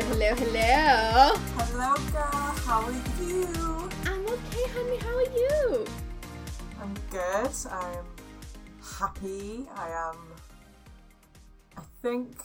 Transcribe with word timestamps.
Hello, 0.00 0.32
hello, 0.34 1.34
hello. 1.56 1.94
Girl. 2.12 2.54
How 2.64 2.82
are 2.82 2.92
you? 3.20 3.90
I'm 4.06 4.24
okay, 4.26 4.64
honey. 4.72 4.96
How 4.98 5.16
are 5.16 5.32
you? 5.36 5.84
I'm 6.80 6.94
good. 7.10 7.50
I'm 7.68 8.04
happy. 9.00 9.66
I 9.74 9.88
am. 9.90 10.16
I 11.76 11.82
think 12.00 12.36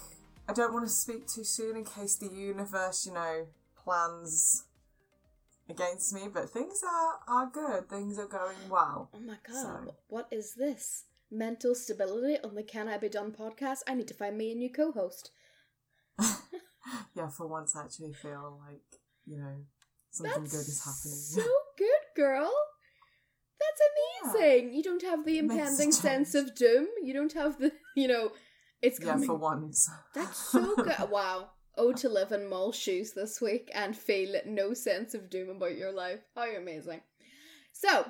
I 0.49 0.53
don't 0.53 0.73
want 0.73 0.85
to 0.87 0.91
speak 0.91 1.27
too 1.27 1.43
soon 1.43 1.77
in 1.77 1.85
case 1.85 2.15
the 2.15 2.27
universe, 2.27 3.05
you 3.05 3.13
know, 3.13 3.45
plans 3.83 4.63
against 5.69 6.11
me. 6.11 6.27
But 6.33 6.49
things 6.49 6.81
are 6.83 7.19
are 7.27 7.51
good. 7.53 7.87
Things 7.87 8.17
are 8.17 8.27
going 8.27 8.57
well. 8.69 9.09
Oh 9.13 9.19
my 9.19 9.37
god, 9.47 9.53
So- 9.85 9.95
what 10.07 10.27
is 10.31 10.55
this? 10.55 11.03
Mental 11.29 11.75
stability 11.75 12.37
on 12.43 12.55
the 12.55 12.63
Can 12.63 12.87
I 12.87 12.97
Be 12.97 13.09
Done 13.09 13.31
podcast? 13.31 13.79
I 13.87 13.93
need 13.93 14.07
to 14.07 14.13
find 14.15 14.37
me 14.37 14.51
a 14.51 14.55
new 14.55 14.71
co 14.71 14.91
host. 14.91 15.29
Yeah, 17.15 17.29
for 17.29 17.47
once, 17.47 17.75
I 17.75 17.83
actually 17.83 18.13
feel 18.13 18.59
like 18.67 18.99
you 19.25 19.37
know 19.37 19.65
something 20.11 20.41
That's 20.43 20.51
good 20.51 20.67
is 20.67 20.83
happening. 20.83 21.17
so 21.45 21.51
good, 21.77 22.05
girl. 22.15 22.51
That's 23.59 24.35
amazing. 24.35 24.73
You 24.73 24.83
don't 24.83 25.01
have 25.03 25.25
the 25.25 25.37
impending 25.39 25.91
sense 25.91 26.35
of 26.35 26.55
doom. 26.55 26.87
You 27.01 27.13
don't 27.13 27.33
have 27.33 27.57
the, 27.59 27.71
you 27.95 28.07
know, 28.07 28.31
it's 28.81 28.99
coming. 28.99 29.21
yeah, 29.21 29.27
for 29.27 29.35
once. 29.35 29.89
That's 30.13 30.37
so 30.51 30.75
good. 30.75 30.95
wow. 31.09 31.49
Oh, 31.77 31.93
to 31.93 32.09
live 32.09 32.31
in 32.31 32.49
Mol 32.49 32.71
shoes 32.71 33.13
this 33.13 33.39
week 33.41 33.71
and 33.73 33.97
feel 33.97 34.35
no 34.45 34.73
sense 34.73 35.13
of 35.13 35.29
doom 35.29 35.49
about 35.49 35.75
your 35.77 35.91
life. 35.91 36.19
How 36.35 36.43
amazing. 36.55 37.01
So, 37.71 38.05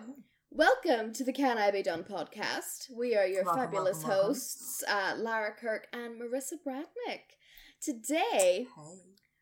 welcome 0.52 1.14
to 1.14 1.24
the 1.24 1.32
Can 1.32 1.58
I 1.58 1.72
Be 1.72 1.84
Done 1.84 2.04
podcast. 2.04 2.88
We 2.98 3.16
are 3.16 3.26
your 3.28 3.46
Welcome, 3.46 3.64
fabulous 3.64 3.98
welcome, 3.98 4.10
welcome. 4.10 4.28
hosts, 4.28 4.84
uh, 4.90 5.14
Lara 5.18 5.54
Kirk 5.54 5.88
and 5.94 6.20
Marissa 6.20 6.56
Bradnick. 6.68 7.38
Today, 7.84 8.68
Hey. 8.76 9.00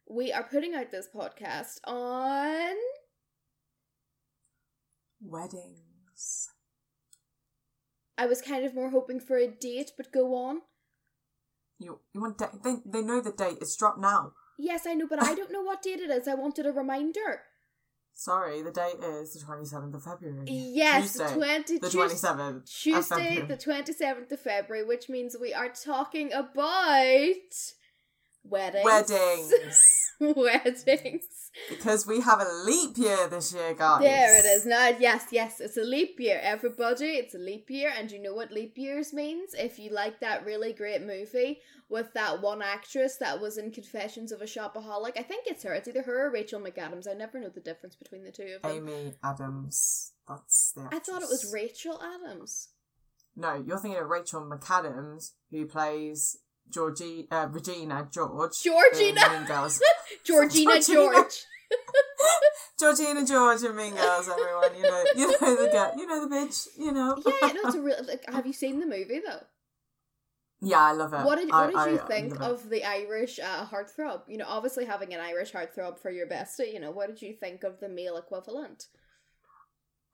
we 0.09 0.31
are 0.33 0.41
putting 0.43 0.73
out 0.73 0.89
this 0.91 1.07
podcast 1.13 1.77
on. 1.83 2.75
Weddings. 5.21 6.49
I 8.17 8.25
was 8.25 8.41
kind 8.41 8.65
of 8.65 8.73
more 8.73 8.89
hoping 8.89 9.19
for 9.19 9.37
a 9.37 9.47
date, 9.47 9.91
but 9.95 10.11
go 10.11 10.33
on. 10.35 10.61
You 11.77 11.99
you 12.13 12.21
want 12.21 12.39
date? 12.39 12.49
They 12.63 12.77
they 12.85 13.01
know 13.03 13.21
the 13.21 13.31
date. 13.31 13.59
It's 13.61 13.75
dropped 13.75 13.99
now. 13.99 14.33
Yes, 14.57 14.87
I 14.87 14.95
know, 14.95 15.07
but 15.07 15.21
I 15.21 15.35
don't 15.39 15.51
know 15.51 15.61
what 15.61 15.83
date 15.83 15.99
it 15.99 16.09
is. 16.09 16.27
I 16.27 16.33
wanted 16.33 16.65
a 16.65 16.71
reminder. 16.71 17.41
Sorry, 18.13 18.61
the 18.63 18.71
date 18.71 19.03
is 19.03 19.33
the 19.35 19.39
twenty 19.45 19.65
seventh 19.65 19.93
of 19.95 20.03
February. 20.03 20.45
Yes, 20.47 21.13
Tuesday, 21.13 21.33
20 21.35 21.77
the 21.77 21.89
twenty 21.91 22.15
seventh. 22.15 22.65
Tuesday, 22.65 23.41
the 23.47 23.57
27th 23.57 24.31
of 24.31 24.39
February, 24.39 24.83
which 24.85 25.09
means 25.09 25.35
we 25.39 25.53
are 25.53 25.69
talking 25.69 26.33
about 26.33 27.53
weddings. 28.43 28.85
weddings. 28.85 29.53
weddings. 30.19 31.25
because 31.69 32.05
we 32.05 32.21
have 32.21 32.39
a 32.39 32.63
leap 32.65 32.97
year 32.97 33.27
this 33.27 33.53
year, 33.53 33.73
guys. 33.73 34.01
There 34.01 34.39
it 34.39 34.45
is. 34.45 34.65
Now, 34.65 34.89
yes, 34.99 35.27
yes, 35.31 35.59
it's 35.59 35.77
a 35.77 35.83
leap 35.83 36.19
year. 36.19 36.39
Everybody, 36.41 37.11
it's 37.11 37.35
a 37.35 37.39
leap 37.39 37.69
year. 37.69 37.91
And 37.97 38.11
you 38.11 38.21
know 38.21 38.33
what 38.33 38.51
leap 38.51 38.77
years 38.77 39.13
means? 39.13 39.53
If 39.53 39.79
you 39.79 39.91
like 39.91 40.19
that 40.19 40.45
really 40.45 40.73
great 40.73 41.01
movie 41.01 41.59
with 41.89 42.13
that 42.13 42.41
one 42.41 42.61
actress 42.61 43.17
that 43.17 43.41
was 43.41 43.57
in 43.57 43.71
Confessions 43.71 44.31
of 44.31 44.41
a 44.41 44.45
Shopaholic, 44.45 45.17
I 45.17 45.23
think 45.23 45.47
it's 45.47 45.63
her. 45.63 45.73
It's 45.73 45.87
either 45.87 46.03
her 46.03 46.27
or 46.27 46.31
Rachel 46.31 46.61
McAdams. 46.61 47.07
I 47.09 47.13
never 47.13 47.39
know 47.39 47.49
the 47.49 47.59
difference 47.59 47.95
between 47.95 48.23
the 48.23 48.31
two 48.31 48.55
of 48.55 48.61
them. 48.61 48.71
Amy 48.71 49.13
Adams. 49.23 50.13
That's 50.27 50.73
the. 50.75 50.87
I 50.91 50.99
thought 50.99 51.21
it 51.21 51.29
was. 51.29 51.51
Rachel 51.51 51.99
Adams. 52.01 52.69
No, 53.35 53.63
you're 53.65 53.79
thinking 53.79 54.01
of 54.01 54.09
Rachel 54.09 54.41
McAdams, 54.41 55.31
who 55.51 55.65
plays 55.65 56.37
Georgie, 56.71 57.27
uh, 57.31 57.47
Regina 57.51 58.07
George. 58.11 58.61
Georgina! 58.63 59.45
Girls. 59.47 59.81
Georgina 60.23 60.73
Georgina. 60.81 61.11
George. 61.13 61.45
Georgina 62.79 63.25
George 63.25 63.61
and 63.63 63.75
Mean 63.75 63.93
Girls. 63.95 64.27
Everyone, 64.29 64.75
you 64.75 64.83
know, 64.83 65.03
you 65.15 65.27
know 65.27 65.55
the 65.65 65.69
girl, 65.71 65.93
you 65.97 66.07
know 66.07 66.27
the 66.27 66.35
bitch, 66.35 66.67
you 66.77 66.91
know. 66.91 67.15
Yeah, 67.25 67.47
no, 67.53 67.61
it's 67.65 67.75
a 67.75 67.81
real. 67.81 67.95
Like, 68.07 68.23
have 68.31 68.45
you 68.45 68.53
seen 68.53 68.79
the 68.79 68.85
movie 68.85 69.21
though? 69.25 69.41
Yeah, 70.63 70.79
I 70.79 70.91
love 70.91 71.13
it. 71.13 71.25
What 71.25 71.39
did 71.39 71.49
I- 71.51 71.67
What 71.67 71.85
did 71.85 71.93
you 71.93 71.99
I- 72.01 72.07
think 72.07 72.39
of 72.41 72.69
the 72.69 72.83
Irish 72.83 73.39
uh, 73.39 73.65
heartthrob? 73.65 74.21
You 74.27 74.37
know, 74.37 74.45
obviously 74.47 74.85
having 74.85 75.13
an 75.13 75.19
Irish 75.19 75.51
heartthrob 75.53 75.99
for 75.99 76.11
your 76.11 76.27
bestie. 76.27 76.73
You 76.73 76.79
know, 76.79 76.91
what 76.91 77.07
did 77.07 77.21
you 77.21 77.33
think 77.33 77.63
of 77.63 77.79
the 77.79 77.89
male 77.89 78.17
equivalent? 78.17 78.85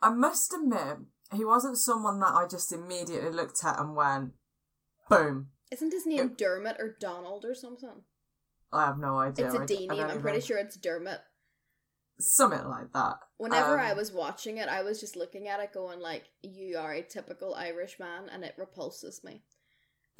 I 0.02 0.10
must 0.10 0.54
admit, 0.54 1.00
he 1.34 1.44
wasn't 1.44 1.78
someone 1.78 2.20
that 2.20 2.34
I 2.34 2.48
just 2.48 2.72
immediately 2.72 3.32
looked 3.32 3.64
at 3.66 3.80
and 3.80 3.96
went, 3.96 4.34
boom. 5.10 5.48
Isn't 5.72 5.92
his 5.92 6.06
name 6.06 6.34
Dermot 6.38 6.78
or 6.80 6.96
Donald 7.00 7.46
or 7.46 7.54
something? 7.54 8.04
I 8.72 8.86
have 8.86 8.98
no 8.98 9.18
idea. 9.20 9.46
it's 9.48 9.56
a 9.56 9.66
d- 9.66 9.88
name. 9.88 10.00
I'm 10.00 10.22
pretty 10.22 10.42
sure 10.42 10.58
it's 10.58 10.78
Dermot. 10.78 11.22
Something 12.20 12.68
like 12.68 12.92
that. 12.94 13.20
Whenever 13.38 13.80
Um, 13.80 13.86
I 13.86 13.94
was 13.94 14.12
watching 14.12 14.58
it, 14.58 14.68
I 14.68 14.82
was 14.82 15.00
just 15.00 15.16
looking 15.16 15.48
at 15.48 15.60
it, 15.60 15.72
going 15.72 16.00
like, 16.00 16.24
"You 16.42 16.78
are 16.80 16.92
a 16.94 17.04
typical 17.04 17.54
Irish 17.54 18.00
man," 18.00 18.28
and 18.30 18.44
it 18.44 18.56
repulses 18.58 19.24
me. 19.24 19.44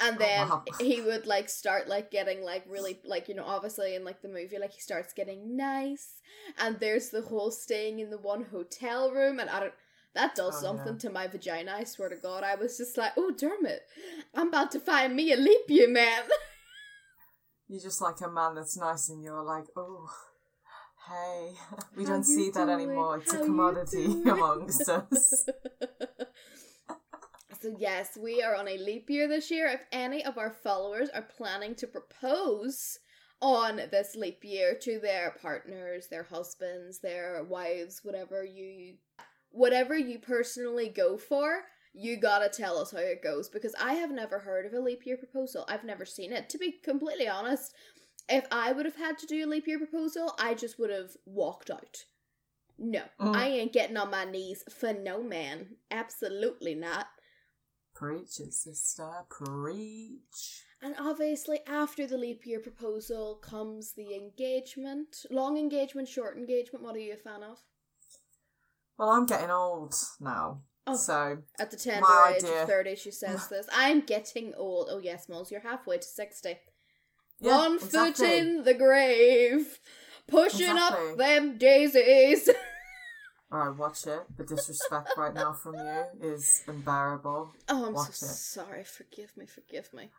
And 0.00 0.14
Oh, 0.16 0.18
then 0.20 0.48
wow. 0.48 0.64
he 0.78 1.00
would 1.00 1.26
like 1.26 1.48
start 1.48 1.88
like 1.88 2.12
getting 2.12 2.40
like 2.42 2.64
really 2.68 3.00
like 3.04 3.28
you 3.28 3.34
know 3.34 3.44
obviously 3.44 3.96
in 3.96 4.04
like 4.04 4.22
the 4.22 4.28
movie 4.28 4.58
like 4.58 4.72
he 4.74 4.80
starts 4.80 5.12
getting 5.12 5.56
nice, 5.56 6.20
and 6.56 6.78
there's 6.78 7.08
the 7.10 7.22
whole 7.22 7.50
staying 7.50 7.98
in 7.98 8.10
the 8.10 8.18
one 8.18 8.44
hotel 8.44 9.10
room, 9.10 9.40
and 9.40 9.50
I 9.50 9.58
don't. 9.60 9.74
That 10.14 10.34
does 10.34 10.56
Oh, 10.56 10.60
something 10.60 10.94
yeah. 10.94 10.98
to 11.00 11.10
my 11.10 11.26
vagina. 11.26 11.72
I 11.76 11.84
swear 11.84 12.08
to 12.08 12.16
God, 12.16 12.42
I 12.42 12.54
was 12.56 12.76
just 12.76 12.96
like, 12.96 13.12
"Oh, 13.16 13.30
Dermot, 13.30 13.82
I'm 14.34 14.48
about 14.48 14.70
to 14.72 14.80
find 14.80 15.14
me 15.14 15.32
a 15.32 15.36
leap 15.36 15.68
year 15.68 15.88
man." 15.88 16.22
You're 17.68 17.80
just 17.80 18.00
like 18.00 18.20
a 18.22 18.28
man 18.28 18.54
that's 18.54 18.78
nice 18.78 19.10
and 19.10 19.22
you're 19.22 19.42
like, 19.42 19.66
oh, 19.76 20.08
hey. 21.06 21.52
We 21.96 22.04
How 22.04 22.12
don't 22.12 22.24
see 22.24 22.50
that 22.50 22.68
anymore. 22.70 23.18
It's 23.18 23.30
How 23.32 23.42
a 23.42 23.44
commodity 23.44 24.06
amongst 24.26 24.88
us. 24.88 25.44
So 27.60 27.74
yes, 27.76 28.16
we 28.16 28.42
are 28.42 28.54
on 28.54 28.68
a 28.68 28.78
leap 28.78 29.10
year 29.10 29.28
this 29.28 29.50
year. 29.50 29.66
If 29.66 29.80
any 29.92 30.24
of 30.24 30.38
our 30.38 30.50
followers 30.50 31.10
are 31.10 31.22
planning 31.36 31.74
to 31.76 31.86
propose 31.86 32.98
on 33.42 33.76
this 33.90 34.14
leap 34.16 34.44
year 34.44 34.74
to 34.80 34.98
their 35.00 35.36
partners, 35.42 36.06
their 36.08 36.22
husbands, 36.22 37.00
their 37.00 37.44
wives, 37.44 38.00
whatever 38.02 38.44
you 38.44 38.94
whatever 39.50 39.96
you 39.96 40.18
personally 40.18 40.88
go 40.88 41.16
for, 41.16 41.62
you 41.92 42.16
gotta 42.16 42.48
tell 42.48 42.78
us 42.78 42.92
how 42.92 42.98
it 42.98 43.22
goes 43.22 43.48
because 43.48 43.74
I 43.80 43.94
have 43.94 44.10
never 44.10 44.38
heard 44.38 44.66
of 44.66 44.72
a 44.72 44.80
leap 44.80 45.04
year 45.06 45.16
proposal. 45.16 45.64
I've 45.68 45.84
never 45.84 46.04
seen 46.04 46.32
it. 46.32 46.48
To 46.50 46.58
be 46.58 46.72
completely 46.82 47.28
honest, 47.28 47.74
if 48.28 48.46
I 48.52 48.72
would 48.72 48.84
have 48.84 48.96
had 48.96 49.18
to 49.18 49.26
do 49.26 49.44
a 49.44 49.48
leap 49.48 49.66
year 49.66 49.78
proposal, 49.78 50.34
I 50.38 50.54
just 50.54 50.78
would 50.78 50.90
have 50.90 51.16
walked 51.24 51.70
out. 51.70 52.04
No, 52.78 53.02
Mm. 53.18 53.34
I 53.34 53.48
ain't 53.48 53.72
getting 53.72 53.96
on 53.96 54.10
my 54.10 54.24
knees 54.24 54.62
for 54.70 54.92
no 54.92 55.22
man. 55.22 55.76
Absolutely 55.90 56.74
not. 56.76 57.08
Preach 57.94 58.38
it, 58.38 58.54
sister. 58.54 59.10
Preach. 59.28 60.62
And 60.80 60.94
obviously, 60.96 61.58
after 61.66 62.06
the 62.06 62.16
leap 62.16 62.46
year 62.46 62.60
proposal 62.60 63.34
comes 63.36 63.94
the 63.94 64.14
engagement. 64.14 65.24
Long 65.30 65.58
engagement, 65.58 66.06
short 66.06 66.36
engagement. 66.36 66.84
What 66.84 66.94
are 66.94 67.00
you 67.00 67.14
a 67.14 67.16
fan 67.16 67.42
of? 67.42 67.58
Well, 68.98 69.10
I'm 69.10 69.26
getting 69.26 69.50
old 69.50 69.94
now. 70.20 70.62
Oh. 70.86 70.96
So, 70.96 71.38
At 71.58 71.70
the 71.70 71.76
tender 71.76 72.06
age 72.30 72.42
idea. 72.42 72.62
of 72.62 72.68
30, 72.68 72.96
she 72.96 73.10
says 73.10 73.46
this. 73.50 73.66
I'm 73.72 74.00
getting 74.00 74.54
old. 74.56 74.88
Oh, 74.90 74.98
yes, 74.98 75.28
Moles, 75.28 75.50
you're 75.52 75.60
halfway 75.60 75.98
to 75.98 76.02
60. 76.06 76.56
yeah, 77.40 77.56
One 77.58 77.74
exactly. 77.76 78.26
foot 78.26 78.34
in 78.38 78.64
the 78.64 78.74
grave. 78.74 79.78
Pushing 80.26 80.70
Exactly. 80.70 81.10
up 81.12 81.16
them 81.18 81.56
daisies. 81.58 82.50
Alright, 83.52 83.78
watch 83.78 84.06
it. 84.06 84.20
The 84.36 84.44
disrespect 84.44 85.10
right 85.16 85.32
now 85.32 85.54
from 85.54 85.76
you 85.76 86.04
is 86.20 86.62
unbearable. 86.66 87.52
Oh, 87.70 87.86
I'm 87.86 87.94
Watch 87.94 88.12
so 88.12 88.26
it. 88.26 88.28
sorry. 88.30 88.84
Forgive 88.84 89.34
me, 89.38 89.46
forgive 89.46 89.92
me. 89.94 90.10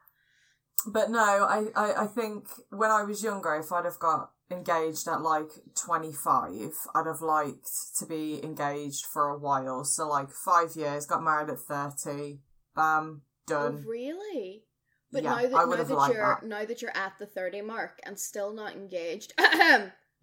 But 0.85 1.09
no, 1.09 1.19
I, 1.19 1.67
I, 1.75 2.03
I 2.03 2.07
think 2.07 2.47
when 2.69 2.91
I 2.91 3.03
was 3.03 3.23
younger, 3.23 3.55
if 3.55 3.71
I'd 3.71 3.85
have 3.85 3.99
got 3.99 4.31
engaged 4.51 5.07
at 5.07 5.21
like 5.21 5.49
25, 5.75 6.73
I'd 6.95 7.05
have 7.05 7.21
liked 7.21 7.69
to 7.97 8.05
be 8.05 8.43
engaged 8.43 9.05
for 9.05 9.29
a 9.29 9.37
while. 9.37 9.83
So, 9.83 10.07
like, 10.07 10.31
five 10.31 10.75
years, 10.75 11.05
got 11.05 11.23
married 11.23 11.49
at 11.49 11.59
30, 11.59 12.39
bam, 12.75 13.21
done. 13.45 13.83
Oh, 13.85 13.89
really? 13.89 14.63
But 15.11 15.23
Yeah, 15.23 15.31
now 15.31 15.37
I 15.37 15.45
that 15.47 15.51
now 15.51 15.83
that 15.83 16.13
you're 16.13 16.39
that. 16.41 16.43
now 16.47 16.65
that 16.65 16.81
you're 16.81 16.95
at 16.95 17.13
the 17.17 17.25
thirty 17.25 17.61
mark 17.61 17.99
and 18.03 18.19
still 18.19 18.53
not 18.53 18.73
engaged, 18.73 19.33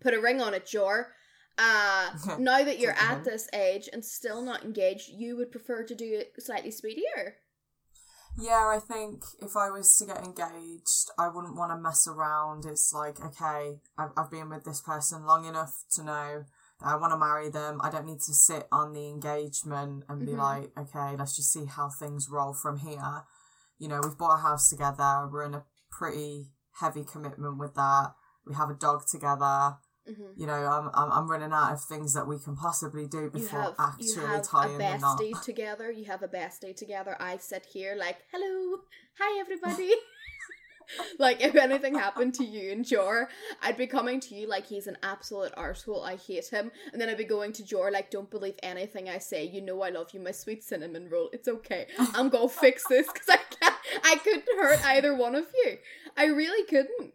put 0.00 0.14
a 0.14 0.20
ring 0.20 0.40
on 0.40 0.54
it, 0.54 0.66
Jor. 0.66 1.12
Uh, 1.58 2.10
now 2.38 2.62
that 2.62 2.78
you're 2.78 2.92
at 2.92 3.24
this 3.24 3.48
age 3.52 3.88
and 3.92 4.04
still 4.04 4.42
not 4.42 4.64
engaged, 4.64 5.08
you 5.08 5.36
would 5.36 5.50
prefer 5.50 5.82
to 5.82 5.94
do 5.94 6.04
it 6.04 6.32
slightly 6.38 6.70
speedier. 6.70 7.36
Yeah, 8.38 8.70
I 8.74 8.78
think 8.78 9.24
if 9.40 9.56
I 9.56 9.70
was 9.70 9.96
to 9.96 10.06
get 10.06 10.18
engaged, 10.18 11.10
I 11.18 11.28
wouldn't 11.28 11.56
want 11.56 11.70
to 11.72 11.76
mess 11.78 12.06
around. 12.06 12.66
It's 12.66 12.92
like, 12.92 13.18
okay, 13.24 13.80
I've, 13.96 14.10
I've 14.16 14.30
been 14.30 14.50
with 14.50 14.64
this 14.64 14.82
person 14.82 15.24
long 15.24 15.46
enough 15.46 15.84
to 15.92 16.04
know 16.04 16.44
that 16.80 16.86
I 16.86 16.96
want 16.96 17.12
to 17.12 17.18
marry 17.18 17.48
them. 17.48 17.80
I 17.82 17.90
don't 17.90 18.04
need 18.04 18.20
to 18.20 18.34
sit 18.34 18.68
on 18.70 18.92
the 18.92 19.08
engagement 19.08 20.04
and 20.08 20.26
be 20.26 20.32
Mhm. 20.32 20.38
like, 20.38 20.72
okay, 20.76 21.16
let's 21.16 21.34
just 21.34 21.50
see 21.50 21.64
how 21.64 21.88
things 21.88 22.28
roll 22.28 22.52
from 22.52 22.78
here. 22.78 23.24
You 23.78 23.88
know, 23.88 24.00
we've 24.02 24.18
bought 24.18 24.38
a 24.38 24.42
house 24.42 24.68
together. 24.68 25.28
We're 25.30 25.44
in 25.44 25.54
a 25.54 25.64
pretty 25.90 26.52
heavy 26.72 27.04
commitment 27.04 27.56
with 27.56 27.74
that. 27.74 28.14
We 28.46 28.54
have 28.54 28.68
a 28.68 28.74
dog 28.74 29.06
together. 29.06 29.78
Hmm 30.06 30.32
You 30.36 30.46
know, 30.46 30.52
I'm, 30.54 30.90
I'm 30.94 31.12
I'm 31.12 31.30
running 31.30 31.52
out 31.52 31.72
of 31.72 31.82
things 31.82 32.14
that 32.14 32.26
we 32.26 32.38
can 32.38 32.56
possibly 32.56 33.06
do 33.06 33.30
before 33.30 33.40
You 33.40 33.48
have 33.48 33.74
actually 33.78 34.06
you 34.06 34.20
have 34.20 34.40
a 34.40 34.44
tying 34.44 34.78
the 34.78 34.98
knot. 34.98 35.20
bestie 35.20 35.40
together. 35.42 35.90
You 35.90 36.04
have 36.06 36.22
a 36.22 36.28
bestie 36.28 36.74
together. 36.76 37.16
I 37.20 37.36
sit 37.38 37.66
here 37.66 37.94
like, 37.96 38.18
hello, 38.32 38.80
hi 39.18 39.40
everybody. 39.40 39.92
like 41.18 41.40
if 41.42 41.54
anything 41.56 41.94
happened 41.94 42.34
to 42.34 42.44
you 42.44 42.70
and 42.72 42.84
Jor, 42.84 43.28
I'd 43.62 43.76
be 43.76 43.86
coming 43.86 44.20
to 44.20 44.34
you 44.34 44.48
like 44.48 44.66
he's 44.66 44.86
an 44.86 44.96
absolute 45.02 45.52
arsehole. 45.56 46.04
I 46.04 46.16
hate 46.16 46.48
him, 46.48 46.70
and 46.92 47.00
then 47.00 47.08
I'd 47.08 47.18
be 47.18 47.24
going 47.24 47.52
to 47.54 47.64
Jor 47.64 47.90
like, 47.90 48.10
don't 48.10 48.30
believe 48.30 48.54
anything 48.62 49.08
I 49.08 49.18
say. 49.18 49.44
You 49.44 49.60
know 49.62 49.82
I 49.82 49.90
love 49.90 50.10
you, 50.12 50.20
my 50.20 50.30
sweet 50.30 50.62
cinnamon 50.64 51.08
roll. 51.10 51.28
It's 51.32 51.48
okay. 51.48 51.86
I'm 52.14 52.28
gonna 52.28 52.48
fix 52.48 52.86
this 52.88 53.06
because 53.06 53.28
I 53.28 53.38
can't. 53.58 53.74
I 54.04 54.16
couldn't 54.16 54.44
hurt 54.58 54.84
either 54.84 55.14
one 55.14 55.34
of 55.34 55.46
you. 55.64 55.78
I 56.16 56.26
really 56.26 56.64
couldn't. 56.66 57.12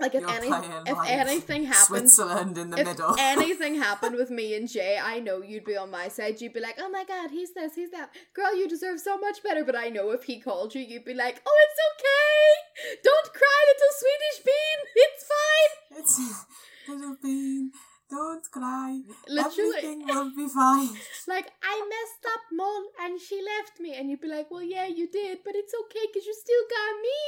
Like 0.00 0.14
if 0.14 0.26
any 0.26 0.48
if 0.48 0.96
like, 0.96 1.10
anything 1.10 1.64
happened 1.74 2.10
Switzerland 2.10 2.56
in 2.58 2.70
the 2.70 2.78
if 2.80 2.86
middle. 2.86 3.14
anything 3.18 3.74
happened 3.88 4.16
with 4.16 4.30
me 4.30 4.54
and 4.56 4.68
Jay, 4.68 4.98
I 5.02 5.20
know 5.20 5.42
you'd 5.42 5.64
be 5.64 5.76
on 5.76 5.90
my 5.90 6.08
side. 6.08 6.40
You'd 6.40 6.54
be 6.54 6.60
like, 6.60 6.78
"Oh 6.78 6.88
my 6.90 7.04
god, 7.04 7.30
he's 7.30 7.52
this, 7.54 7.74
he's 7.74 7.90
that." 7.90 8.10
Girl, 8.34 8.54
you 8.56 8.68
deserve 8.68 8.98
so 9.00 9.18
much 9.18 9.42
better. 9.42 9.64
But 9.64 9.76
I 9.76 9.88
know 9.88 10.10
if 10.12 10.24
he 10.24 10.40
called 10.40 10.74
you, 10.74 10.80
you'd 10.80 11.04
be 11.04 11.14
like, 11.14 11.42
"Oh, 11.46 11.58
it's 11.66 11.80
okay. 11.90 12.98
Don't 13.04 13.32
cry, 13.34 13.58
little 13.70 13.94
Swedish 14.02 14.38
bean. 14.48 14.78
It's 14.96 15.24
fine." 15.34 15.98
It's 16.00 16.46
little 16.88 17.16
bean. 17.22 17.72
Don't 18.10 18.42
cry. 18.50 19.02
Literally, 19.28 19.70
Everything 19.78 20.06
will 20.06 20.34
be 20.34 20.48
fine. 20.48 20.88
like 21.28 21.52
I 21.62 21.74
messed 21.94 22.24
up, 22.34 22.40
mom, 22.50 22.82
and 23.02 23.20
she 23.20 23.40
left 23.40 23.78
me, 23.78 23.94
and 23.94 24.10
you'd 24.10 24.20
be 24.20 24.26
like, 24.26 24.50
"Well, 24.50 24.62
yeah, 24.64 24.86
you 24.86 25.06
did, 25.08 25.38
but 25.44 25.54
it's 25.54 25.72
okay 25.82 26.06
because 26.10 26.26
you 26.26 26.34
still 26.34 26.64
got 26.68 26.92
me. 27.00 27.20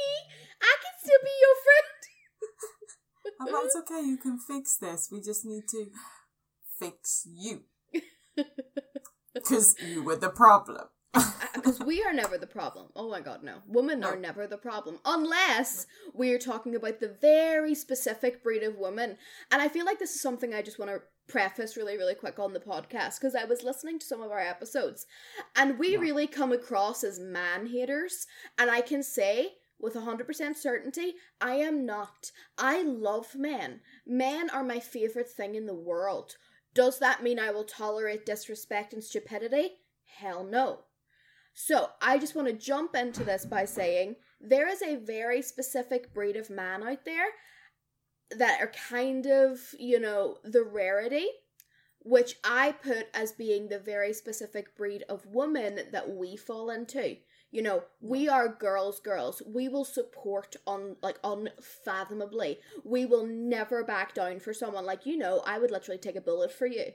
I 0.59 0.73
can 0.83 0.93
still 0.99 1.21
be 1.23 1.35
your 1.45 1.55
friend." 1.63 2.02
I'm 3.39 3.51
like, 3.53 3.65
it's 3.65 3.75
okay, 3.75 4.01
you 4.05 4.17
can 4.17 4.37
fix 4.39 4.77
this. 4.77 5.09
We 5.11 5.21
just 5.21 5.45
need 5.45 5.63
to 5.69 5.85
fix 6.79 7.27
you. 7.31 7.61
Because 9.33 9.75
you 9.83 10.03
were 10.03 10.15
the 10.15 10.29
problem. 10.29 10.85
because 11.55 11.79
we 11.79 12.03
are 12.03 12.13
never 12.13 12.37
the 12.37 12.45
problem. 12.47 12.87
Oh 12.95 13.09
my 13.09 13.19
god, 13.19 13.43
no. 13.43 13.57
Women 13.67 13.99
No. 14.01 14.09
are 14.09 14.15
never 14.15 14.45
the 14.45 14.57
problem. 14.57 14.99
Unless 15.05 15.87
we're 16.13 16.37
talking 16.39 16.75
about 16.75 16.99
the 16.99 17.15
very 17.19 17.73
specific 17.73 18.43
breed 18.43 18.61
of 18.63 18.77
woman. 18.77 19.17
And 19.51 19.59
I 19.61 19.69
feel 19.69 19.85
like 19.85 19.97
this 19.99 20.13
is 20.13 20.21
something 20.21 20.53
I 20.53 20.61
just 20.61 20.77
want 20.79 20.91
to 20.91 21.01
preface 21.27 21.75
really, 21.77 21.97
really 21.97 22.13
quick 22.15 22.37
on 22.37 22.53
the 22.53 22.59
podcast 22.59 23.19
because 23.19 23.33
I 23.35 23.45
was 23.45 23.63
listening 23.63 23.97
to 23.99 24.05
some 24.05 24.21
of 24.21 24.29
our 24.31 24.39
episodes 24.39 25.05
and 25.55 25.79
we 25.79 25.93
Yeah. 25.93 25.99
really 25.99 26.27
come 26.27 26.51
across 26.51 27.03
as 27.03 27.19
man 27.19 27.65
haters. 27.67 28.27
And 28.59 28.69
I 28.69 28.81
can 28.81 29.01
say 29.01 29.53
with 29.83 29.95
100% 29.95 30.55
certainty, 30.55 31.15
I 31.41 31.55
am 31.55 31.85
not. 31.85 32.31
I 32.57 32.81
love 32.81 33.35
men. 33.35 33.81
Men 34.07 34.49
are 34.49 34.63
my 34.63 34.79
favorite 34.79 35.29
thing 35.29 35.55
in 35.55 35.65
the 35.65 35.75
world. 35.75 36.37
Does 36.73 36.99
that 36.99 37.21
mean 37.21 37.37
I 37.37 37.51
will 37.51 37.65
tolerate 37.65 38.25
disrespect 38.25 38.93
and 38.93 39.03
stupidity? 39.03 39.73
Hell 40.17 40.45
no. 40.45 40.85
So, 41.53 41.89
I 42.01 42.17
just 42.17 42.33
want 42.33 42.47
to 42.47 42.53
jump 42.53 42.95
into 42.95 43.23
this 43.23 43.45
by 43.45 43.65
saying 43.65 44.15
there 44.39 44.67
is 44.67 44.81
a 44.81 44.95
very 44.95 45.41
specific 45.41 46.13
breed 46.13 46.37
of 46.37 46.49
man 46.49 46.81
out 46.81 47.05
there 47.05 47.27
that 48.31 48.59
are 48.61 48.71
kind 48.89 49.27
of, 49.27 49.59
you 49.77 49.99
know, 49.99 50.37
the 50.43 50.63
rarity, 50.63 51.27
which 51.99 52.37
I 52.43 52.71
put 52.71 53.07
as 53.13 53.33
being 53.33 53.67
the 53.67 53.79
very 53.79 54.13
specific 54.13 54.75
breed 54.75 55.03
of 55.07 55.27
woman 55.27 55.79
that 55.91 56.09
we 56.09 56.37
fall 56.37 56.69
into. 56.69 57.17
You 57.53 57.61
know, 57.61 57.83
we 58.01 58.27
are 58.27 58.47
girls, 58.49 58.99
girls. 58.99 59.41
We 59.45 59.69
will 59.69 59.85
support 59.85 60.55
on 60.65 60.97
like 61.03 61.19
unfathomably. 61.23 62.59
We 62.83 63.05
will 63.05 63.27
never 63.27 63.83
back 63.83 64.15
down 64.15 64.39
for 64.39 64.53
someone 64.53 64.85
like 64.85 65.05
you 65.05 65.17
know. 65.17 65.43
I 65.45 65.59
would 65.59 65.71
literally 65.71 65.99
take 65.99 66.15
a 66.15 66.21
bullet 66.21 66.51
for 66.51 66.65
you. 66.65 66.93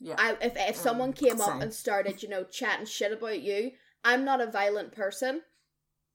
Yeah. 0.00 0.16
I 0.18 0.36
if 0.40 0.56
if 0.56 0.76
Mm, 0.76 0.78
someone 0.78 1.12
came 1.12 1.40
up 1.40 1.60
and 1.60 1.72
started, 1.72 2.22
you 2.22 2.30
know, 2.30 2.44
chatting 2.44 2.86
shit 2.86 3.12
about 3.12 3.42
you, 3.42 3.72
I'm 4.04 4.24
not 4.24 4.40
a 4.40 4.50
violent 4.50 4.92
person. 4.92 5.42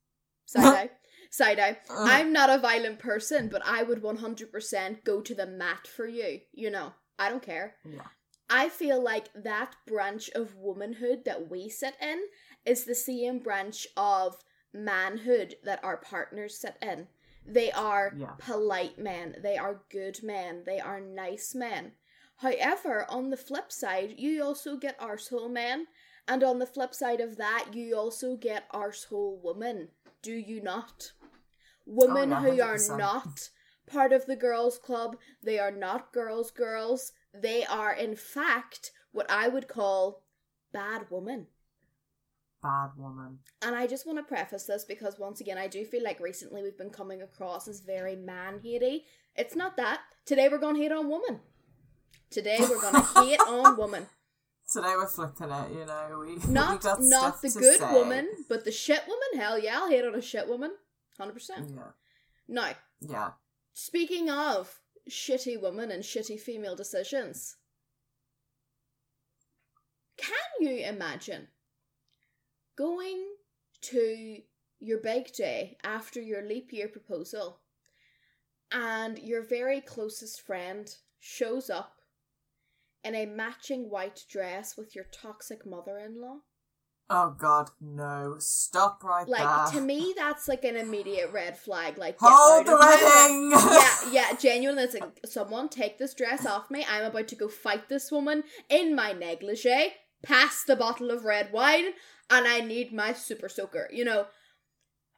Side 0.46 0.74
eye. 0.76 0.90
Side 1.30 1.60
eye. 1.60 1.78
Uh, 1.90 1.96
I'm 2.08 2.34
not 2.34 2.50
a 2.50 2.58
violent 2.58 3.00
person, 3.00 3.50
but 3.50 3.62
I 3.66 3.84
would 3.84 4.02
100% 4.02 5.04
go 5.04 5.22
to 5.22 5.36
the 5.36 5.46
mat 5.46 5.88
for 5.88 6.08
you. 6.08 6.42
You 6.54 6.72
know, 6.72 6.94
I 7.20 7.30
don't 7.30 7.44
care. 7.44 7.76
yeah. 7.86 8.08
I 8.50 8.70
feel 8.70 9.02
like 9.02 9.30
that 9.36 9.76
branch 9.86 10.30
of 10.34 10.56
womanhood 10.56 11.26
that 11.26 11.50
we 11.52 11.70
sit 11.70 11.96
in 12.02 12.20
is 12.66 12.84
the 12.84 12.96
same 12.96 13.40
branch 13.40 13.88
of 13.96 14.38
manhood 14.74 15.56
that 15.64 15.84
our 15.84 15.98
partners 15.98 16.58
sit 16.58 16.78
in. 16.82 17.08
They 17.46 17.72
are 17.72 18.14
Yeah. 18.16 18.36
polite 18.38 19.00
men, 19.00 19.38
they 19.42 19.58
are 19.58 19.84
good 19.90 20.22
men, 20.22 20.64
they 20.66 20.80
are 20.80 21.02
nice 21.02 21.56
men. 21.56 21.94
However, 22.38 23.06
on 23.10 23.32
the 23.32 23.38
flip 23.38 23.72
side, 23.72 24.20
you 24.20 24.44
also 24.44 24.78
get 24.78 25.00
arsehole 25.00 25.52
men, 25.52 25.88
and 26.28 26.44
on 26.44 26.60
the 26.60 26.68
flip 26.68 26.94
side 26.94 27.20
of 27.20 27.38
that, 27.38 27.74
you 27.74 27.98
also 27.98 28.36
get 28.36 28.70
arsehole 28.72 29.42
women. 29.42 29.90
Do 30.22 30.34
you 30.34 30.62
not? 30.62 31.14
Women 31.86 32.30
yeah, 32.30 32.42
who 32.42 32.62
are 32.62 32.98
not 32.98 33.50
part 33.88 34.14
of 34.14 34.26
the 34.26 34.36
girls' 34.36 34.78
club, 34.78 35.18
they 35.42 35.58
are 35.58 35.72
not 35.72 36.14
girls' 36.14 36.52
girls. 36.52 37.14
They 37.34 37.66
are, 37.66 37.94
in 37.94 38.16
fact, 38.16 38.92
what 39.12 39.30
I 39.30 39.48
would 39.48 39.68
call 39.68 40.24
bad 40.72 41.10
women. 41.10 41.48
Bad 42.62 42.90
woman. 42.98 43.40
And 43.62 43.76
I 43.76 43.88
just 43.88 44.06
want 44.06 44.18
to 44.20 44.24
preface 44.24 44.64
this 44.66 44.84
because, 44.84 45.18
once 45.18 45.40
again, 45.40 45.58
I 45.58 45.68
do 45.68 45.86
feel 45.86 46.04
like 46.04 46.20
recently 46.20 46.62
we've 46.62 46.78
been 46.78 46.90
coming 46.90 47.22
across 47.22 47.68
as 47.68 47.80
very 47.80 48.16
man 48.18 48.60
hatey. 48.64 49.04
It's 49.36 49.56
not 49.56 49.78
that. 49.78 50.02
Today 50.26 50.50
we're 50.50 50.58
going 50.58 50.76
to 50.76 50.82
hate 50.82 50.92
on 50.92 51.08
woman. 51.10 51.40
Today 52.30 52.58
we're 52.60 52.82
going 52.82 52.94
to 53.04 53.22
hate 53.22 53.40
on 53.48 53.78
woman. 53.78 54.08
Today 54.72 54.94
we're 54.98 55.08
flipping 55.08 55.50
it, 55.50 55.72
you 55.72 55.86
know. 55.86 56.18
We, 56.20 56.36
we 56.36 56.54
Not 56.54 56.82
got 56.82 57.00
not 57.02 57.42
the 57.42 57.50
good 57.50 57.80
say. 57.80 57.94
woman, 57.94 58.28
but 58.50 58.66
the 58.66 58.72
shit 58.72 59.02
woman. 59.08 59.42
Hell 59.46 59.58
yeah, 59.58 59.78
I'll 59.80 59.90
hate 59.90 60.06
on 60.06 60.14
a 60.16 60.22
shit 60.22 60.48
woman. 60.48 60.72
100%. 61.20 61.50
Yeah. 61.76 61.82
Now, 62.48 62.72
Yeah. 63.02 63.30
speaking 63.74 64.30
of 64.30 64.80
shitty 65.10 65.60
women 65.62 65.92
and 65.92 66.04
shitty 66.04 66.40
female 66.40 66.76
decisions, 66.76 67.56
can 70.18 70.36
you 70.60 70.86
imagine 70.86 71.48
going 72.80 73.26
to 73.82 74.38
your 74.80 75.00
big 75.00 75.34
day 75.34 75.78
after 75.84 76.22
your 76.22 76.42
leap 76.42 76.72
year 76.72 76.88
proposal 76.88 77.60
and 78.72 79.20
your 79.20 79.42
very 79.46 79.82
closest 79.82 80.42
friend 80.42 80.96
shows 81.20 81.70
up 81.70 81.96
in 83.04 83.16
a 83.16 83.26
matching 83.26 83.90
white 83.90 84.24
dress 84.30 84.78
with 84.78 84.96
your 84.96 85.06
toxic 85.12 85.66
mother 85.66 85.98
in 86.00 86.22
law? 86.22 86.38
Oh 87.10 87.36
god, 87.38 87.70
no. 87.82 88.36
Stop 88.40 89.04
right 89.04 89.28
Like, 89.28 89.72
there. 89.72 89.82
to 89.82 89.86
me, 89.86 90.14
that's 90.16 90.48
like 90.48 90.64
an 90.64 90.76
immediate 90.78 91.32
red 91.34 91.58
flag. 91.58 91.98
Like, 91.98 92.18
Hold 92.22 92.68
the 92.68 92.78
wedding! 92.78 93.52
yeah, 93.52 94.12
yeah, 94.30 94.38
genuinely, 94.40 94.84
it's 94.84 94.94
like 94.94 95.20
someone 95.26 95.68
take 95.70 95.98
this 95.98 96.14
dress 96.14 96.46
off 96.46 96.70
me. 96.70 96.86
I'm 96.90 97.04
about 97.06 97.28
to 97.30 97.36
go 97.36 97.48
fight 97.50 97.90
this 97.90 98.12
woman 98.12 98.44
in 98.70 98.96
my 98.96 99.12
negligee, 99.12 99.94
past 100.24 100.68
the 100.68 100.76
bottle 100.76 101.12
of 101.12 101.26
red 101.26 101.52
wine, 101.52 101.94
and 102.30 102.48
I 102.48 102.60
need 102.62 102.94
my 102.94 103.14
super 103.14 103.50
soaker. 103.50 103.90
You 103.92 104.06
know, 104.06 104.26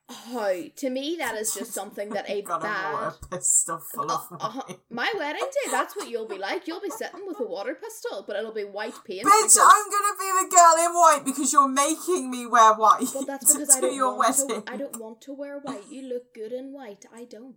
how 0.10 0.53
to 0.75 0.89
me 0.89 1.15
that 1.17 1.36
is 1.36 1.53
just 1.53 1.72
something 1.74 2.10
that 2.10 2.29
a 2.29 2.41
bad. 2.60 3.13
Uh, 3.31 3.38
of 3.70 3.81
uh-huh. 3.98 4.74
My 4.89 5.12
wedding 5.17 5.41
day, 5.41 5.72
that's 5.72 5.96
what 5.96 6.10
you'll 6.10 6.27
be 6.27 6.38
like. 6.38 6.67
You'll 6.67 6.81
be 6.81 6.89
sitting 6.89 7.22
with 7.25 7.39
a 7.39 7.46
water 7.46 7.75
pistol, 7.75 8.24
but 8.27 8.36
it'll 8.36 8.53
be 8.53 8.63
white 8.63 8.93
paint. 9.05 9.25
Bitch, 9.25 9.43
because- 9.43 9.58
I'm 9.60 9.89
gonna 9.89 10.17
be 10.20 10.46
the 10.50 10.55
girl 10.55 10.86
in 10.86 10.93
white 10.93 11.22
because 11.25 11.53
you're 11.53 11.67
making 11.67 12.29
me 12.29 12.46
wear 12.46 12.74
white 12.74 13.05
Well, 13.13 13.25
that's 13.25 13.53
because 13.53 13.75
I 13.75 13.81
don't 13.81 13.96
your 13.96 14.15
want 14.15 14.38
wedding. 14.50 14.63
to. 14.63 14.72
I 14.72 14.77
don't 14.77 15.00
want 15.00 15.22
to 15.22 15.34
wear 15.34 15.60
white. 15.60 15.84
You 15.89 16.03
look 16.08 16.34
good 16.34 16.51
in 16.51 16.74
white. 16.74 17.05
I 17.13 17.25
don't. 17.25 17.55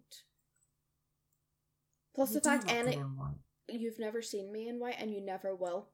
Plus 2.14 2.30
You 2.30 2.40
the 2.40 2.48
fact, 2.48 2.70
any 2.70 3.02
you've 3.68 3.98
never 3.98 4.22
seen 4.22 4.52
me 4.52 4.68
in 4.68 4.78
white, 4.78 4.96
and 4.98 5.12
you 5.12 5.20
never 5.20 5.54
will, 5.54 5.88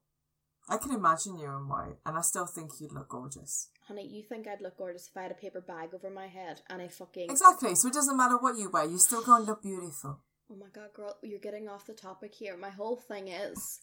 I 0.68 0.76
can 0.76 0.92
imagine 0.92 1.38
you 1.38 1.46
in 1.46 1.68
white, 1.68 1.96
and 2.06 2.16
I 2.16 2.20
still 2.20 2.46
think 2.46 2.72
you'd 2.80 2.92
look 2.92 3.08
gorgeous. 3.08 3.70
honey. 3.88 4.06
You 4.06 4.22
think 4.22 4.46
I'd 4.46 4.60
look 4.60 4.76
gorgeous 4.76 5.08
if 5.08 5.16
I 5.16 5.22
had 5.22 5.32
a 5.32 5.34
paper 5.34 5.60
bag 5.60 5.90
over 5.94 6.10
my 6.10 6.28
head 6.28 6.62
and 6.70 6.80
I 6.80 6.88
fucking 6.88 7.28
Exactly. 7.30 7.74
So 7.74 7.88
it 7.88 7.94
doesn't 7.94 8.16
matter 8.16 8.36
what 8.36 8.56
you 8.56 8.70
wear, 8.70 8.84
you're 8.84 8.98
still 8.98 9.22
going 9.24 9.42
to 9.44 9.50
look 9.50 9.62
beautiful. 9.62 10.20
Oh 10.50 10.56
my 10.56 10.66
god, 10.72 10.92
girl, 10.94 11.16
you're 11.22 11.38
getting 11.40 11.68
off 11.68 11.86
the 11.86 11.92
topic 11.92 12.34
here. 12.34 12.56
My 12.56 12.70
whole 12.70 12.96
thing 12.96 13.28
is 13.28 13.80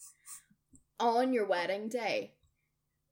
on 0.99 1.33
your 1.33 1.45
wedding 1.45 1.89
day, 1.89 2.33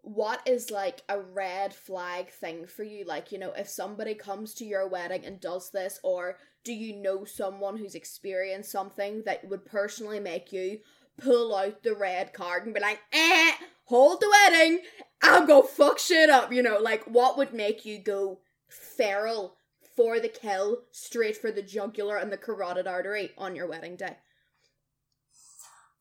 what 0.01 0.41
is 0.45 0.69
like 0.71 1.01
a 1.09 1.19
red 1.19 1.73
flag 1.73 2.29
thing 2.29 2.67
for 2.67 2.83
you? 2.83 3.05
Like, 3.05 3.31
you 3.31 3.39
know, 3.39 3.53
if 3.57 3.67
somebody 3.67 4.13
comes 4.13 4.53
to 4.55 4.65
your 4.65 4.87
wedding 4.87 5.25
and 5.25 5.39
does 5.39 5.71
this, 5.71 5.99
or 6.03 6.37
do 6.63 6.73
you 6.73 6.95
know 6.95 7.25
someone 7.25 7.77
who's 7.77 7.95
experienced 7.95 8.71
something 8.71 9.23
that 9.25 9.47
would 9.49 9.65
personally 9.65 10.19
make 10.19 10.51
you 10.51 10.79
pull 11.17 11.55
out 11.55 11.83
the 11.83 11.95
red 11.95 12.33
card 12.33 12.65
and 12.65 12.73
be 12.73 12.79
like, 12.79 12.99
eh, 13.13 13.51
hold 13.85 14.21
the 14.21 14.29
wedding, 14.29 14.81
I'll 15.21 15.45
go 15.45 15.61
fuck 15.61 15.99
shit 15.99 16.29
up, 16.29 16.51
you 16.51 16.61
know, 16.61 16.77
like 16.79 17.03
what 17.05 17.37
would 17.37 17.53
make 17.53 17.85
you 17.85 17.99
go 17.99 18.39
feral, 18.69 19.57
for 19.95 20.19
the 20.19 20.27
kill, 20.27 20.79
straight 20.91 21.37
for 21.37 21.51
the 21.51 21.61
jugular 21.61 22.17
and 22.17 22.31
the 22.31 22.37
carotid 22.37 22.87
artery 22.87 23.31
on 23.37 23.55
your 23.55 23.67
wedding 23.67 23.95
day. 23.95 24.17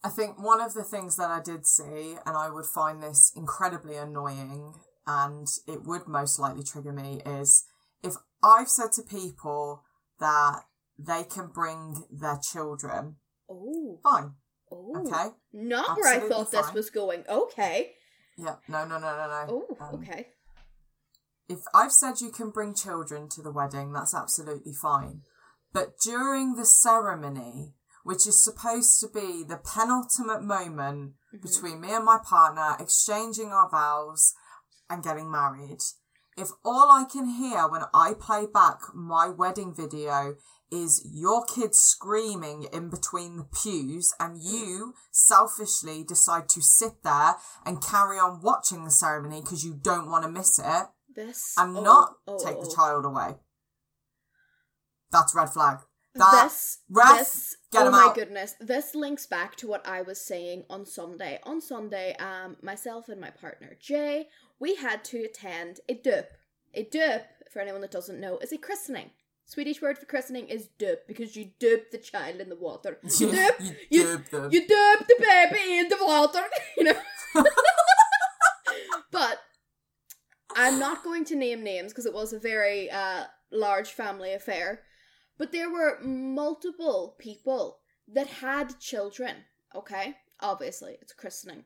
I 0.03 0.11
think 0.11 0.39
one 0.39 0.61
of 0.61 0.75
the 0.75 0.83
things 0.83 1.17
that 1.17 1.31
I 1.31 1.41
did 1.41 1.67
see, 1.67 2.17
and 2.27 2.37
I 2.37 2.51
would 2.51 2.67
find 2.67 3.03
this 3.03 3.33
incredibly 3.35 3.97
annoying, 3.97 4.75
and 5.07 5.47
it 5.67 5.85
would 5.85 6.07
most 6.07 6.39
likely 6.39 6.63
trigger 6.63 6.93
me, 6.93 7.23
is 7.25 7.65
if 8.03 8.15
I've 8.43 8.69
said 8.69 8.93
to 8.93 9.03
people 9.03 9.83
that 10.21 10.63
they 10.99 11.25
can 11.25 11.47
bring 11.47 12.05
their 12.11 12.39
children, 12.53 13.17
Oh, 13.49 14.01
fine, 14.03 14.33
oh, 14.75 15.01
okay, 15.07 15.35
not 15.53 15.97
where 15.97 16.09
I 16.09 16.17
Absolutely 16.17 16.29
thought 16.29 16.51
this 16.51 16.73
was 16.75 16.91
going. 16.91 17.25
Okay. 17.29 17.93
yeah, 18.37 18.57
no, 18.69 18.85
no, 18.87 18.99
no, 18.99 19.17
no, 19.17 19.27
no. 19.29 19.47
Oh, 19.49 19.77
Um, 19.81 19.95
okay. 20.03 20.29
if 21.49 21.61
I've 21.75 21.93
said 21.93 22.21
you 22.21 22.31
can 22.31 22.51
bring 22.51 22.75
children 22.75 23.29
to 23.31 23.43
the 23.43 23.53
wedding, 23.53 23.93
that's 23.93 24.15
absolutely 24.15 24.73
fine. 24.75 25.23
But 25.73 25.99
during 26.05 26.55
the 26.55 26.65
ceremony, 26.65 27.75
which 28.05 28.27
is 28.27 28.43
supposed 28.45 29.01
to 29.01 29.09
be 29.09 29.45
the 29.45 29.57
penultimate 29.65 30.43
moment 30.43 31.15
Mm-hmm. 31.35 31.47
between 31.49 31.81
me 31.81 31.93
and 31.93 32.05
my 32.05 32.19
partner 32.25 32.77
exchanging 32.79 33.49
our 33.51 33.69
vows 33.69 34.35
and 34.89 35.03
getting 35.03 35.29
married, 35.31 35.79
if 36.37 36.49
all 36.65 36.91
I 36.93 37.05
can 37.11 37.27
hear 37.27 37.67
when 37.69 37.83
I 37.93 38.13
play 38.19 38.47
back 38.47 38.79
my 38.95 39.29
wedding 39.29 39.75
video 39.75 40.37
is 40.75 41.07
your 41.13 41.45
kids 41.45 41.79
screaming 41.79 42.67
in 42.73 42.91
between 42.91 43.37
the 43.37 43.45
pews 43.63 44.13
and 44.19 44.43
you 44.43 44.95
selfishly 45.11 46.05
decide 46.05 46.49
to 46.51 46.61
sit 46.61 47.03
there 47.03 47.37
and 47.65 47.83
carry 47.83 48.19
on 48.19 48.43
watching 48.43 48.85
the 48.85 48.91
ceremony 48.91 49.41
because 49.41 49.65
you 49.65 49.79
don't 49.81 50.11
want 50.11 50.25
to 50.25 50.31
miss 50.31 50.59
it, 50.59 50.87
This 51.15 51.55
and 51.57 51.77
oh, 51.77 51.83
not 51.83 52.17
oh, 52.27 52.39
take 52.45 52.61
the 52.61 52.69
oh. 52.71 52.75
child 52.75 53.05
away. 53.05 53.37
That's 55.13 55.35
red 55.35 55.51
flag. 55.51 55.79
That 56.17 56.45
this 56.45 56.79
ref, 56.89 57.19
this 57.19 57.57
oh 57.75 57.91
my 57.91 58.05
out. 58.05 58.15
goodness 58.15 58.55
this 58.61 58.95
links 58.95 59.27
back 59.27 59.57
to 59.57 59.67
what 59.67 59.85
i 59.85 60.01
was 60.01 60.25
saying 60.25 60.63
on 60.71 60.87
sunday 60.87 61.41
on 61.43 61.61
sunday 61.61 62.15
um 62.21 62.57
myself 62.63 63.09
and 63.09 63.21
my 63.21 63.31
partner 63.31 63.77
jay 63.81 64.29
we 64.61 64.77
had 64.77 65.03
to 65.07 65.25
attend 65.25 65.81
a 65.89 65.95
dop 65.95 66.27
a 66.73 66.85
dop 66.85 67.27
for 67.53 67.59
anyone 67.59 67.81
that 67.81 67.91
doesn't 67.91 68.21
know 68.21 68.39
is 68.39 68.53
a 68.53 68.59
christening 68.59 69.11
swedish 69.45 69.83
word 69.83 69.99
for 69.99 70.07
christening 70.07 70.49
is 70.49 70.69
dop 70.79 71.07
because 71.07 71.37
you 71.37 71.51
dip 71.59 71.91
the 71.91 71.99
child 71.99 72.41
in 72.41 72.49
the 72.49 72.57
water 72.57 72.99
you 73.19 73.31
dip 73.31 73.61
you 73.61 73.75
you, 73.91 74.25
them. 74.31 74.51
you 74.51 74.67
the 74.67 75.15
baby 75.19 75.79
in 75.79 75.89
the 75.89 75.99
water 76.01 76.45
you 76.77 76.85
know 76.85 77.01
but 79.11 79.39
i'm 80.57 80.79
not 80.79 81.05
going 81.05 81.25
to 81.25 81.37
name 81.37 81.63
names 81.63 81.93
because 81.93 82.07
it 82.07 82.15
was 82.15 82.33
a 82.33 82.39
very 82.39 82.91
uh 82.91 83.25
large 83.53 83.91
family 83.91 84.33
affair 84.33 84.81
but 85.37 85.53
there 85.53 85.71
were 85.71 85.99
multiple 86.03 87.17
people 87.19 87.81
that 88.09 88.29
had 88.29 88.79
children, 88.79 89.37
okay? 89.75 90.17
Obviously, 90.41 90.97
it's 91.01 91.13
christening. 91.13 91.65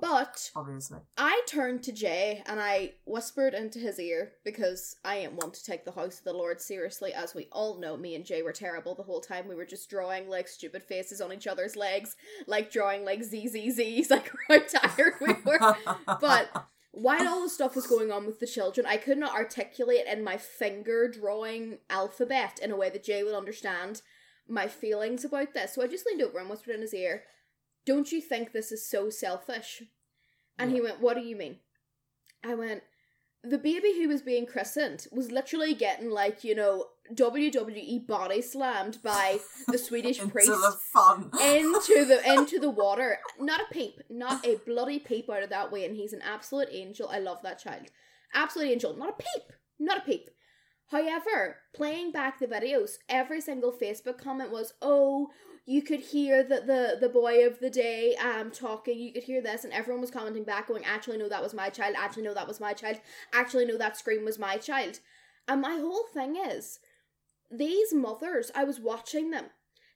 But 0.00 0.50
Obviously. 0.54 0.98
I 1.16 1.42
turned 1.46 1.82
to 1.84 1.92
Jay 1.92 2.42
and 2.46 2.60
I 2.60 2.94
whispered 3.04 3.54
into 3.54 3.78
his 3.78 3.98
ear 3.98 4.32
because 4.44 4.96
I 5.04 5.16
am 5.16 5.36
one 5.36 5.52
to 5.52 5.64
take 5.64 5.84
the 5.84 5.92
house 5.92 6.18
of 6.18 6.24
the 6.24 6.32
Lord 6.32 6.60
seriously, 6.60 7.12
as 7.12 7.34
we 7.34 7.48
all 7.52 7.78
know. 7.78 7.96
Me 7.96 8.14
and 8.14 8.24
Jay 8.24 8.42
were 8.42 8.52
terrible 8.52 8.94
the 8.94 9.02
whole 9.02 9.20
time. 9.20 9.48
We 9.48 9.54
were 9.54 9.64
just 9.64 9.90
drawing 9.90 10.28
like 10.28 10.48
stupid 10.48 10.82
faces 10.82 11.20
on 11.20 11.32
each 11.32 11.46
other's 11.46 11.76
legs, 11.76 12.16
like 12.46 12.70
drawing 12.70 13.04
like 13.04 13.20
ZZZs, 13.20 14.10
like 14.10 14.30
how 14.48 14.58
tired 14.58 15.14
we 15.20 15.34
were. 15.44 15.76
But 16.20 16.66
while 16.92 17.28
all 17.28 17.42
the 17.42 17.48
stuff 17.48 17.76
was 17.76 17.86
going 17.86 18.10
on 18.10 18.26
with 18.26 18.40
the 18.40 18.46
children, 18.46 18.86
I 18.86 18.96
could 18.96 19.18
not 19.18 19.34
articulate 19.34 20.06
in 20.10 20.24
my 20.24 20.36
finger 20.36 21.08
drawing 21.08 21.78
alphabet 21.88 22.58
in 22.62 22.70
a 22.70 22.76
way 22.76 22.90
that 22.90 23.04
Jay 23.04 23.22
would 23.22 23.34
understand 23.34 24.02
my 24.48 24.66
feelings 24.66 25.24
about 25.24 25.54
this. 25.54 25.74
So 25.74 25.82
I 25.82 25.86
just 25.86 26.06
leaned 26.06 26.22
over 26.22 26.38
and 26.38 26.50
whispered 26.50 26.74
in 26.74 26.80
his 26.80 26.94
ear, 26.94 27.22
Don't 27.90 28.12
you 28.12 28.20
think 28.20 28.52
this 28.52 28.70
is 28.70 28.88
so 28.88 29.10
selfish? 29.10 29.82
And 30.56 30.70
he 30.70 30.80
went, 30.80 31.00
What 31.00 31.14
do 31.16 31.22
you 31.22 31.34
mean? 31.34 31.56
I 32.44 32.54
went, 32.54 32.82
The 33.42 33.58
baby 33.58 33.94
who 33.98 34.06
was 34.08 34.22
being 34.22 34.46
christened 34.46 35.06
was 35.10 35.32
literally 35.32 35.74
getting, 35.74 36.08
like, 36.08 36.44
you 36.44 36.54
know, 36.54 36.86
WWE 37.12 38.06
body 38.06 38.42
slammed 38.42 39.02
by 39.02 39.40
the 39.66 39.78
Swedish 39.88 40.20
Into 40.20 40.30
priest 40.32 40.48
the 40.50 40.76
fun. 40.92 41.30
into 41.42 42.04
the 42.04 42.20
into 42.34 42.60
the 42.60 42.70
water. 42.70 43.18
Not 43.40 43.60
a 43.60 43.74
peep, 43.74 43.96
not 44.08 44.46
a 44.46 44.54
bloody 44.64 45.00
peep 45.00 45.28
out 45.28 45.42
of 45.42 45.50
that 45.50 45.72
way. 45.72 45.84
And 45.84 45.96
he's 45.96 46.12
an 46.12 46.22
absolute 46.22 46.68
angel. 46.70 47.08
I 47.10 47.18
love 47.18 47.38
that 47.42 47.58
child. 47.58 47.88
Absolute 48.32 48.70
angel. 48.70 48.96
Not 48.96 49.08
a 49.18 49.22
peep. 49.22 49.52
Not 49.80 49.98
a 49.98 50.02
peep. 50.02 50.30
However, 50.92 51.56
playing 51.74 52.12
back 52.12 52.38
the 52.38 52.46
videos, 52.46 52.98
every 53.08 53.40
single 53.40 53.72
Facebook 53.72 54.18
comment 54.18 54.52
was, 54.52 54.74
"Oh, 54.80 55.30
you 55.66 55.82
could 55.82 56.00
hear 56.00 56.42
the 56.42 56.60
the 56.60 56.96
the 57.00 57.08
boy 57.08 57.46
of 57.46 57.60
the 57.60 57.70
day 57.70 58.16
um 58.16 58.50
talking. 58.50 58.98
You 58.98 59.12
could 59.12 59.24
hear 59.24 59.42
this, 59.42 59.64
and 59.64 59.72
everyone 59.72 60.00
was 60.00 60.10
commenting 60.10 60.44
back, 60.44 60.68
going, 60.68 60.84
"Actually, 60.84 61.18
no, 61.18 61.28
that 61.28 61.42
was 61.42 61.54
my 61.54 61.70
child. 61.70 61.94
Actually, 61.98 62.24
no, 62.24 62.34
that 62.34 62.48
was 62.48 62.60
my 62.60 62.72
child. 62.72 62.98
Actually, 63.32 63.66
no, 63.66 63.76
that 63.78 63.96
scream 63.96 64.24
was 64.24 64.38
my 64.38 64.56
child." 64.56 65.00
And 65.48 65.60
my 65.60 65.76
whole 65.76 66.04
thing 66.12 66.36
is, 66.36 66.78
these 67.50 67.92
mothers, 67.92 68.50
I 68.54 68.64
was 68.64 68.80
watching 68.80 69.30
them 69.30 69.46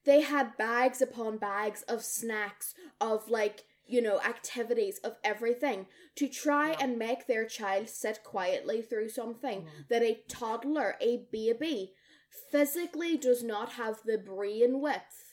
they 0.04 0.20
had 0.20 0.56
bags 0.58 1.00
upon 1.00 1.38
bags 1.38 1.82
of 1.82 2.02
snacks 2.04 2.74
of 3.00 3.28
like 3.30 3.64
you 3.86 4.00
know 4.02 4.20
activities 4.20 4.98
of 4.98 5.16
everything 5.24 5.86
to 6.16 6.28
try 6.28 6.70
Yeah. 6.70 6.76
and 6.80 6.98
make 6.98 7.26
their 7.26 7.46
child 7.46 7.88
sit 7.88 8.22
quietly 8.22 8.82
through 8.82 9.08
something 9.08 9.62
Mm. 9.62 9.88
that 9.88 10.02
a 10.02 10.22
toddler 10.28 10.96
a 11.00 11.26
baby 11.32 11.94
physically 12.50 13.16
does 13.16 13.42
not 13.42 13.70
have 13.72 14.02
the 14.04 14.18
brain 14.18 14.80
width 14.80 15.23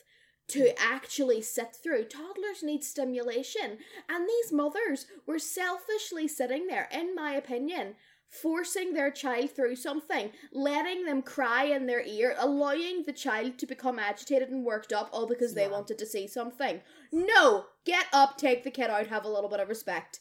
to 0.52 0.80
actually 0.80 1.42
sit 1.42 1.74
through 1.74 2.04
toddlers 2.04 2.62
need 2.62 2.84
stimulation 2.84 3.78
and 4.08 4.28
these 4.28 4.52
mothers 4.52 5.06
were 5.26 5.38
selfishly 5.38 6.26
sitting 6.28 6.66
there 6.66 6.88
in 6.92 7.14
my 7.14 7.32
opinion 7.32 7.94
forcing 8.32 8.94
their 8.94 9.10
child 9.10 9.50
through 9.50 9.76
something, 9.76 10.30
letting 10.52 11.04
them 11.04 11.20
cry 11.20 11.64
in 11.64 11.84
their 11.86 12.02
ear, 12.02 12.34
allowing 12.38 13.02
the 13.04 13.12
child 13.12 13.58
to 13.58 13.66
become 13.66 13.98
agitated 13.98 14.48
and 14.48 14.64
worked 14.64 14.90
up 14.90 15.10
all 15.12 15.26
because 15.26 15.52
they 15.52 15.64
Yeah. 15.64 15.68
wanted 15.68 15.98
to 15.98 16.06
see 16.06 16.26
something. 16.26 16.80
No! 17.12 17.66
Get 17.84 18.06
up, 18.10 18.38
take 18.38 18.64
the 18.64 18.70
kid 18.70 18.88
out, 18.88 19.08
have 19.08 19.26
a 19.26 19.28
little 19.28 19.50
bit 19.50 19.60
of 19.60 19.68
respect. 19.68 20.20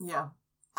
Yeah. 0.00 0.30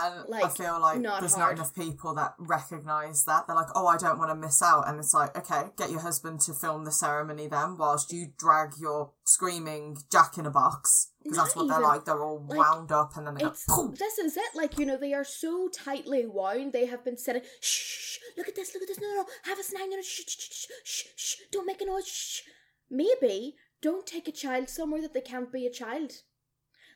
And 0.01 0.35
I 0.35 0.49
feel 0.49 0.79
like 0.81 0.99
not 0.99 1.19
there's 1.19 1.35
hard. 1.35 1.57
not 1.57 1.65
enough 1.65 1.75
people 1.75 2.13
that 2.15 2.33
recognise 2.39 3.23
that. 3.25 3.45
They're 3.47 3.55
like, 3.55 3.69
oh, 3.75 3.87
I 3.87 3.97
don't 3.97 4.17
want 4.17 4.31
to 4.31 4.35
miss 4.35 4.61
out. 4.61 4.87
And 4.87 4.99
it's 4.99 5.13
like, 5.13 5.37
okay, 5.37 5.69
get 5.77 5.91
your 5.91 6.01
husband 6.01 6.41
to 6.41 6.53
film 6.53 6.85
the 6.85 6.91
ceremony 6.91 7.47
then 7.47 7.77
whilst 7.77 8.11
you 8.11 8.27
drag 8.37 8.71
your 8.79 9.11
screaming 9.23 9.97
jack 10.11 10.37
in 10.37 10.45
a 10.45 10.51
box. 10.51 11.11
Because 11.23 11.37
that's 11.37 11.55
what 11.55 11.67
they're 11.67 11.79
like. 11.79 12.05
They're 12.05 12.23
all 12.23 12.45
like, 12.47 12.57
wound 12.57 12.91
up 12.91 13.15
and 13.15 13.27
then 13.27 13.35
they 13.35 13.41
go, 13.41 13.49
It's 13.49 13.65
poof. 13.65 13.97
this 13.99 14.17
is 14.17 14.35
it. 14.35 14.55
Like 14.55 14.79
you 14.79 14.85
know, 14.85 14.97
they 14.97 15.13
are 15.13 15.23
so 15.23 15.69
tightly 15.69 16.25
wound. 16.25 16.73
They 16.73 16.87
have 16.87 17.03
been 17.05 17.17
sitting. 17.17 17.43
Shh, 17.59 18.17
look 18.37 18.47
at 18.47 18.55
this. 18.55 18.73
Look 18.73 18.81
at 18.81 18.87
this. 18.87 18.99
No, 18.99 19.07
no, 19.07 19.15
no. 19.17 19.25
Have 19.43 19.59
a 19.59 19.63
snack. 19.63 19.83
No, 19.89 19.97
no. 19.97 20.01
Shh, 20.01 20.23
shh, 20.27 20.37
shh, 20.39 20.65
shh, 20.83 21.05
shh. 21.15 21.35
Don't 21.51 21.67
make 21.67 21.81
a 21.81 21.85
noise. 21.85 22.07
Shh. 22.07 22.41
Maybe 22.89 23.55
don't 23.81 24.05
take 24.05 24.27
a 24.27 24.31
child 24.31 24.69
somewhere 24.69 25.01
that 25.01 25.13
they 25.13 25.21
can't 25.21 25.51
be 25.51 25.65
a 25.65 25.71
child. 25.71 26.11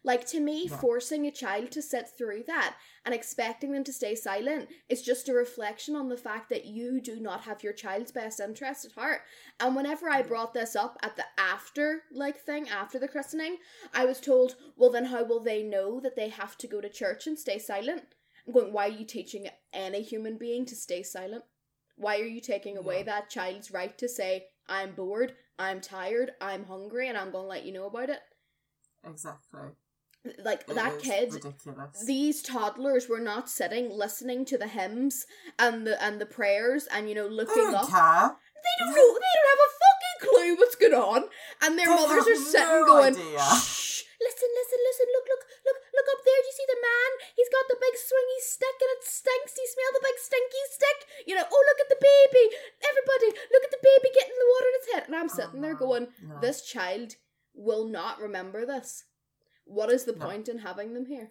Like 0.06 0.28
to 0.28 0.40
me, 0.40 0.68
Yeah. 0.68 0.78
forcing 0.78 1.26
a 1.26 1.32
child 1.32 1.72
to 1.72 1.82
sit 1.82 2.08
through 2.08 2.44
that 2.44 2.78
and 3.04 3.14
expecting 3.14 3.72
them 3.72 3.84
to 3.86 3.92
stay 3.92 4.14
silent 4.14 4.70
is 4.88 5.02
just 5.02 5.28
a 5.28 5.34
reflection 5.34 5.96
on 5.96 6.10
the 6.10 6.16
fact 6.16 6.48
that 6.50 6.66
you 6.66 7.02
do 7.02 7.20
not 7.20 7.42
have 7.42 7.64
your 7.64 7.74
child's 7.74 8.12
best 8.12 8.40
interest 8.40 8.86
at 8.86 8.92
heart. 8.92 9.24
And 9.60 9.76
whenever 9.76 10.08
I 10.08 10.20
mm-hmm. 10.20 10.28
brought 10.28 10.54
this 10.54 10.76
up 10.76 11.00
at 11.02 11.16
the 11.16 11.26
after 11.40 12.04
like 12.12 12.38
thing 12.38 12.70
after 12.70 13.00
the 13.00 13.08
christening, 13.08 13.58
I 13.96 14.06
was 14.06 14.22
told, 14.22 14.58
well, 14.76 14.92
then 14.92 15.06
how 15.06 15.24
will 15.24 15.40
they 15.40 15.64
know 15.64 16.00
that 16.02 16.16
they 16.16 16.30
have 16.30 16.56
to 16.60 16.68
go 16.68 16.82
to 16.82 16.90
church 16.90 17.26
and 17.26 17.40
stay 17.40 17.58
silent? 17.58 18.04
I'm 18.46 18.54
going, 18.54 18.72
why 18.74 18.86
are 18.86 18.92
you 18.92 19.06
teaching 19.06 19.50
any 19.74 20.04
human 20.04 20.38
being 20.38 20.68
to 20.68 20.76
stay 20.76 21.02
silent? 21.02 21.46
Why 21.96 22.20
are 22.20 22.26
you 22.26 22.42
taking 22.42 22.78
away 22.78 23.00
Yeah. 23.00 23.06
that 23.06 23.32
child's 23.32 23.72
right 23.72 23.98
to 23.98 24.08
say, 24.08 24.50
I'm 24.68 24.94
bored, 24.94 25.36
I'm 25.58 25.82
tired, 25.82 26.34
I'm 26.40 26.66
hungry, 26.66 27.10
and 27.10 27.18
I'm 27.18 27.32
going 27.32 27.46
to 27.46 27.50
let 27.50 27.66
you 27.66 27.74
know 27.74 27.88
about 27.88 28.12
it? 28.12 28.22
Exactly. 29.04 29.70
Like, 30.44 30.66
It 30.68 30.74
that 30.76 31.00
kid 31.00 31.34
Ridiculous. 31.34 32.06
these 32.06 32.42
toddlers 32.42 33.08
were 33.08 33.20
not 33.22 33.50
sitting 33.50 33.90
listening 33.90 34.46
to 34.46 34.58
the 34.58 34.68
hymns 34.68 35.26
and 35.60 35.86
the 35.86 36.02
and 36.04 36.20
the 36.20 36.26
prayers 36.26 36.88
and 36.92 37.08
you 37.10 37.16
know 37.16 37.28
looking 37.28 37.74
up. 37.76 37.88
care. 37.90 38.34
They 38.66 38.76
don't 38.82 38.90
know. 38.98 39.10
They 39.22 39.34
don't 39.38 39.52
have 39.54 39.64
a 39.70 39.72
fucking 39.84 40.18
clue 40.26 40.52
what's 40.58 40.76
going 40.82 40.98
on, 40.98 41.22
and 41.62 41.78
their 41.78 41.86
They 41.86 41.94
mothers 41.96 42.26
are 42.26 42.36
sitting 42.42 42.82
no 42.82 42.86
going, 42.90 43.14
idea. 43.14 43.38
"Shh! 43.62 44.02
Listen, 44.18 44.50
listen, 44.58 44.80
listen! 44.82 45.08
Look, 45.14 45.28
look, 45.30 45.44
look, 45.70 45.80
look 45.94 46.08
up 46.10 46.22
there! 46.26 46.40
Do 46.42 46.48
you 46.50 46.56
see 46.58 46.70
the 46.74 46.82
man? 46.82 47.12
He's 47.38 47.52
got 47.54 47.66
the 47.70 47.78
big 47.78 47.94
swingy 47.94 48.40
stick, 48.42 48.78
and 48.82 48.92
it 48.98 49.04
stinks. 49.06 49.54
Do 49.54 49.62
you 49.62 49.70
smell 49.70 49.92
the 49.94 50.06
big 50.10 50.18
stinky 50.18 50.64
stick? 50.74 51.00
You 51.30 51.36
know? 51.38 51.46
Oh, 51.46 51.64
look 51.70 51.80
at 51.86 51.90
the 51.94 52.02
baby! 52.02 52.46
Everybody, 52.82 53.30
look 53.54 53.64
at 53.70 53.74
the 53.76 53.84
baby 53.86 54.10
getting 54.18 54.34
the 54.42 54.50
water 54.58 54.70
in 54.74 54.78
his 54.82 54.90
head!" 54.98 55.04
And 55.06 55.16
I'm 55.16 55.30
Oh, 55.30 55.36
sitting 55.38 55.62
there 55.62 55.78
going, 55.78 56.08
no. 56.26 56.40
"This 56.42 56.66
child 56.66 57.22
will 57.54 57.86
not 57.86 58.18
remember 58.20 58.66
this. 58.66 59.06
What 59.66 59.90
is 59.90 60.06
the 60.06 60.14
No. 60.14 60.26
point 60.26 60.48
in 60.48 60.60
having 60.60 60.94
them 60.94 61.06
here?" 61.06 61.30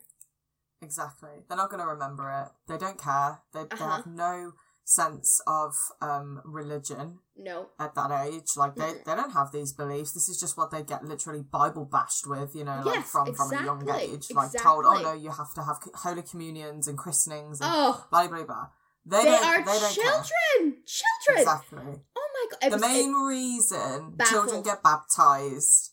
Exactly. 0.82 1.30
They're 1.48 1.56
not 1.56 1.70
going 1.70 1.80
to 1.82 1.88
remember 1.88 2.30
it. 2.30 2.52
They 2.68 2.76
don't 2.78 2.98
care. 3.00 3.40
They, 3.52 3.60
they 3.64 3.66
Uh-huh. 3.76 3.96
have 3.96 4.06
no 4.06 4.52
sense 4.86 5.40
of 5.46 5.74
um 6.02 6.42
religion 6.44 7.20
No. 7.36 7.70
at 7.78 7.94
that 7.94 8.10
age. 8.26 8.50
Like 8.54 8.74
they, 8.74 8.82
Mm-mm. 8.82 9.04
they 9.04 9.14
don't 9.14 9.30
have 9.30 9.50
these 9.50 9.72
beliefs. 9.72 10.12
This 10.12 10.28
is 10.28 10.38
just 10.38 10.58
what 10.58 10.70
they 10.70 10.82
get 10.82 11.02
literally 11.02 11.40
Bible 11.42 11.86
bashed 11.86 12.26
with, 12.26 12.54
you 12.54 12.64
know, 12.64 12.82
like 12.84 12.96
Yes, 12.96 13.08
from 13.10 13.32
from 13.34 13.50
a 13.50 13.64
young 13.64 13.80
exactly, 13.80 14.12
age. 14.12 14.30
Like 14.32 14.52
told, 14.52 14.84
oh 14.84 15.00
no, 15.00 15.14
you 15.14 15.30
have 15.30 15.54
to 15.54 15.62
have 15.62 15.78
holy 15.94 16.20
communions 16.22 16.86
and 16.86 16.98
christenings 16.98 17.62
and 17.62 17.70
Oh, 17.72 18.06
blah 18.10 18.28
blah 18.28 18.44
blah. 18.44 18.66
They, 19.06 19.22
they, 19.24 19.28
are 19.34 19.58
they 19.58 19.64
don't 19.64 19.94
care. 19.94 20.04
children. 20.04 20.82
Children. 20.86 21.38
Exactly. 21.38 22.02
Oh 22.14 22.28
my 22.34 22.46
god. 22.50 22.70
The 22.72 22.76
was- 22.76 22.80
main 22.82 23.14
reason 23.14 24.10
baffled. 24.16 24.28
children 24.34 24.62
get 24.62 24.82
baptized 24.82 25.92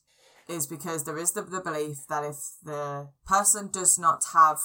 is 0.51 0.67
because 0.67 1.03
there 1.05 1.17
is 1.17 1.33
the, 1.33 1.41
the 1.41 1.61
belief 1.61 1.97
that 2.09 2.23
if 2.23 2.37
the 2.63 3.09
person 3.25 3.69
does 3.71 3.97
not 3.97 4.23
have 4.33 4.59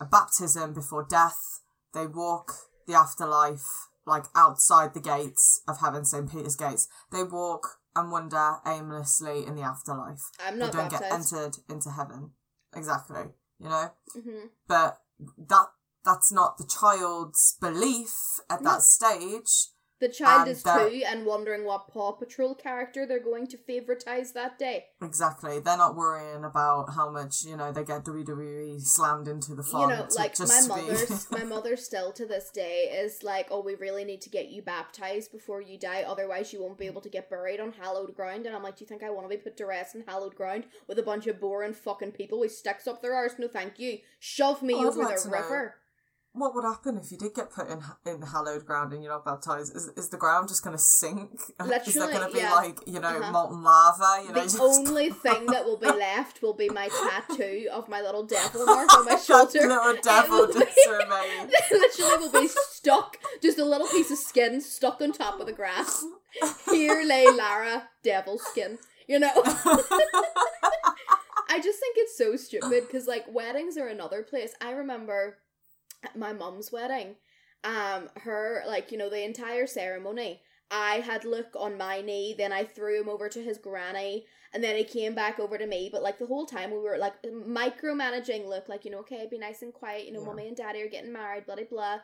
a 0.00 0.04
baptism 0.04 0.74
before 0.74 1.06
death, 1.08 1.60
they 1.92 2.06
walk 2.06 2.52
the 2.86 2.94
afterlife 2.94 3.64
like 4.06 4.24
outside 4.34 4.92
the 4.92 5.00
gates 5.00 5.62
of 5.66 5.80
heaven, 5.80 6.04
St. 6.04 6.30
Peter's 6.30 6.56
gates. 6.56 6.88
They 7.10 7.22
walk 7.22 7.78
and 7.96 8.10
wander 8.12 8.56
aimlessly 8.66 9.46
in 9.46 9.54
the 9.54 9.62
afterlife. 9.62 10.30
I'm 10.44 10.58
not 10.58 10.72
They 10.72 10.78
don't 10.78 10.90
get 10.90 11.10
entered 11.10 11.56
into 11.68 11.90
heaven. 11.90 12.32
Exactly. 12.76 13.24
You 13.58 13.68
know? 13.68 13.90
hmm 14.12 14.46
But 14.66 15.00
that 15.48 15.66
that's 16.04 16.30
not 16.30 16.58
the 16.58 16.66
child's 16.66 17.56
belief 17.60 18.12
at 18.50 18.60
No. 18.60 18.72
that 18.72 18.82
stage. 18.82 19.68
The 20.00 20.08
child 20.08 20.42
And 20.42 20.50
is 20.50 20.62
that- 20.64 20.90
two 20.90 21.02
and 21.06 21.24
wondering 21.24 21.64
what 21.64 21.88
Paw 21.88 22.12
Patrol 22.12 22.54
character 22.54 23.06
they're 23.06 23.20
going 23.22 23.46
to 23.46 23.56
favoritize 23.56 24.32
that 24.32 24.58
day. 24.58 24.86
Exactly. 25.00 25.60
They're 25.60 25.76
not 25.76 25.94
worrying 25.94 26.44
about 26.44 26.92
how 26.94 27.10
much, 27.10 27.44
you 27.44 27.56
know, 27.56 27.70
they 27.72 27.84
get 27.84 28.04
WWE 28.04 28.80
slammed 28.80 29.28
into 29.28 29.54
the 29.54 29.62
font. 29.62 29.90
you 29.92 29.96
know, 29.96 30.06
like 30.16 30.38
my 30.40 30.60
mother's 30.66 31.30
my 31.30 31.44
mother 31.44 31.76
still 31.76 32.12
to 32.12 32.26
this 32.26 32.50
day 32.50 32.90
is 32.92 33.22
like, 33.22 33.46
oh, 33.50 33.62
we 33.62 33.76
really 33.76 34.04
need 34.04 34.20
to 34.22 34.30
get 34.30 34.48
you 34.48 34.62
baptized 34.62 35.30
before 35.30 35.62
you 35.62 35.78
die, 35.78 36.02
otherwise 36.02 36.52
you 36.52 36.60
won't 36.62 36.76
be 36.78 36.86
able 36.86 37.00
to 37.00 37.08
get 37.08 37.30
buried 37.30 37.60
on 37.60 37.72
hallowed 37.72 38.14
ground. 38.14 38.46
And 38.46 38.54
I'm 38.56 38.62
like, 38.62 38.76
do 38.76 38.84
you 38.84 38.88
think 38.88 39.02
I 39.02 39.10
want 39.10 39.30
to 39.30 39.36
be 39.36 39.40
put 39.42 39.56
to 39.58 39.66
rest 39.66 39.94
in 39.94 40.02
hallowed 40.06 40.34
ground 40.34 40.64
with 40.88 40.98
a 40.98 41.02
bunch 41.02 41.26
of 41.28 41.40
boring 41.40 41.72
fucking 41.72 42.12
people 42.12 42.40
with 42.40 42.52
sticks 42.52 42.86
up 42.88 43.00
their 43.00 43.14
arse? 43.14 43.34
No, 43.38 43.48
thank 43.48 43.78
you. 43.78 43.98
Shove 44.18 44.62
me 44.62 44.74
Oh, 44.74 44.88
over 44.88 45.04
the 45.04 45.28
river. 45.30 45.76
know. 45.76 45.80
What 46.36 46.52
would 46.56 46.64
happen 46.64 46.98
if 46.98 47.12
you 47.12 47.16
did 47.16 47.32
get 47.32 47.50
put 47.52 47.68
in 47.68 47.80
in 48.04 48.20
hallowed 48.22 48.66
ground 48.66 48.92
and 48.92 49.04
you're 49.04 49.12
not 49.12 49.24
baptized? 49.24 49.74
Is, 49.76 49.86
is 49.96 50.08
the 50.08 50.16
ground 50.16 50.48
just 50.48 50.64
going 50.64 50.76
to 50.76 50.82
sink? 50.82 51.30
is 51.86 51.94
there 51.94 52.10
going 52.10 52.26
to 52.26 52.32
be 52.32 52.40
yeah. 52.40 52.52
like, 52.52 52.76
you 52.88 52.98
know, 52.98 53.06
Uh-huh. 53.06 53.30
molten 53.30 53.62
lava? 53.62 54.24
You 54.26 54.32
know, 54.34 54.44
The 54.44 54.60
only 54.60 55.10
thing 55.24 55.46
that 55.46 55.64
will 55.64 55.76
be 55.76 55.86
left 56.08 56.42
will 56.42 56.52
be 56.54 56.68
my 56.68 56.88
tattoo 56.88 57.68
of 57.72 57.88
my 57.88 58.00
little 58.02 58.24
devil 58.24 58.66
mark 58.66 58.92
on 58.98 59.04
my 59.04 59.14
shoulder. 59.16 59.60
little 59.60 59.90
It 59.94 60.02
devil 60.02 60.46
just 60.52 60.74
be- 60.74 60.90
remain. 60.90 61.50
literally 61.70 62.16
will 62.26 62.32
be 62.42 62.48
stuck, 62.48 63.16
just 63.40 63.58
a 63.60 63.64
little 63.64 63.86
piece 63.86 64.10
of 64.10 64.18
skin 64.18 64.60
stuck 64.60 65.00
on 65.00 65.12
top 65.12 65.38
of 65.38 65.46
the 65.46 65.52
grass. 65.52 66.04
Here 66.68 67.04
lay 67.06 67.26
Lara, 67.30 67.90
devil 68.02 68.38
skin. 68.40 68.78
You 69.06 69.20
know, 69.20 69.30
I 71.48 71.60
just 71.62 71.78
think 71.78 71.96
it's 71.98 72.18
so 72.18 72.34
stupid 72.36 72.84
because 72.88 73.06
like 73.06 73.24
weddings 73.32 73.76
are 73.76 73.86
another 73.86 74.22
place. 74.24 74.52
I 74.60 74.70
remember 74.72 75.36
at 76.04 76.16
my 76.16 76.32
mum's 76.32 76.70
wedding, 76.72 77.16
um, 77.64 78.08
her 78.22 78.62
like 78.66 78.92
you 78.92 78.98
know 78.98 79.10
the 79.10 79.24
entire 79.24 79.66
ceremony. 79.66 80.40
I 80.70 80.96
had 80.96 81.24
Luke 81.24 81.54
on 81.58 81.76
my 81.78 82.00
knee, 82.00 82.34
then 82.36 82.52
I 82.52 82.64
threw 82.64 83.00
him 83.00 83.08
over 83.08 83.28
to 83.28 83.42
his 83.42 83.58
granny, 83.58 84.24
and 84.52 84.64
then 84.64 84.76
he 84.76 84.82
came 84.84 85.14
back 85.14 85.38
over 85.38 85.56
to 85.58 85.66
me. 85.66 85.88
But 85.92 86.02
like 86.02 86.18
the 86.18 86.26
whole 86.26 86.46
time 86.46 86.70
we 86.70 86.78
were 86.78 86.96
like 86.98 87.14
micromanaging 87.22 88.48
Luke, 88.48 88.68
like 88.68 88.84
you 88.84 88.90
know, 88.90 88.98
okay, 89.00 89.26
be 89.30 89.38
nice 89.38 89.62
and 89.62 89.72
quiet. 89.72 90.06
You 90.06 90.12
know, 90.12 90.20
Yeah. 90.20 90.26
mommy 90.26 90.48
and 90.48 90.56
daddy 90.56 90.82
are 90.82 90.88
getting 90.88 91.12
married, 91.12 91.46
blah 91.46 91.56
blah 91.56 91.64
blah. 91.70 91.98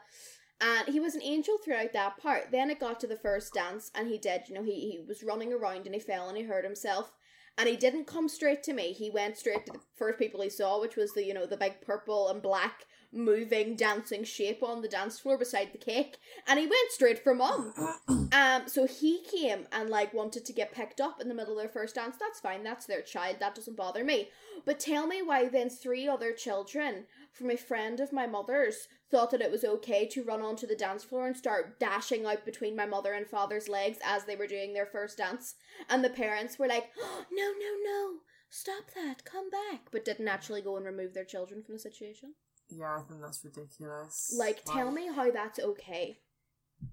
And 0.62 0.88
he 0.88 1.00
was 1.00 1.14
an 1.14 1.22
angel 1.22 1.56
throughout 1.58 1.94
that 1.94 2.18
part. 2.18 2.50
Then 2.50 2.68
it 2.70 2.78
got 2.80 3.00
to 3.00 3.06
the 3.06 3.16
first 3.16 3.54
dance, 3.54 3.90
and 3.94 4.08
he 4.08 4.18
did. 4.18 4.42
You 4.48 4.54
know, 4.56 4.62
he 4.62 4.90
he 4.90 5.00
was 5.06 5.22
running 5.22 5.52
around 5.52 5.86
and 5.86 5.94
he 5.94 6.00
fell 6.00 6.28
and 6.28 6.36
he 6.36 6.44
hurt 6.44 6.64
himself. 6.64 7.12
And 7.58 7.68
he 7.68 7.76
didn't 7.76 8.06
come 8.06 8.28
straight 8.28 8.62
to 8.64 8.72
me. 8.72 8.92
He 8.92 9.10
went 9.10 9.36
straight 9.36 9.66
to 9.66 9.72
the 9.72 9.80
first 9.96 10.18
people 10.18 10.40
he 10.40 10.48
saw, 10.50 10.80
which 10.80 10.96
was 10.96 11.12
the 11.14 11.24
you 11.24 11.34
know 11.34 11.46
the 11.46 11.56
big 11.56 11.80
purple 11.80 12.28
and 12.28 12.40
black 12.42 12.84
moving 13.12 13.75
dancing 13.77 14.25
shape 14.25 14.62
on 14.62 14.83
the 14.83 14.88
dance 14.88 15.18
floor 15.18 15.37
beside 15.37 15.73
the 15.73 15.79
cake. 15.79 16.18
And 16.46 16.59
he 16.59 16.66
went 16.66 16.90
straight 16.90 17.23
for 17.23 17.35
mum. 17.35 17.75
Um, 18.33 18.68
so 18.68 18.87
he 18.87 19.23
came 19.25 19.66
and 19.73 19.90
like 19.90 20.14
wanted 20.14 20.44
to 20.44 20.53
get 20.53 20.73
picked 20.73 21.01
up 21.01 21.20
in 21.20 21.29
the 21.29 21.35
middle 21.35 21.55
of 21.55 21.59
their 21.59 21.68
first 21.68 21.96
dance. 21.96 22.14
That's 22.16 22.38
fine. 22.38 22.62
That's 22.62 22.87
their 22.87 23.03
child. 23.03 23.38
That 23.40 23.57
doesn't 23.57 23.77
bother 23.77 24.05
me. 24.05 24.29
But 24.64 24.79
tell 24.79 25.09
me 25.09 25.20
why 25.20 25.49
then 25.49 25.68
three 25.68 26.07
other 26.07 26.33
children 26.33 27.07
from 27.33 27.51
a 27.51 27.57
friend 27.57 27.99
of 27.99 28.12
my 28.12 28.29
mother's 28.29 28.87
thought 29.11 29.33
that 29.33 29.40
it 29.40 29.51
was 29.51 29.64
okay 29.64 30.07
to 30.07 30.23
run 30.23 30.42
onto 30.42 30.66
the 30.66 30.77
dance 30.77 31.03
floor 31.03 31.27
and 31.27 31.37
start 31.37 31.81
dashing 31.81 32.25
out 32.25 32.44
between 32.44 32.77
my 32.77 32.87
mother 32.87 33.12
and 33.14 33.27
father's 33.27 33.68
legs 33.68 33.99
as 34.05 34.25
they 34.25 34.37
were 34.37 34.46
doing 34.46 34.75
their 34.75 34.87
first 34.87 35.18
dance. 35.18 35.57
And 35.88 36.05
the 36.05 36.11
parents 36.11 36.59
were 36.59 36.68
like, 36.68 36.90
oh, 37.01 37.25
"No, 37.33 37.53
no, 37.53 37.75
no! 37.85 38.20
Stop 38.49 38.92
that! 38.94 39.25
Come 39.25 39.51
back!" 39.51 39.88
But 39.90 40.05
didn't 40.05 40.29
actually 40.29 40.62
go 40.62 40.77
and 40.77 40.87
remove 40.87 41.14
their 41.14 41.25
children 41.25 41.62
from 41.62 41.75
the 41.75 41.81
situation. 41.81 42.35
Yeah, 42.70 42.96
I 42.96 43.02
think 43.02 43.20
that's 43.20 43.44
ridiculous. 43.44 44.35
Like, 44.38 44.64
tell 44.64 44.90
me 44.90 45.09
how 45.12 45.30
that's 45.30 45.59
okay. 45.59 46.18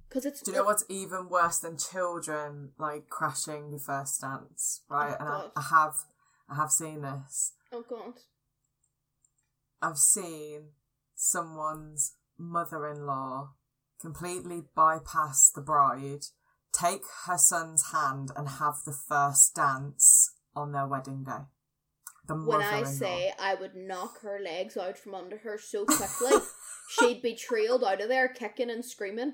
Because 0.09 0.25
it's 0.25 0.41
Do 0.41 0.51
you 0.51 0.57
know 0.57 0.63
what's 0.65 0.85
even 0.89 1.29
worse 1.29 1.59
than 1.59 1.77
children 1.77 2.71
like 2.77 3.09
crashing 3.09 3.69
your 3.69 3.79
first 3.79 4.21
dance, 4.21 4.81
right? 4.89 5.15
Oh, 5.19 5.23
and 5.23 5.29
I, 5.29 5.47
I 5.55 5.61
have, 5.61 5.95
I 6.49 6.55
have 6.55 6.71
seen 6.71 7.01
this. 7.01 7.53
Oh 7.71 7.83
god. 7.87 8.15
I've 9.81 9.97
seen 9.97 10.69
someone's 11.15 12.15
mother-in-law 12.37 13.51
completely 13.99 14.63
bypass 14.75 15.51
the 15.53 15.61
bride, 15.61 16.25
take 16.71 17.01
her 17.25 17.37
son's 17.37 17.91
hand, 17.91 18.31
and 18.35 18.47
have 18.47 18.75
the 18.85 18.93
first 18.93 19.55
dance 19.55 20.33
on 20.55 20.71
their 20.71 20.87
wedding 20.87 21.23
day. 21.23 21.45
When 22.27 22.61
I 22.61 22.83
say 22.83 23.33
I 23.39 23.55
would 23.55 23.75
knock 23.75 24.21
her 24.21 24.39
legs 24.43 24.75
out 24.77 24.97
from 24.97 25.15
under 25.15 25.37
her 25.37 25.57
so 25.57 25.85
quickly, 25.85 26.31
she'd 26.89 27.21
be 27.21 27.35
trailed 27.35 27.83
out 27.83 28.01
of 28.01 28.09
there 28.09 28.27
kicking 28.27 28.69
and 28.69 28.83
screaming. 28.83 29.33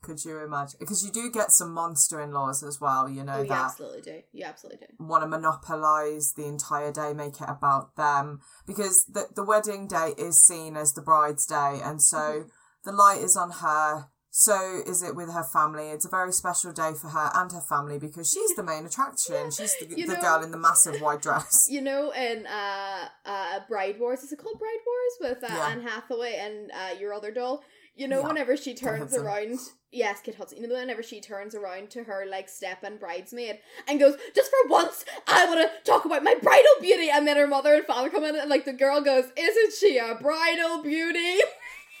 Could 0.00 0.24
you 0.24 0.38
imagine? 0.38 0.76
Because 0.78 1.04
you 1.04 1.10
do 1.10 1.28
get 1.30 1.50
some 1.50 1.72
monster 1.72 2.20
in 2.20 2.30
laws 2.30 2.62
as 2.62 2.80
well, 2.80 3.08
you 3.08 3.24
know, 3.24 3.38
oh, 3.38 3.42
you 3.42 3.48
that 3.48 3.64
absolutely 3.64 4.00
do. 4.02 4.22
You 4.32 4.44
absolutely 4.44 4.86
do. 4.86 5.04
want 5.04 5.24
to 5.24 5.26
monopolize 5.28 6.34
the 6.34 6.46
entire 6.46 6.92
day, 6.92 7.12
make 7.12 7.40
it 7.40 7.48
about 7.48 7.96
them. 7.96 8.40
Because 8.64 9.04
the, 9.12 9.26
the 9.34 9.44
wedding 9.44 9.88
day 9.88 10.14
is 10.16 10.46
seen 10.46 10.76
as 10.76 10.92
the 10.92 11.02
bride's 11.02 11.46
day, 11.46 11.80
and 11.82 12.00
so 12.00 12.16
Mhm. 12.18 12.50
the 12.84 12.92
light 12.92 13.20
is 13.20 13.36
on 13.36 13.50
her. 13.50 14.08
So 14.40 14.82
is 14.86 15.02
it 15.02 15.16
with 15.16 15.32
her 15.32 15.42
family. 15.42 15.88
It's 15.90 16.04
a 16.04 16.08
very 16.08 16.32
special 16.32 16.70
day 16.70 16.92
for 16.94 17.08
her 17.08 17.28
and 17.34 17.50
her 17.50 17.60
family 17.60 17.98
because 17.98 18.30
she's 18.30 18.54
the 18.54 18.62
main 18.62 18.86
attraction. 18.86 19.50
She's 19.50 19.74
the, 19.80 20.06
know- 20.06 20.20
girl 20.20 20.44
in 20.44 20.52
the 20.52 20.56
massive 20.56 21.00
white 21.00 21.22
dress. 21.22 21.66
You 21.68 21.80
know, 21.80 22.12
in 22.12 22.46
uh, 22.46 23.08
uh, 23.26 23.58
Bride 23.68 23.98
Wars, 23.98 24.20
is 24.22 24.30
it 24.30 24.38
called 24.38 24.60
Bride 24.60 24.84
Wars 24.86 25.32
with 25.32 25.42
uh, 25.50 25.52
Yeah. 25.52 25.68
Anne 25.70 25.80
Hathaway 25.82 26.36
and 26.40 26.70
uh, 26.70 26.94
your 27.00 27.12
other 27.14 27.32
doll? 27.32 27.64
You 27.96 28.06
know, 28.06 28.20
Yeah. 28.20 28.28
whenever 28.28 28.56
she 28.56 28.74
turns 28.74 29.12
around, 29.16 29.58
yes, 29.90 30.20
Kit 30.20 30.36
Hudson. 30.36 30.62
You 30.62 30.68
know, 30.68 30.76
whenever 30.76 31.02
she 31.02 31.20
turns 31.20 31.56
around 31.56 31.90
to 31.90 32.04
her 32.04 32.24
like 32.30 32.48
step-in 32.48 32.98
bridesmaid 32.98 33.58
and 33.88 33.98
goes, 33.98 34.14
"Just 34.36 34.52
for 34.52 34.70
once, 34.70 35.04
I 35.26 35.46
want 35.46 35.68
to 35.68 35.90
talk 35.90 36.04
about 36.04 36.22
my 36.22 36.36
bridal 36.40 36.76
beauty," 36.80 37.10
and 37.10 37.26
then 37.26 37.36
her 37.38 37.48
mother 37.48 37.74
and 37.74 37.84
father 37.84 38.08
come 38.08 38.22
in 38.22 38.36
and 38.36 38.48
like 38.48 38.66
the 38.66 38.72
girl 38.72 39.00
goes, 39.00 39.24
"Isn't 39.36 39.72
she 39.80 39.98
a 39.98 40.14
bridal 40.14 40.80
beauty?" 40.84 41.38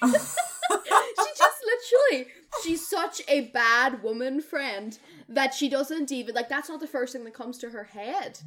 she 0.84 1.30
just 1.36 1.58
literally 1.64 2.26
she's 2.62 2.88
such 2.88 3.22
a 3.28 3.42
bad 3.52 4.02
woman 4.02 4.40
friend 4.40 4.98
that 5.28 5.54
she 5.54 5.68
doesn't 5.68 6.10
even 6.12 6.34
like 6.34 6.48
that's 6.48 6.68
not 6.68 6.80
the 6.80 6.86
first 6.86 7.12
thing 7.12 7.24
that 7.24 7.34
comes 7.34 7.58
to 7.58 7.70
her 7.70 7.84
head. 7.84 8.40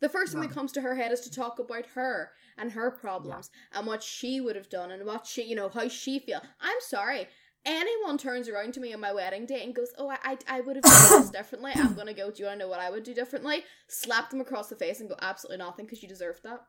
The 0.00 0.08
first 0.10 0.32
thing 0.32 0.42
No. 0.42 0.46
that 0.46 0.54
comes 0.54 0.72
to 0.72 0.82
her 0.82 0.94
head 0.94 1.10
is 1.12 1.20
to 1.22 1.30
talk 1.30 1.58
about 1.58 1.86
her 1.94 2.30
and 2.58 2.72
her 2.72 2.90
problems 2.90 3.50
and 3.72 3.86
what 3.86 4.02
she 4.02 4.40
would 4.40 4.54
have 4.56 4.68
done 4.68 4.90
and 4.90 5.04
what 5.06 5.26
she 5.26 5.42
you 5.44 5.56
know 5.56 5.68
how 5.68 5.88
she 5.88 6.18
feel. 6.18 6.40
I'm 6.60 6.76
sorry. 6.80 7.28
Anyone 7.64 8.16
turns 8.16 8.48
around 8.48 8.74
to 8.74 8.80
me 8.80 8.94
on 8.94 9.00
my 9.00 9.12
wedding 9.12 9.44
day 9.46 9.64
and 9.64 9.74
goes 9.74 9.88
oh 9.98 10.08
i 10.08 10.18
i, 10.22 10.38
I 10.48 10.60
would 10.60 10.76
have 10.76 10.84
done 10.84 11.20
this 11.22 11.30
differently. 11.30 11.72
I'm 11.74 11.94
gonna 11.94 12.14
go 12.14 12.30
do 12.30 12.42
you 12.42 12.46
want 12.48 12.60
to 12.60 12.64
know 12.66 12.70
what 12.70 12.80
i 12.80 12.90
would 12.90 13.04
do 13.04 13.14
differently? 13.14 13.64
Slap 13.88 14.30
them 14.30 14.40
across 14.40 14.68
the 14.68 14.76
face 14.76 15.00
and 15.00 15.08
go 15.08 15.16
absolutely 15.20 15.64
nothing 15.64 15.86
because 15.86 16.02
you 16.02 16.08
deserved 16.08 16.42
that. 16.44 16.60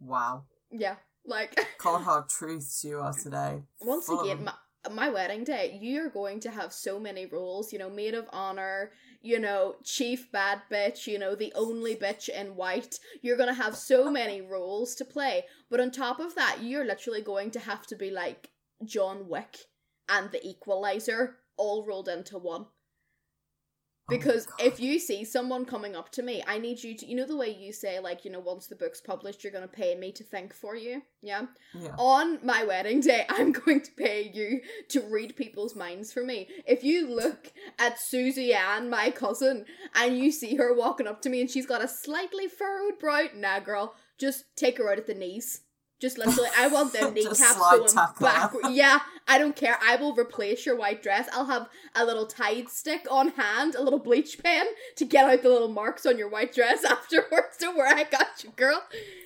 Wow. 0.00 0.44
yeah 0.70 0.96
like 1.24 1.58
Cold 1.78 2.02
hard 2.02 2.28
truths 2.28 2.84
you 2.84 2.98
are 2.98 3.12
today. 3.12 3.62
once 3.80 4.06
Full 4.06 4.20
again, 4.20 4.44
my, 4.44 4.52
my 4.90 5.08
wedding 5.08 5.44
day, 5.44 5.78
you're 5.80 6.10
going 6.10 6.40
to 6.40 6.50
have 6.50 6.72
so 6.72 6.98
many 6.98 7.26
roles, 7.26 7.72
you 7.72 7.78
know, 7.78 7.90
maid 7.90 8.14
of 8.14 8.26
honor, 8.32 8.92
you 9.20 9.38
know, 9.38 9.76
chief 9.84 10.30
bad 10.32 10.62
bitch, 10.70 11.06
you 11.06 11.18
know, 11.18 11.34
the 11.34 11.52
only 11.54 11.94
bitch 11.94 12.28
in 12.28 12.56
white. 12.56 12.98
You're 13.20 13.36
going 13.36 13.48
to 13.48 13.62
have 13.62 13.76
so 13.76 14.10
many 14.10 14.40
roles 14.40 14.94
to 14.96 15.04
play. 15.04 15.44
But 15.70 15.80
on 15.80 15.90
top 15.90 16.18
of 16.18 16.34
that, 16.34 16.58
you're 16.62 16.84
literally 16.84 17.22
going 17.22 17.50
to 17.52 17.60
have 17.60 17.86
to 17.88 17.96
be 17.96 18.10
like 18.10 18.50
John 18.84 19.28
Wick 19.28 19.56
and 20.08 20.30
the 20.30 20.44
Equalizer 20.46 21.36
all 21.56 21.86
rolled 21.86 22.08
into 22.08 22.38
one. 22.38 22.66
Oh 24.12 24.16
because 24.18 24.46
God. 24.46 24.60
if 24.60 24.80
you 24.80 24.98
see 24.98 25.24
someone 25.24 25.64
coming 25.64 25.96
up 25.96 26.10
to 26.12 26.22
me, 26.22 26.42
I 26.46 26.58
need 26.58 26.82
you 26.82 26.96
to, 26.96 27.06
you 27.06 27.16
know, 27.16 27.26
the 27.26 27.36
way 27.36 27.50
you 27.50 27.72
say, 27.72 27.98
like, 27.98 28.24
you 28.24 28.30
know, 28.30 28.40
once 28.40 28.66
the 28.66 28.76
book's 28.76 29.00
published, 29.00 29.42
you're 29.42 29.52
going 29.52 29.68
to 29.68 29.74
pay 29.74 29.94
me 29.94 30.12
to 30.12 30.24
think 30.24 30.54
for 30.54 30.76
you. 30.76 31.02
Yeah. 31.20 31.46
Yeah. 31.74 31.94
On 31.98 32.38
my 32.44 32.64
wedding 32.64 33.00
day, 33.00 33.24
I'm 33.28 33.52
going 33.52 33.80
to 33.80 33.90
pay 33.92 34.30
you 34.32 34.60
to 34.90 35.00
read 35.00 35.36
people's 35.36 35.74
minds 35.74 36.12
for 36.12 36.24
me. 36.24 36.48
If 36.66 36.84
you 36.84 37.08
look 37.08 37.52
at 37.78 38.00
Susie 38.00 38.54
Ann, 38.54 38.90
my 38.90 39.10
cousin, 39.10 39.64
and 39.94 40.18
you 40.18 40.30
see 40.32 40.56
her 40.56 40.74
walking 40.74 41.06
up 41.06 41.22
to 41.22 41.28
me 41.28 41.40
and 41.40 41.50
she's 41.50 41.66
got 41.66 41.82
a 41.84 41.88
slightly 41.88 42.48
furrowed 42.48 42.98
brow, 42.98 43.26
nah, 43.34 43.60
girl, 43.60 43.94
just 44.18 44.44
take 44.56 44.78
her 44.78 44.90
out 44.90 44.98
at 44.98 45.06
the 45.06 45.14
knees. 45.14 45.62
Just 46.02 46.18
literally, 46.18 46.50
I 46.58 46.66
want 46.66 46.92
them 46.92 47.14
kneecaps 47.14 47.56
going 47.56 47.86
tackle 47.86 48.26
her. 48.26 48.32
backward. 48.32 48.72
Yeah, 48.72 48.98
I 49.28 49.38
don't 49.38 49.56
care. 49.56 49.78
I 49.82 49.96
will 49.96 50.14
replace 50.14 50.66
your 50.66 50.76
white 50.76 51.02
dress. 51.02 51.28
I'll 51.32 51.46
have 51.46 51.68
a 51.94 52.04
little 52.04 52.26
Tide 52.26 52.68
stick 52.68 53.06
on 53.10 53.28
hand, 53.28 53.74
a 53.74 53.82
little 53.82 53.98
bleach 53.98 54.42
pen 54.42 54.66
to 54.96 55.04
get 55.04 55.28
out 55.28 55.42
the 55.42 55.48
little 55.48 55.68
marks 55.68 56.04
on 56.06 56.18
your 56.18 56.28
white 56.28 56.54
dress 56.54 56.84
afterwards. 56.88 57.56
Don't 57.58 57.76
worry, 57.76 57.90
I 57.90 58.04
got 58.04 58.42
you, 58.44 58.50
girl. 58.56 58.82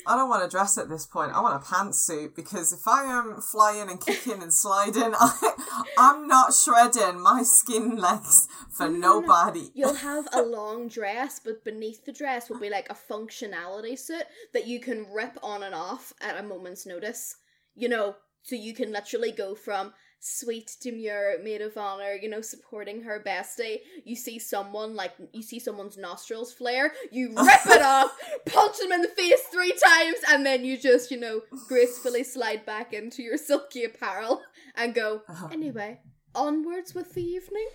I 0.07 0.17
don't 0.17 0.29
want 0.29 0.45
a 0.45 0.49
dress 0.49 0.79
at 0.79 0.89
this 0.89 1.07
point. 1.07 1.33
I 1.33 1.41
want 1.41 1.63
a 1.63 1.67
pantsuit 1.67 2.35
because 2.37 2.73
if 2.73 2.87
I 2.87 3.05
am 3.05 3.41
flying 3.41 3.89
and 3.91 4.01
kicking 4.01 4.43
and 4.43 4.53
sliding, 4.53 5.15
I, 5.19 5.53
I'm 5.99 6.27
not 6.27 6.55
shredding 6.55 7.21
my 7.21 7.43
skin 7.43 7.97
legs 7.97 8.49
for 8.71 8.89
No, 8.89 8.93
no, 8.99 8.99
no. 8.99 9.21
nobody. 9.21 9.71
You'll 9.75 9.95
have 10.11 10.29
a 10.33 10.43
long 10.43 10.89
dress, 10.89 11.41
but 11.43 11.65
beneath 11.65 12.05
the 12.05 12.13
dress 12.13 12.49
will 12.51 12.61
be 12.61 12.71
like 12.71 12.89
a 12.91 13.13
functionality 13.13 13.99
suit 13.99 14.25
that 14.53 14.67
you 14.67 14.81
can 14.81 15.07
rip 15.13 15.39
on 15.43 15.63
and 15.63 15.75
off 15.75 16.13
at 16.21 16.37
a 16.39 16.43
moment's 16.43 16.87
notice. 16.87 17.37
You 17.75 17.89
know, 17.89 18.17
so 18.47 18.55
you 18.55 18.75
can 18.75 18.93
literally 18.93 19.33
go 19.33 19.57
from 19.57 19.93
sweet, 20.21 20.77
demure, 20.81 21.43
maid 21.43 21.61
of 21.61 21.77
honor, 21.77 22.15
you 22.15 22.29
know, 22.29 22.41
supporting 22.41 23.03
her 23.03 23.23
bestie. 23.25 23.79
You 24.05 24.15
see 24.15 24.39
someone 24.39 24.95
like 24.95 25.13
you 25.33 25.43
see 25.43 25.59
someone's 25.59 25.99
nostrils 25.99 26.53
flare, 26.53 26.93
you 27.11 27.29
rip 27.37 27.67
it 27.67 27.83
off, 27.83 28.17
punch 28.47 28.79
them 28.79 28.93
in 28.93 29.03
the 29.03 29.09
face 29.09 29.43
three 29.53 29.73
times, 29.73 30.19
and 30.29 30.47
then 30.47 30.65
you 30.65 30.79
just, 30.79 31.11
you 31.11 31.19
know, 31.19 31.41
gracefully 31.67 32.23
slide 32.23 32.65
back 32.65 32.93
into 32.93 33.21
your 33.21 33.37
silky 33.37 33.83
apparel 33.83 34.41
and 34.77 34.95
go, 34.95 35.23
uh-huh. 35.29 35.49
anyway, 35.53 35.99
onwards 36.35 36.95
with 36.95 37.15
the 37.15 37.25
evening. 37.25 37.69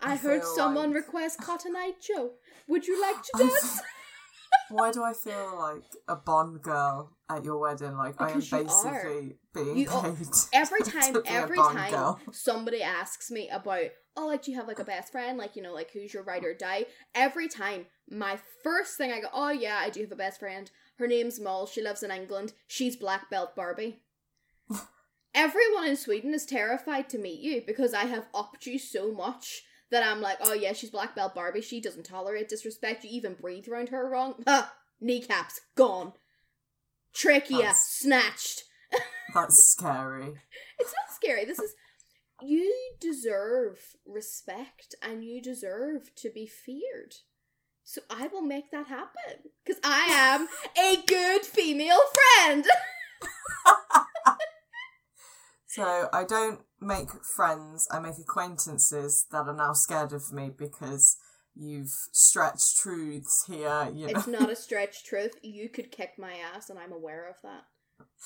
I, 0.00 0.12
I 0.12 0.16
heard 0.16 0.44
someone 0.44 0.94
like- 0.94 1.04
request 1.04 1.40
Cotton 1.42 1.76
Eye 1.76 1.92
Joe. 2.00 2.32
Would 2.68 2.86
you 2.86 3.00
like 3.00 3.22
to 3.22 3.30
dance? 3.38 3.82
Why 4.70 4.92
do 4.92 5.02
I 5.02 5.12
feel 5.12 5.58
like 5.58 5.84
a 6.08 6.16
Bond 6.16 6.62
girl 6.62 7.12
at 7.30 7.44
your 7.44 7.58
wedding? 7.58 7.96
Like 7.96 8.20
I 8.20 8.30
am 8.30 8.40
Because 8.40 8.50
basically 8.50 9.36
being 9.54 9.76
You 9.78 9.90
are- 9.90 10.12
paid. 10.12 10.26
every 10.52 10.80
time 10.82 11.16
every 11.26 11.56
time 11.56 11.90
girl. 11.90 12.20
somebody 12.32 12.82
asks 12.82 13.30
me 13.30 13.48
about 13.48 13.84
oh 14.16 14.26
like 14.26 14.42
do 14.42 14.50
you 14.50 14.56
have 14.58 14.68
like 14.68 14.78
a 14.78 14.84
best 14.84 15.12
friend? 15.12 15.38
Like 15.38 15.56
you 15.56 15.62
know 15.62 15.72
like 15.72 15.90
who's 15.92 16.12
your 16.12 16.22
ride 16.24 16.44
or 16.44 16.54
die? 16.54 16.86
Every 17.14 17.48
time 17.48 17.86
my 18.10 18.38
first 18.64 18.96
thing 18.96 19.12
i 19.12 19.20
go 19.20 19.28
oh 19.32 19.50
yeah 19.50 19.78
i 19.80 19.88
do 19.90 20.00
have 20.00 20.12
a 20.12 20.16
best 20.16 20.40
friend. 20.40 20.70
Her 20.98 21.06
name's 21.06 21.40
Mol 21.40 21.66
she 21.66 21.82
lives 21.82 22.02
in 22.02 22.10
england. 22.10 22.52
She's 22.66 22.96
black 22.96 23.30
belt 23.30 23.54
barbie. 23.56 24.02
Everyone 25.34 25.86
in 25.86 25.96
sweden 25.96 26.34
is 26.34 26.44
terrified 26.44 27.08
to 27.10 27.18
meet 27.18 27.40
you 27.40 27.62
because 27.66 27.94
i 27.94 28.04
have 28.04 28.26
upped 28.34 28.66
you 28.66 28.78
so 28.78 29.12
much 29.12 29.62
that 29.90 30.02
i'm 30.04 30.20
like 30.20 30.38
oh 30.40 30.52
yeah 30.52 30.72
she's 30.72 30.90
black 30.90 31.14
belt 31.14 31.34
barbie. 31.34 31.60
She 31.60 31.80
doesn't 31.80 32.04
tolerate 32.04 32.48
disrespect. 32.48 33.04
You 33.04 33.10
even 33.12 33.34
breathe 33.34 33.68
around 33.68 33.90
her 33.90 34.08
wrong. 34.08 34.34
Ha 34.38 34.42
ah, 34.46 34.74
kneecaps 35.00 35.60
gone 35.76 36.12
trachea 37.14 37.58
That's- 37.58 37.86
snatched 37.88 38.64
That's 39.34 39.64
scary. 39.64 40.34
it's 40.78 40.92
not 40.92 41.14
scary. 41.14 41.44
This 41.44 41.58
is 41.60 41.74
you 42.42 42.72
deserve 43.00 43.78
respect 44.06 44.94
and 45.02 45.22
you 45.24 45.40
deserve 45.42 46.14
to 46.16 46.30
be 46.30 46.46
feared. 46.46 47.14
So 47.84 48.00
I 48.10 48.26
will 48.28 48.42
make 48.42 48.70
that 48.72 48.86
happen 48.88 49.50
because 49.64 49.80
I 49.84 50.06
am 50.08 50.48
a 50.78 50.96
good 51.06 51.42
female 51.42 52.00
friend. 52.14 52.64
So 55.66 56.08
I 56.12 56.24
don't 56.24 56.62
make 56.80 57.10
friends, 57.36 57.86
I 57.92 58.00
make 58.00 58.18
acquaintances 58.18 59.26
that 59.30 59.46
are 59.46 59.54
now 59.54 59.72
scared 59.72 60.12
of 60.12 60.32
me 60.32 60.50
because 60.50 61.16
you've 61.60 61.92
stretched 62.12 62.78
truths 62.78 63.44
here, 63.46 63.88
you 63.94 64.06
know. 64.06 64.12
It's 64.12 64.26
not 64.26 64.50
a 64.50 64.56
stretch 64.56 65.04
truth. 65.04 65.32
You 65.42 65.68
could 65.68 65.92
kick 65.92 66.12
my 66.18 66.34
ass, 66.54 66.70
and 66.70 66.78
I'm 66.78 66.92
aware 66.92 67.28
of 67.28 67.36
that. 67.42 67.64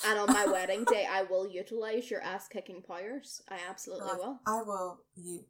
And 0.07 0.19
on 0.19 0.33
my 0.33 0.47
wedding 0.53 0.85
day, 0.85 1.07
I 1.11 1.25
will 1.25 1.49
utilize 1.49 2.11
your 2.11 2.23
ass 2.23 2.49
kicking 2.49 2.83
powers. 2.83 3.43
I 3.49 3.59
absolutely 3.69 4.13
will. 4.17 4.41
I 4.47 4.63
will 4.63 5.01
you 5.17 5.45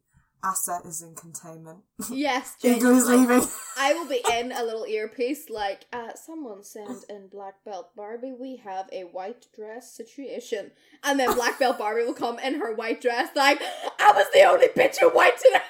asset 0.45 0.81
is 0.85 1.01
in 1.01 1.15
containment. 1.15 1.79
Yes, 2.09 2.55
is 2.63 3.07
leaving. 3.07 3.47
I 3.77 3.93
will 3.93 4.07
be 4.07 4.21
in 4.33 4.51
a 4.51 4.63
little 4.63 4.85
earpiece 4.87 5.49
like, 5.49 5.85
uh, 5.91 6.13
someone 6.13 6.63
send 6.63 7.03
in 7.09 7.27
Black 7.27 7.55
Belt 7.65 7.95
Barbie, 7.95 8.33
we 8.39 8.57
have 8.57 8.87
a 8.91 9.03
white 9.03 9.47
dress 9.55 9.95
situation. 9.95 10.71
And 11.03 11.19
then 11.19 11.33
Black 11.33 11.59
Belt 11.59 11.77
Barbie 11.77 12.05
will 12.05 12.13
come 12.13 12.39
in 12.39 12.59
her 12.59 12.73
white 12.75 13.01
dress 13.01 13.29
like, 13.35 13.59
I 13.99 14.11
was 14.11 14.27
the 14.33 14.43
only 14.43 14.67
bitch 14.67 15.01
in 15.01 15.09
white 15.09 15.37
today. 15.37 15.61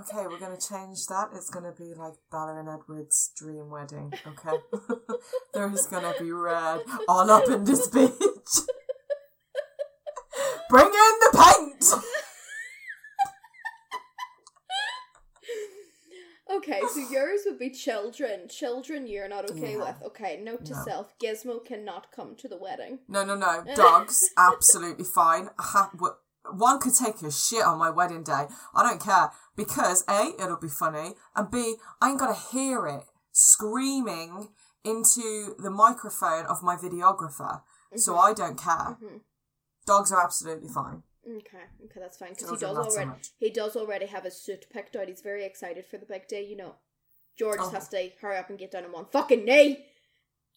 Okay, 0.00 0.26
we're 0.28 0.38
gonna 0.38 0.56
change 0.60 1.06
that. 1.08 1.30
It's 1.34 1.50
gonna 1.50 1.72
be 1.72 1.92
like 1.94 2.14
Bella 2.30 2.58
and 2.58 2.68
Edward's 2.68 3.32
dream 3.36 3.68
wedding, 3.70 4.12
okay? 4.26 4.58
there 5.54 5.70
is 5.72 5.86
gonna 5.86 6.12
be 6.18 6.30
red 6.30 6.82
all 7.08 7.30
up 7.30 7.48
in 7.48 7.64
this 7.64 7.88
bitch. 7.88 8.60
Bring 10.70 10.86
in 10.86 10.92
the 10.92 11.30
paint! 11.34 11.84
Okay, 16.50 16.80
so 16.94 17.00
yours 17.10 17.40
would 17.46 17.58
be 17.58 17.70
children. 17.70 18.48
Children 18.48 19.06
you're 19.06 19.28
not 19.28 19.50
okay 19.50 19.72
Yeah. 19.72 19.78
with. 19.78 20.02
Okay, 20.06 20.40
note 20.42 20.64
to 20.66 20.74
No. 20.74 20.82
self, 20.84 21.14
Gizmo 21.22 21.64
cannot 21.64 22.10
come 22.14 22.36
to 22.36 22.48
the 22.48 22.56
wedding. 22.56 23.00
No, 23.08 23.24
no, 23.24 23.34
no. 23.34 23.64
Dogs, 23.74 24.18
absolutely 24.36 25.04
fine. 25.04 25.50
Ha- 25.58 25.90
one 26.54 26.78
could 26.80 26.94
take 26.94 27.20
a 27.22 27.30
shit 27.30 27.64
on 27.64 27.78
my 27.78 27.90
wedding 27.90 28.22
day. 28.22 28.46
I 28.74 28.82
don't 28.82 29.00
care. 29.02 29.30
Because 29.56 30.04
A, 30.08 30.32
it'll 30.40 30.56
be 30.60 30.68
funny, 30.68 31.14
and 31.34 31.50
B, 31.50 31.76
I 32.00 32.10
ain't 32.10 32.20
gotta 32.20 32.38
hear 32.52 32.86
it 32.86 33.04
screaming 33.32 34.48
into 34.84 35.54
the 35.58 35.70
microphone 35.70 36.46
of 36.46 36.62
my 36.62 36.76
videographer. 36.76 37.62
So 37.96 38.16
I 38.16 38.32
don't 38.34 38.56
care. 38.60 38.96
Mhm. 39.02 39.20
Dogs 39.86 40.12
are 40.12 40.22
absolutely 40.22 40.68
fine. 40.68 41.02
Okay, 41.26 41.64
okay, 41.84 42.00
that's 42.00 42.16
fine. 42.16 42.30
Because 42.30 42.50
he 42.50 42.56
does 42.56 42.74
not 42.76 42.92
so 42.92 43.00
already 43.00 43.20
he 43.38 43.50
does 43.50 43.76
already 43.76 44.06
have 44.06 44.24
his 44.24 44.40
suit 44.40 44.66
picked 44.70 44.96
out. 44.96 45.08
He's 45.08 45.20
very 45.20 45.44
excited 45.44 45.84
for 45.86 45.98
the 45.98 46.06
big 46.06 46.28
day. 46.28 46.44
You 46.44 46.56
know, 46.56 46.76
George 47.38 47.58
Oh. 47.60 47.70
has 47.70 47.88
to 47.90 48.10
hurry 48.20 48.36
up 48.38 48.48
and 48.50 48.58
get 48.58 48.70
down 48.70 48.84
on 48.84 48.92
one 48.92 49.06
fucking 49.06 49.44
knee. 49.44 49.84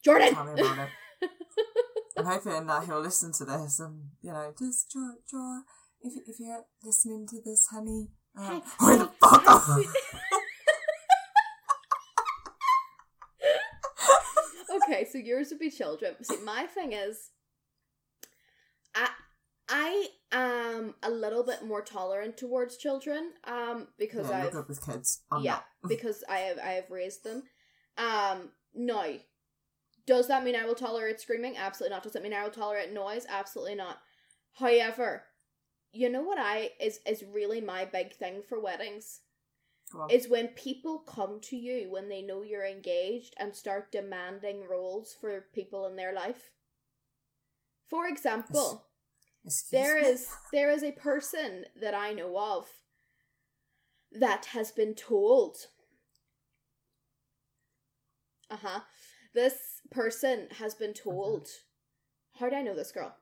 Jordan. 0.04 0.34
Tell 0.34 0.46
me 0.46 0.62
about 0.62 0.88
it. 0.88 0.90
I'm 2.18 2.26
hoping 2.26 2.66
that 2.68 2.86
he'll 2.86 3.00
listen 3.00 3.32
to 3.34 3.46
this 3.46 3.80
and, 3.80 4.12
you 4.22 4.32
know, 4.34 4.54
just, 4.58 4.92
George, 4.92 5.18
George, 5.30 5.64
if, 6.04 6.14
if 6.28 6.40
you're 6.40 6.66
listening 6.84 7.28
to 7.28 7.42
this, 7.44 7.68
honey, 7.72 8.10
uh, 8.38 8.60
hurry 8.80 8.98
the 9.00 9.10
fuck 9.20 9.44
up! 9.48 9.64
okay, 14.84 15.08
so 15.12 15.18
yours 15.18 15.50
would 15.50 15.60
be 15.60 15.70
children. 15.70 16.16
See, 16.24 16.38
my 16.44 16.66
thing 16.66 16.94
is, 16.94 17.32
I 18.96 19.10
I 19.70 20.08
am 20.32 20.96
a 21.04 21.10
little 21.10 21.44
bit 21.44 21.66
more 21.66 21.82
tolerant 21.82 22.38
towards 22.38 22.78
children, 22.78 23.32
um, 23.46 23.88
because 23.98 24.30
yeah, 24.30 24.46
I've 24.46 24.52
good 24.52 24.68
with 24.68 24.86
kids. 24.86 25.22
I'm 25.32 25.44
yeah, 25.44 25.60
because 25.88 26.24
I 26.30 26.38
have 26.40 26.60
I 26.60 26.72
have 26.72 26.90
raised 26.90 27.24
them. 27.24 27.44
Um, 27.98 28.50
now, 28.74 29.06
does 30.08 30.28
that 30.30 30.44
mean 30.44 30.56
I 30.56 30.66
will 30.66 30.76
tolerate 30.76 31.22
screaming? 31.22 31.58
Absolutely 31.58 31.96
not. 31.96 32.04
Does 32.04 32.14
that 32.14 32.24
mean 32.24 32.34
I 32.34 32.44
will 32.44 32.52
tolerate 32.52 32.92
noise? 32.92 33.26
Absolutely 33.30 33.76
not. 33.76 34.00
However, 34.54 35.24
you 35.94 36.10
know 36.10 36.22
what 36.22 36.38
I 36.40 36.72
is 36.80 37.00
is 37.06 37.24
really 37.34 37.62
my 37.62 37.86
big 37.86 38.14
thing 38.14 38.42
for 38.48 38.60
weddings 38.60 39.22
is 40.10 40.30
when 40.30 40.48
people 40.50 41.00
come 41.00 41.40
to 41.42 41.58
you 41.58 41.92
when 41.92 42.08
they 42.08 42.22
know 42.22 42.44
you're 42.44 42.66
engaged 42.66 43.34
and 43.38 43.54
start 43.54 43.92
demanding 43.92 44.68
roles 44.70 45.16
for 45.20 45.46
people 45.54 45.86
in 45.86 45.96
their 45.96 46.14
life. 46.14 46.52
For 47.90 48.08
example, 48.08 48.86
Excuse 49.46 49.72
there 49.72 49.98
is 49.98 50.28
there 50.54 50.72
is 50.72 50.84
a 50.84 50.94
person 50.94 51.66
that 51.80 51.94
I 51.94 52.14
know 52.14 52.38
of 52.38 52.68
that 54.12 54.46
has 54.48 54.72
been 54.72 54.96
told. 54.96 55.58
Uh 58.50 58.58
huh. 58.62 58.80
This 59.34 59.82
person 59.90 60.48
has 60.58 60.74
been 60.74 60.94
told. 60.94 61.48
How 62.40 62.50
do 62.50 62.56
I 62.56 62.62
know 62.62 62.76
this 62.76 62.92
girl? 62.92 63.16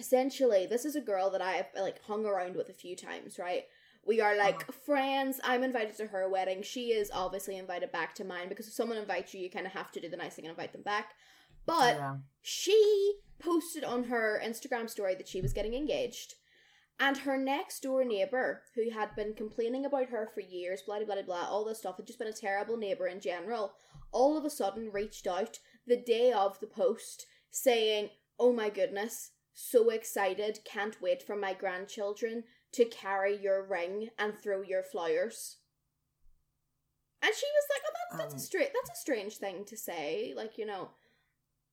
Essentially, 0.00 0.66
this 0.66 0.84
is 0.84 0.96
a 0.96 1.00
girl 1.00 1.30
that 1.30 1.42
I've 1.42 1.66
like 1.78 2.02
hung 2.04 2.24
around 2.26 2.56
with 2.56 2.68
a 2.70 2.72
few 2.74 2.96
times. 2.96 3.38
Right? 3.38 3.64
We 4.06 4.20
are 4.20 4.34
like 4.36 4.62
Uh-huh. 4.62 4.72
friends. 4.86 5.40
I'm 5.44 5.62
invited 5.62 5.96
to 5.98 6.06
her 6.06 6.28
wedding. 6.28 6.62
She 6.62 6.92
is 6.92 7.10
obviously 7.12 7.56
invited 7.58 7.92
back 7.92 8.14
to 8.16 8.24
mine 8.24 8.48
because 8.48 8.66
if 8.66 8.72
someone 8.72 8.98
invites 8.98 9.34
you, 9.34 9.40
you 9.40 9.50
kind 9.50 9.66
of 9.66 9.72
have 9.72 9.92
to 9.92 10.00
do 10.00 10.08
the 10.08 10.16
nice 10.16 10.34
thing 10.34 10.46
and 10.46 10.52
invite 10.52 10.72
them 10.72 10.82
back. 10.82 11.12
But 11.66 11.96
yeah. 11.96 12.16
she 12.40 13.14
posted 13.38 13.84
on 13.84 14.04
her 14.04 14.40
Instagram 14.42 14.88
story 14.88 15.14
that 15.16 15.28
she 15.28 15.42
was 15.42 15.52
getting 15.52 15.74
engaged. 15.74 16.34
And 16.98 17.16
her 17.18 17.36
next 17.38 17.80
door 17.82 18.04
neighbour, 18.04 18.62
who 18.74 18.90
had 18.90 19.14
been 19.16 19.34
complaining 19.34 19.86
about 19.86 20.08
her 20.10 20.30
for 20.34 20.40
years, 20.40 20.82
blah, 20.82 20.98
blah, 20.98 21.14
blah, 21.14 21.22
blah, 21.22 21.48
all 21.48 21.64
this 21.64 21.78
stuff, 21.78 21.96
had 21.96 22.06
just 22.06 22.18
been 22.18 22.28
a 22.28 22.32
terrible 22.32 22.76
neighbour 22.76 23.06
in 23.06 23.20
general, 23.20 23.72
all 24.12 24.36
of 24.36 24.44
a 24.44 24.50
sudden 24.50 24.90
reached 24.92 25.26
out 25.26 25.58
the 25.86 25.96
day 25.96 26.30
of 26.32 26.60
the 26.60 26.66
post 26.66 27.26
saying, 27.50 28.10
Oh 28.38 28.52
my 28.52 28.68
goodness, 28.70 29.30
so 29.52 29.90
excited, 29.90 30.60
can't 30.64 31.00
wait 31.00 31.22
for 31.22 31.36
my 31.36 31.54
grandchildren 31.54 32.44
to 32.72 32.84
carry 32.84 33.36
your 33.36 33.62
ring 33.66 34.10
and 34.18 34.38
throw 34.38 34.62
your 34.62 34.82
flowers. 34.82 35.58
And 37.22 37.34
she 37.34 37.46
was 37.46 37.64
like, 37.70 37.82
"Oh, 37.86 37.92
that's 37.94 38.22
that's 38.22 38.34
a 38.34 38.36
Um, 38.36 38.40
straight 38.40 38.72
that's 38.72 38.90
a 38.98 39.00
strange 39.00 39.36
thing 39.36 39.64
to 39.66 39.76
say, 39.76 40.32
like 40.34 40.56
you 40.58 40.66
know." 40.66 40.90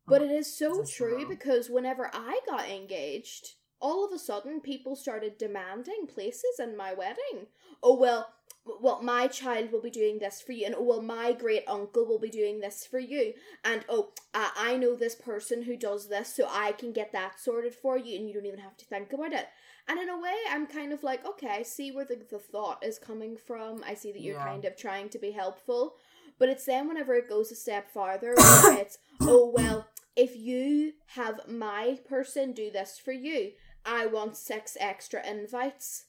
But 0.06 0.22
it 0.22 0.32
is 0.32 0.54
so 0.56 0.84
true 0.86 1.18
wrong. 1.18 1.28
because 1.28 1.70
whenever 1.70 2.10
I 2.14 2.40
got 2.48 2.70
engaged, 2.70 3.56
all 3.80 4.06
of 4.06 4.12
a 4.14 4.20
sudden 4.20 4.62
people 4.62 4.96
started 4.96 5.38
demanding 5.38 6.08
places 6.08 6.60
in 6.60 6.76
my 6.78 6.94
wedding. 6.94 7.48
Oh 7.84 7.96
well, 7.98 8.34
well 8.82 9.02
my 9.02 9.28
child 9.28 9.72
will 9.72 9.82
be 9.82 9.90
doing 9.90 10.20
this 10.20 10.42
for 10.42 10.52
you, 10.52 10.66
and 10.66 10.76
oh 10.76 10.84
well 10.84 11.02
my 11.02 11.34
great 11.34 11.64
uncle 11.68 12.06
will 12.06 12.20
be 12.20 12.30
doing 12.30 12.60
this 12.60 12.86
for 12.86 13.00
you, 13.00 13.34
and 13.64 13.84
oh 13.90 14.12
uh, 14.34 14.50
I 14.56 14.78
know 14.78 14.96
this 14.96 15.16
person 15.16 15.64
who 15.64 15.76
does 15.78 16.10
this, 16.10 16.34
so 16.34 16.48
I 16.50 16.72
can 16.74 16.92
get 16.92 17.12
that 17.14 17.40
sorted 17.40 17.74
for 17.76 17.98
you, 17.98 18.18
and 18.18 18.28
you 18.28 18.34
don't 18.34 18.46
even 18.46 18.60
have 18.60 18.78
to 18.78 18.86
think 18.86 19.14
about 19.14 19.34
it. 19.34 19.48
And 19.90 20.00
in 20.00 20.10
a 20.10 20.20
way, 20.20 20.36
I'm 20.50 20.68
kind 20.68 20.92
of 20.92 21.02
like, 21.04 21.26
okay, 21.26 21.48
I 21.48 21.64
see 21.64 21.92
where 21.92 22.04
the, 22.04 22.20
the 22.30 22.40
thought 22.40 22.84
is 22.84 23.00
coming 23.00 23.38
from. 23.38 23.84
I 23.88 23.94
see 23.94 24.12
that 24.12 24.22
you're 24.22 24.36
Yeah. 24.36 24.44
kind 24.44 24.66
of 24.66 24.76
trying 24.76 25.08
to 25.10 25.18
be 25.20 25.32
helpful. 25.32 25.96
But 26.38 26.50
it's 26.50 26.66
then 26.66 26.90
whenever 26.90 27.14
it 27.16 27.30
goes 27.30 27.52
a 27.52 27.56
step 27.56 27.90
farther, 27.90 28.34
where 28.36 28.78
it's, 28.82 28.98
oh, 29.22 29.50
well, 29.56 29.88
if 30.18 30.36
you 30.36 30.94
have 31.16 31.48
my 31.48 32.00
person 32.08 32.52
do 32.52 32.70
this 32.70 33.00
for 33.00 33.14
you, 33.14 33.54
I 33.86 34.08
want 34.08 34.36
six 34.36 34.76
extra 34.80 35.26
invites. 35.26 36.04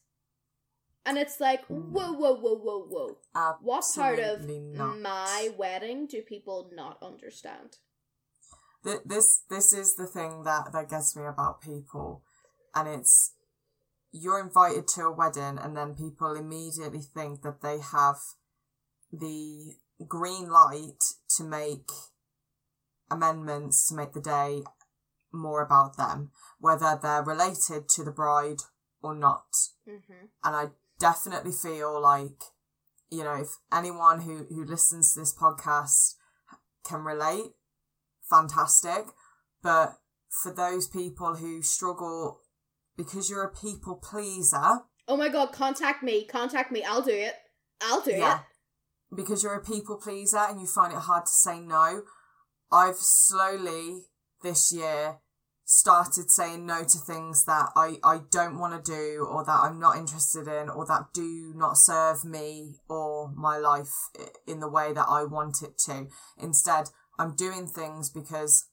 And 1.09 1.16
it's 1.16 1.40
like, 1.40 1.64
whoa, 1.68 2.12
whoa, 2.12 2.35
whoa, 2.35 2.59
whoa, 2.59 2.87
whoa. 2.87 3.16
What 3.62 3.85
part 3.94 4.18
of 4.18 4.47
not. 4.47 4.99
my 4.99 5.49
wedding 5.57 6.07
do 6.07 6.21
people 6.21 6.71
not 6.75 6.99
understand? 7.03 7.79
Th- 8.85 9.01
this 9.07 9.42
this 9.49 9.73
is 9.73 9.97
the 9.97 10.07
thing 10.07 10.42
that 10.44 10.73
that 10.73 10.90
gets 10.90 11.16
me 11.16 11.25
about 11.25 11.61
people 11.62 12.23
and 12.75 12.87
it's 12.88 13.35
you're 14.12 14.38
invited 14.40 14.87
to 14.88 15.03
a 15.03 15.12
wedding 15.12 15.59
and 15.59 15.77
then 15.77 15.94
people 15.94 16.35
immediately 16.35 17.01
think 17.01 17.42
that 17.42 17.61
they 17.61 17.79
have 17.81 18.18
the 19.11 19.75
green 20.07 20.49
light 20.49 21.03
to 21.37 21.42
make 21.42 21.90
amendments 23.11 23.88
to 23.88 23.97
make 23.97 24.12
the 24.12 24.21
day 24.21 24.62
more 25.33 25.61
about 25.62 25.97
them 25.97 26.31
whether 26.61 26.99
they're 27.03 27.25
related 27.25 27.88
to 27.88 28.05
the 28.05 28.12
bride 28.12 28.61
or 29.03 29.14
not 29.14 29.49
Mm-hmm. 29.88 30.27
and 30.44 30.57
I 30.57 30.66
definitely 30.98 31.52
feel 31.52 32.00
like 32.00 32.42
you 33.11 33.22
know 33.24 33.34
if 33.34 33.48
anyone 33.72 34.20
who 34.22 34.44
who 34.48 34.64
listens 34.64 35.14
to 35.14 35.20
this 35.20 35.34
podcast 35.34 36.14
can 36.84 37.00
relate 37.00 37.52
fantastic 38.30 39.06
but 39.62 39.94
for 40.42 40.52
those 40.52 40.87
people 40.88 41.37
who 41.37 41.62
struggle 41.62 42.40
because 42.96 43.30
you're 43.30 43.44
a 43.44 43.52
people 43.52 43.96
pleaser 43.96 44.80
Oh 45.11 45.16
my 45.16 45.30
god, 45.30 45.52
contact 45.52 46.02
me, 46.02 46.26
contact 46.26 46.70
me, 46.70 46.84
I'll 46.84 47.00
do 47.00 47.12
it. 47.14 47.32
I'll 47.80 48.02
do 48.02 48.11
yeah 48.11 48.40
it. 48.40 49.16
because 49.16 49.42
you're 49.42 49.54
a 49.54 49.64
people 49.64 49.96
pleaser 49.96 50.37
and 50.37 50.61
you 50.61 50.66
find 50.66 50.92
it 50.92 50.98
hard 50.98 51.24
to 51.24 51.32
say 51.32 51.61
no 51.61 52.02
i've 52.70 52.96
slowly 52.98 54.02
this 54.42 54.70
year 54.72 55.20
started 55.70 56.31
saying 56.31 56.64
no 56.64 56.83
to 56.83 56.96
things 56.96 57.44
that 57.44 57.68
i 57.76 57.98
i 58.02 58.20
don't 58.31 58.59
want 58.59 58.72
to 58.72 58.90
do 58.90 59.26
or 59.31 59.44
that 59.44 59.61
i'm 59.62 59.78
not 59.78 59.98
interested 59.98 60.48
in 60.48 60.70
or 60.70 60.87
that 60.87 61.12
do 61.12 61.52
not 61.54 61.76
serve 61.76 62.24
me 62.24 62.76
or 62.88 63.31
my 63.37 63.59
life 63.59 63.92
in 64.46 64.61
the 64.61 64.68
way 64.68 64.94
that 64.94 65.04
i 65.11 65.22
want 65.22 65.61
it 65.62 65.76
to. 65.76 66.07
Instead 66.42 66.87
i'm 67.18 67.37
doing 67.37 67.66
things 67.66 68.09
because 68.09 68.70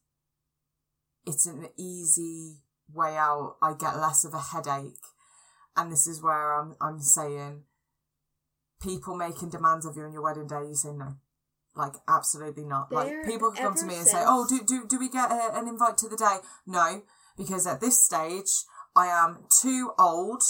it's 1.26 1.46
an 1.46 1.68
easy 1.78 2.60
way 2.94 3.18
out. 3.18 3.58
I 3.62 3.74
get 3.78 3.98
less 3.98 4.24
of 4.24 4.34
a 4.34 4.40
headache. 4.40 4.96
And 5.76 5.92
this 5.92 6.08
is 6.08 6.24
where 6.24 6.54
i'm 6.54 6.76
i'm 6.80 7.02
saying 7.02 7.64
people 8.82 9.18
making 9.18 9.50
demands 9.50 9.86
of 9.86 9.98
you 9.98 10.04
on 10.04 10.14
your 10.14 10.22
wedding 10.22 10.48
day, 10.48 10.66
you 10.66 10.76
say 10.76 10.94
no. 10.94 11.18
Like, 11.76 11.94
absolutely 12.08 12.64
not. 12.66 12.90
There, 12.90 13.00
like, 13.00 13.24
people 13.26 13.52
can 13.52 13.64
come 13.64 13.76
to 13.76 13.86
me 13.86 13.96
and 13.98 14.08
say, 14.08 14.24
oh, 14.26 14.46
do, 14.48 14.62
do, 14.66 14.86
do 14.88 14.98
we 15.00 15.10
get 15.10 15.32
a, 15.32 15.52
an 15.58 15.68
invite 15.68 15.98
to 16.00 16.08
the 16.10 16.16
day? 16.18 16.38
No, 16.66 17.04
because 17.38 17.68
at 17.68 17.82
this 17.82 18.04
stage, 18.04 18.52
I 18.96 19.08
am 19.08 19.46
too 19.62 19.92
old 20.00 20.44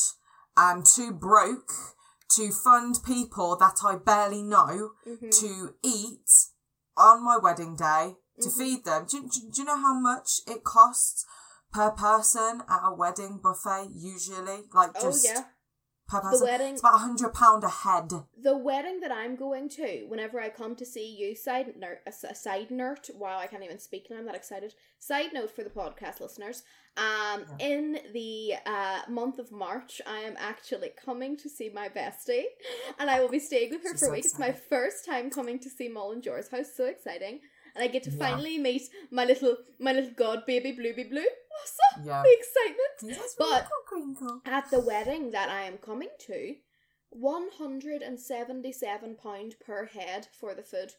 and 0.55 0.85
too 0.85 1.11
broke 1.11 1.71
to 2.35 2.51
fund 2.51 2.99
people 3.05 3.55
that 3.57 3.77
I 3.83 3.95
barely 3.95 4.41
know 4.43 4.91
Mm-hmm. 5.07 5.29
to 5.29 5.75
eat 5.83 6.29
on 6.97 7.23
my 7.23 7.37
wedding 7.37 7.75
day 7.75 8.15
to 8.41 8.49
Mhm. 8.49 8.57
feed 8.57 8.85
them. 8.85 9.05
Do, 9.09 9.21
do, 9.23 9.39
do 9.51 9.61
you 9.61 9.65
know 9.65 9.77
how 9.77 9.93
much 9.93 10.41
it 10.47 10.63
costs 10.63 11.25
per 11.71 11.91
person 11.91 12.63
at 12.69 12.81
a 12.83 12.93
wedding 12.93 13.39
buffet 13.41 13.89
usually? 13.93 14.63
Like, 14.73 14.91
Oh 14.95 15.01
just 15.01 15.23
yeah. 15.25 15.43
Per 16.07 16.21
The 16.31 16.43
wedding 16.43 16.73
It's 16.73 16.81
about 16.81 16.95
a 16.95 16.97
hundred 16.99 17.33
pound 17.33 17.63
a 17.63 17.67
head. 17.69 18.11
the 18.37 18.55
wedding 18.55 18.99
that 18.99 19.11
I'm 19.11 19.35
going 19.35 19.69
to, 19.69 20.05
whenever 20.07 20.39
I 20.39 20.49
come 20.49 20.75
to 20.75 20.85
see 20.85 21.07
you, 21.15 21.35
side 21.35 21.73
note, 21.77 21.97
a 22.05 22.35
side 22.35 22.69
note. 22.69 23.09
Wow, 23.15 23.39
I 23.39 23.47
can't 23.47 23.63
even 23.63 23.79
speak 23.79 24.07
now. 24.11 24.17
I'm 24.17 24.25
that 24.27 24.35
excited. 24.35 24.75
Side 24.99 25.33
note 25.33 25.49
for 25.55 25.63
the 25.63 25.71
podcast 25.71 26.19
listeners. 26.21 26.61
Um, 26.97 27.43
in 27.59 27.97
the 28.13 28.53
uh 28.65 29.01
month 29.09 29.39
of 29.39 29.51
March, 29.51 29.99
I 30.05 30.19
am 30.19 30.35
actually 30.37 30.91
coming 31.03 31.35
to 31.37 31.49
see 31.49 31.69
my 31.73 31.89
bestie, 31.89 32.45
and 32.99 33.09
I 33.09 33.19
will 33.19 33.29
be 33.29 33.39
staying 33.39 33.71
with 33.71 33.81
her 33.83 33.89
She's 33.93 33.99
for 34.01 34.05
a 34.05 34.09
so 34.09 34.11
week. 34.13 34.25
It's 34.25 34.39
my 34.39 34.51
first 34.51 35.05
time 35.05 35.29
coming 35.31 35.57
to 35.59 35.69
see 35.69 35.89
Mullen 35.89 36.21
Jor's 36.21 36.49
house. 36.49 36.67
So 36.77 36.85
exciting! 36.85 37.39
And 37.75 37.83
I 37.83 37.87
get 37.87 38.03
to 38.03 38.11
Yeah. 38.11 38.17
finally 38.27 38.57
meet 38.59 38.83
my 39.11 39.25
little 39.25 39.57
my 39.79 39.91
little 39.91 40.11
god 40.15 40.45
baby 40.45 40.71
Bluey 40.71 41.03
Blue. 41.03 41.25
Oh, 41.57 41.65
Yeah. 42.03 42.23
the 42.23 42.33
excitement! 42.33 43.17
Yes, 43.19 43.35
But- 43.37 43.67
crinkle. 43.87 44.41
At 44.45 44.69
the 44.71 44.79
wedding 44.79 45.31
that 45.31 45.49
I 45.49 45.61
am 45.63 45.77
coming 45.77 46.09
to, 46.27 46.55
one 47.09 47.49
hundred 47.57 48.01
and 48.01 48.19
seventy-seven 48.19 49.15
pound 49.15 49.55
per 49.65 49.85
head 49.85 50.27
for 50.39 50.53
the 50.53 50.63
food. 50.63 50.93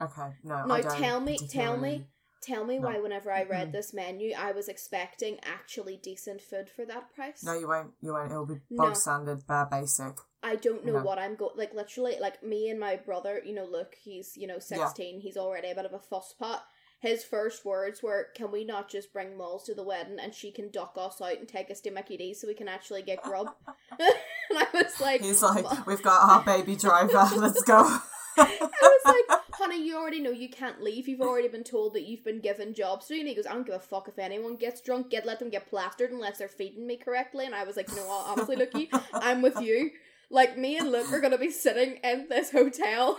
Okay, 0.00 0.34
no. 0.44 0.66
Now 0.66 0.80
tell 0.82 1.20
me, 1.20 1.38
tell 1.38 1.76
me, 1.78 2.06
tell 2.42 2.64
me 2.64 2.78
No. 2.78 2.88
why. 2.88 2.98
Whenever 3.00 3.32
I 3.32 3.44
read 3.44 3.68
Mhm. 3.68 3.72
this 3.72 3.94
menu, 3.94 4.34
I 4.36 4.52
was 4.52 4.68
expecting 4.68 5.40
actually 5.42 5.96
decent 5.96 6.42
food 6.42 6.68
for 6.68 6.84
that 6.84 7.12
price. 7.14 7.42
No, 7.42 7.54
you 7.58 7.66
won't. 7.66 7.94
You 8.02 8.12
won't. 8.12 8.30
It'll 8.30 8.46
be 8.46 8.60
No. 8.70 8.84
bog 8.84 8.96
standard, 8.96 9.46
bare 9.46 9.66
basic. 9.66 10.14
I 10.42 10.56
don't 10.56 10.84
know 10.84 10.98
No. 10.98 11.02
what 11.02 11.18
I'm 11.18 11.34
going. 11.34 11.56
Like 11.56 11.72
literally, 11.74 12.18
like 12.20 12.42
me 12.42 12.68
and 12.68 12.78
my 12.78 12.96
brother. 12.96 13.40
You 13.44 13.54
know, 13.54 13.64
look, 13.64 13.94
he's 13.94 14.36
you 14.36 14.46
know 14.46 14.58
sixteen. 14.58 15.20
He's 15.20 15.36
already 15.38 15.70
a 15.70 15.74
bit 15.74 15.86
of 15.86 15.94
a 15.94 15.98
fusspot. 15.98 16.60
His 16.98 17.24
first 17.24 17.64
words 17.64 18.02
were, 18.02 18.28
"Can 18.34 18.50
we 18.50 18.64
not 18.64 18.88
just 18.88 19.12
bring 19.12 19.36
Moles 19.36 19.64
to 19.64 19.74
the 19.74 19.82
wedding 19.82 20.18
and 20.18 20.34
she 20.34 20.50
can 20.50 20.70
duck 20.70 20.94
us 20.96 21.20
out 21.20 21.38
and 21.38 21.46
take 21.46 21.70
us 21.70 21.80
to 21.82 21.90
Mickey 21.90 22.16
D's 22.16 22.40
so 22.40 22.48
we 22.48 22.54
can 22.54 22.68
actually 22.68 23.02
get 23.02 23.22
grub?" 23.22 23.48
and 23.90 24.58
I 24.58 24.66
was 24.72 25.00
like, 25.00 25.20
He's 25.20 25.42
like, 25.42 25.64
"Ma- 25.64 25.84
we've 25.86 26.02
got 26.02 26.28
our 26.28 26.42
baby 26.42 26.76
driver. 26.76 27.12
Let's 27.36 27.62
go. 27.62 27.98
I 28.38 28.58
was 28.60 29.00
like, 29.04 29.40
honey, 29.52 29.82
you 29.82 29.96
already 29.96 30.20
know 30.20 30.30
you 30.30 30.48
can't 30.48 30.82
leave. 30.82 31.08
You've 31.08 31.22
already 31.22 31.48
been 31.48 31.64
told 31.64 31.94
that 31.94 32.06
you've 32.06 32.24
been 32.24 32.40
given 32.40 32.74
jobs 32.74 33.06
to 33.06 33.14
do. 33.14 33.20
And 33.20 33.28
he 33.28 33.34
goes, 33.34 33.46
I 33.46 33.52
don't 33.52 33.66
give 33.66 33.74
a 33.74 33.78
fuck 33.78 34.08
if 34.08 34.18
anyone 34.18 34.56
gets 34.56 34.80
drunk. 34.80 35.10
Get 35.10 35.24
let 35.24 35.38
them 35.38 35.50
get 35.50 35.68
plastered 35.68 36.10
unless 36.10 36.38
they're 36.38 36.48
feeding 36.48 36.86
me 36.86 36.96
correctly. 36.96 37.46
And 37.46 37.54
I 37.54 37.64
was 37.64 37.76
like, 37.76 37.88
you 37.88 37.96
know 37.96 38.06
what? 38.06 38.26
Honestly, 38.26 38.56
Lukey, 38.56 38.88
I'm 39.14 39.42
with 39.42 39.58
you. 39.60 39.90
Like 40.28 40.58
me 40.58 40.76
and 40.76 40.90
Luke 40.90 41.12
are 41.12 41.20
gonna 41.20 41.38
be 41.38 41.50
sitting 41.50 41.98
in 42.02 42.26
this 42.28 42.50
hotel. 42.50 43.18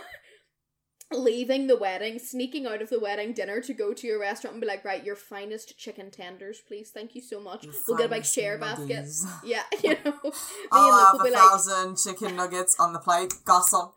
Leaving 1.10 1.68
the 1.68 1.76
wedding, 1.76 2.18
sneaking 2.18 2.66
out 2.66 2.82
of 2.82 2.90
the 2.90 3.00
wedding 3.00 3.32
dinner 3.32 3.62
to 3.62 3.72
go 3.72 3.94
to 3.94 4.06
your 4.06 4.20
restaurant 4.20 4.52
and 4.54 4.60
be 4.60 4.66
like, 4.66 4.84
right, 4.84 5.02
your 5.02 5.16
finest 5.16 5.78
chicken 5.78 6.10
tenders, 6.10 6.60
please. 6.68 6.90
Thank 6.90 7.14
you 7.14 7.22
so 7.22 7.40
much. 7.40 7.64
You 7.64 7.72
We'll 7.88 7.96
get 7.96 8.06
a 8.06 8.10
big 8.10 8.26
share 8.26 8.58
basket. 8.58 9.06
Yeah, 9.44 9.62
you 9.82 9.96
know. 10.04 10.12
Me 10.24 10.30
I'll 10.70 11.06
have 11.12 11.20
a 11.20 11.24
be 11.24 11.30
like, 11.30 11.40
thousand 11.40 11.96
chicken 11.96 12.36
nuggets 12.36 12.76
on 12.78 12.92
the 12.92 12.98
plate. 12.98 13.32
Gossip. 13.46 13.94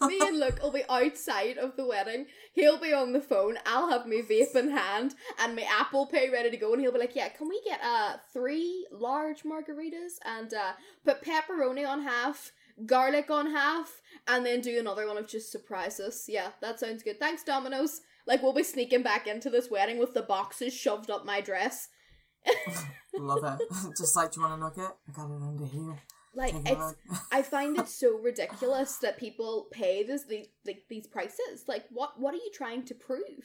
me 0.00 0.18
and 0.22 0.38
Luke 0.40 0.60
will 0.62 0.72
be 0.72 0.84
outside 0.88 1.58
of 1.58 1.76
the 1.76 1.86
wedding. 1.86 2.26
He'll 2.54 2.78
be 2.80 2.94
on 2.94 3.12
the 3.12 3.20
phone. 3.20 3.58
I'll 3.66 3.90
have 3.90 4.06
my 4.06 4.22
vape 4.28 4.54
in 4.56 4.70
hand 4.70 5.14
and 5.38 5.54
my 5.54 5.66
Apple 5.78 6.06
Pay 6.06 6.30
ready 6.30 6.50
to 6.50 6.56
go. 6.56 6.72
And 6.72 6.80
he'll 6.80 6.92
be 6.92 6.98
like, 7.00 7.14
"Yeah, 7.16 7.28
can 7.28 7.48
we 7.48 7.60
get 7.64 7.80
uh 7.84 8.16
three 8.32 8.86
large 8.90 9.42
margaritas 9.42 10.14
and 10.24 10.54
uh 10.54 10.72
put 11.04 11.22
pepperoni 11.22 11.86
on 11.86 12.02
half, 12.02 12.52
garlic 12.86 13.30
on 13.30 13.50
half, 13.50 14.02
and 14.26 14.44
then 14.44 14.60
do 14.60 14.78
another 14.78 15.06
one 15.06 15.18
of 15.18 15.28
just 15.28 15.52
surprises." 15.52 16.24
Yeah, 16.28 16.50
that 16.60 16.80
sounds 16.80 17.02
good. 17.02 17.18
Thanks, 17.18 17.44
Domino's. 17.44 18.00
Like 18.26 18.42
we'll 18.42 18.54
be 18.54 18.62
sneaking 18.62 19.02
back 19.02 19.26
into 19.26 19.50
this 19.50 19.70
wedding 19.70 19.98
with 19.98 20.14
the 20.14 20.22
boxes 20.22 20.72
shoved 20.72 21.10
up 21.10 21.24
my 21.24 21.40
dress. 21.40 21.88
Love 23.14 23.58
it. 23.60 23.68
Just 23.96 24.16
like, 24.16 24.32
do 24.32 24.40
you 24.40 24.46
want 24.46 24.60
a 24.60 24.64
nugget? 24.64 24.92
I 25.08 25.12
got 25.12 25.30
it 25.30 25.42
under 25.42 25.66
here. 25.66 26.02
Like 26.34 26.52
Take 26.64 26.78
it's. 26.78 26.94
I 27.32 27.42
find 27.42 27.78
it 27.78 27.88
so 27.88 28.18
ridiculous 28.18 28.96
that 28.98 29.18
people 29.18 29.68
pay 29.70 30.02
this 30.02 30.24
these 30.26 30.46
like 30.66 30.82
these 30.88 31.06
prices. 31.06 31.64
Like 31.68 31.84
what 31.90 32.18
what 32.18 32.34
are 32.34 32.38
you 32.38 32.50
trying 32.52 32.84
to 32.86 32.94
prove? 32.94 33.44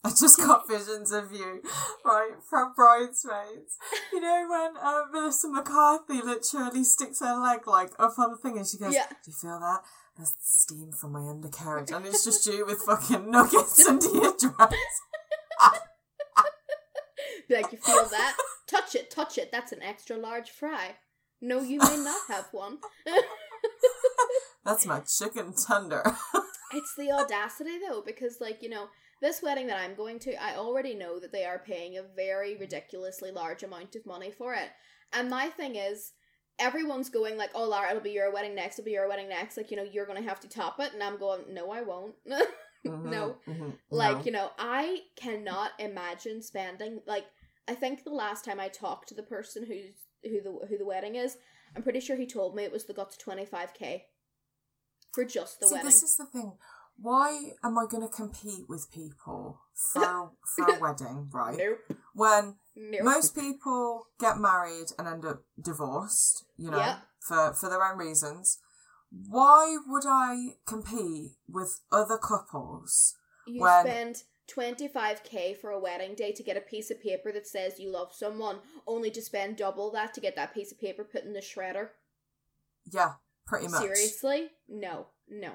I 0.04 0.10
just 0.10 0.38
got 0.38 0.66
visions 0.66 1.12
of 1.12 1.30
you, 1.30 1.62
right, 2.04 2.32
from 2.48 2.72
Bridesmaids. 2.74 3.76
You 4.12 4.20
know 4.20 4.46
when 4.48 4.82
uh, 4.82 5.02
Melissa 5.12 5.48
McCarthy 5.48 6.22
literally 6.22 6.84
sticks 6.84 7.20
her 7.20 7.36
leg 7.36 7.66
like 7.66 7.92
up 7.98 8.18
on 8.18 8.30
the 8.30 8.36
thing 8.38 8.56
and 8.56 8.66
she 8.66 8.78
goes, 8.78 8.94
Yeah. 8.94 9.08
Do 9.08 9.30
you 9.30 9.34
feel 9.34 9.60
that? 9.60 9.82
There's 10.16 10.34
steam 10.40 10.92
from 10.92 11.12
my 11.12 11.28
undercarriage. 11.28 11.90
And 11.90 12.06
it's 12.06 12.24
just 12.24 12.46
you 12.46 12.64
with 12.64 12.82
fucking 12.82 13.30
nuggets 13.30 13.86
under 13.88 14.06
your 14.06 14.34
dress. 14.38 14.74
Be 17.48 17.56
like, 17.56 17.72
you 17.72 17.78
feel 17.78 18.06
that? 18.10 18.36
touch 18.70 18.94
it, 18.94 19.10
touch 19.10 19.38
it. 19.38 19.50
That's 19.52 19.72
an 19.72 19.82
extra 19.82 20.16
large 20.16 20.50
fry. 20.50 20.96
No, 21.40 21.60
you 21.60 21.78
may 21.78 21.96
not 21.96 22.20
have 22.28 22.48
one. 22.52 22.78
That's 24.64 24.86
my 24.86 25.00
chicken 25.00 25.54
tender. 25.54 26.02
It's 26.72 26.94
the 26.96 27.10
audacity 27.10 27.78
though, 27.78 28.02
because 28.04 28.36
like, 28.40 28.62
you 28.62 28.68
know, 28.68 28.88
this 29.20 29.42
wedding 29.42 29.66
that 29.66 29.78
I'm 29.80 29.94
going 29.94 30.18
to, 30.20 30.42
I 30.42 30.56
already 30.56 30.94
know 30.94 31.18
that 31.20 31.32
they 31.32 31.44
are 31.44 31.58
paying 31.58 31.96
a 31.98 32.02
very 32.16 32.56
ridiculously 32.56 33.30
large 33.30 33.62
amount 33.62 33.94
of 33.96 34.06
money 34.06 34.30
for 34.30 34.54
it. 34.54 34.70
And 35.12 35.28
my 35.28 35.48
thing 35.48 35.76
is, 35.76 36.12
everyone's 36.58 37.10
going 37.10 37.36
like, 37.36 37.50
oh 37.54 37.68
Lara, 37.68 37.90
it'll 37.90 38.02
be 38.02 38.10
your 38.12 38.32
wedding 38.32 38.54
next, 38.54 38.78
it'll 38.78 38.86
be 38.86 38.92
your 38.92 39.08
wedding 39.08 39.28
next, 39.28 39.56
like, 39.56 39.70
you 39.70 39.76
know, 39.76 39.82
you're 39.90 40.06
gonna 40.06 40.22
have 40.22 40.40
to 40.40 40.48
top 40.48 40.78
it 40.80 40.92
and 40.94 41.02
I'm 41.02 41.18
going, 41.18 41.42
No, 41.52 41.70
I 41.70 41.82
won't. 41.82 42.14
No. 42.82 43.36
Mhm, 43.46 43.76
Like, 43.90 44.16
no. 44.18 44.22
you 44.24 44.32
know, 44.32 44.50
I 44.58 45.00
cannot 45.14 45.72
imagine 45.78 46.40
spending 46.42 47.00
like 47.06 47.26
I 47.68 47.74
think 47.74 48.04
the 48.04 48.10
last 48.10 48.42
time 48.42 48.58
I 48.58 48.68
talked 48.68 49.08
to 49.10 49.14
the 49.14 49.22
person 49.22 49.66
who's 49.66 49.92
who 50.24 50.40
the 50.42 50.66
who 50.66 50.78
the 50.78 50.86
wedding 50.86 51.16
is, 51.16 51.36
I'm 51.76 51.82
pretty 51.82 52.00
sure 52.00 52.16
he 52.16 52.26
told 52.26 52.54
me 52.56 52.62
it 52.64 52.72
was 52.72 52.86
the 52.86 52.94
got 52.94 53.10
to 53.12 53.18
twenty 53.18 53.44
five 53.44 53.74
K 53.74 54.06
for 55.12 55.26
just 55.26 55.60
the 55.60 55.66
See, 55.66 55.74
wedding. 55.74 55.86
this 55.88 56.02
is 56.02 56.16
the 56.18 56.24
thing. 56.26 56.52
Why 57.02 57.52
am 57.64 57.78
I 57.78 57.86
going 57.90 58.06
to 58.06 58.14
compete 58.14 58.68
with 58.68 58.92
people 58.92 59.60
for, 59.92 60.32
for 60.54 60.64
a 60.68 60.78
wedding, 60.78 61.30
right? 61.32 61.56
Nope. 61.56 61.78
When 62.14 62.56
Nope. 62.76 63.00
most 63.02 63.34
people 63.34 64.06
get 64.18 64.38
married 64.38 64.88
and 64.98 65.08
end 65.08 65.24
up 65.24 65.42
divorced, 65.60 66.44
you 66.58 66.70
know, 66.70 66.78
Yep. 66.78 66.98
for, 67.20 67.52
for 67.54 67.70
their 67.70 67.82
own 67.84 67.96
reasons. 67.98 68.58
Why 69.10 69.76
would 69.86 70.04
I 70.06 70.56
compete 70.66 71.32
with 71.48 71.80
other 71.90 72.18
couples? 72.18 73.16
you 73.46 73.60
when- 73.62 73.86
spend 73.86 74.22
twenty 74.46 74.86
five 74.88 75.22
K 75.24 75.54
for 75.54 75.70
a 75.70 75.80
wedding 75.80 76.14
day 76.14 76.32
to 76.32 76.42
get 76.42 76.56
a 76.56 76.60
piece 76.60 76.90
of 76.90 77.00
paper 77.02 77.32
that 77.32 77.46
says 77.46 77.80
you 77.80 77.90
love 77.90 78.12
someone, 78.12 78.58
only 78.86 79.10
to 79.12 79.22
spend 79.22 79.56
double 79.56 79.90
that 79.92 80.12
to 80.14 80.20
get 80.20 80.36
that 80.36 80.52
piece 80.54 80.70
of 80.70 80.78
paper 80.80 81.02
put 81.04 81.24
in 81.24 81.32
the 81.32 81.40
shredder. 81.40 81.88
Yeah, 82.92 83.14
pretty 83.46 83.68
much. 83.68 83.80
Seriously? 83.82 84.50
No. 84.68 85.06
No. 85.28 85.52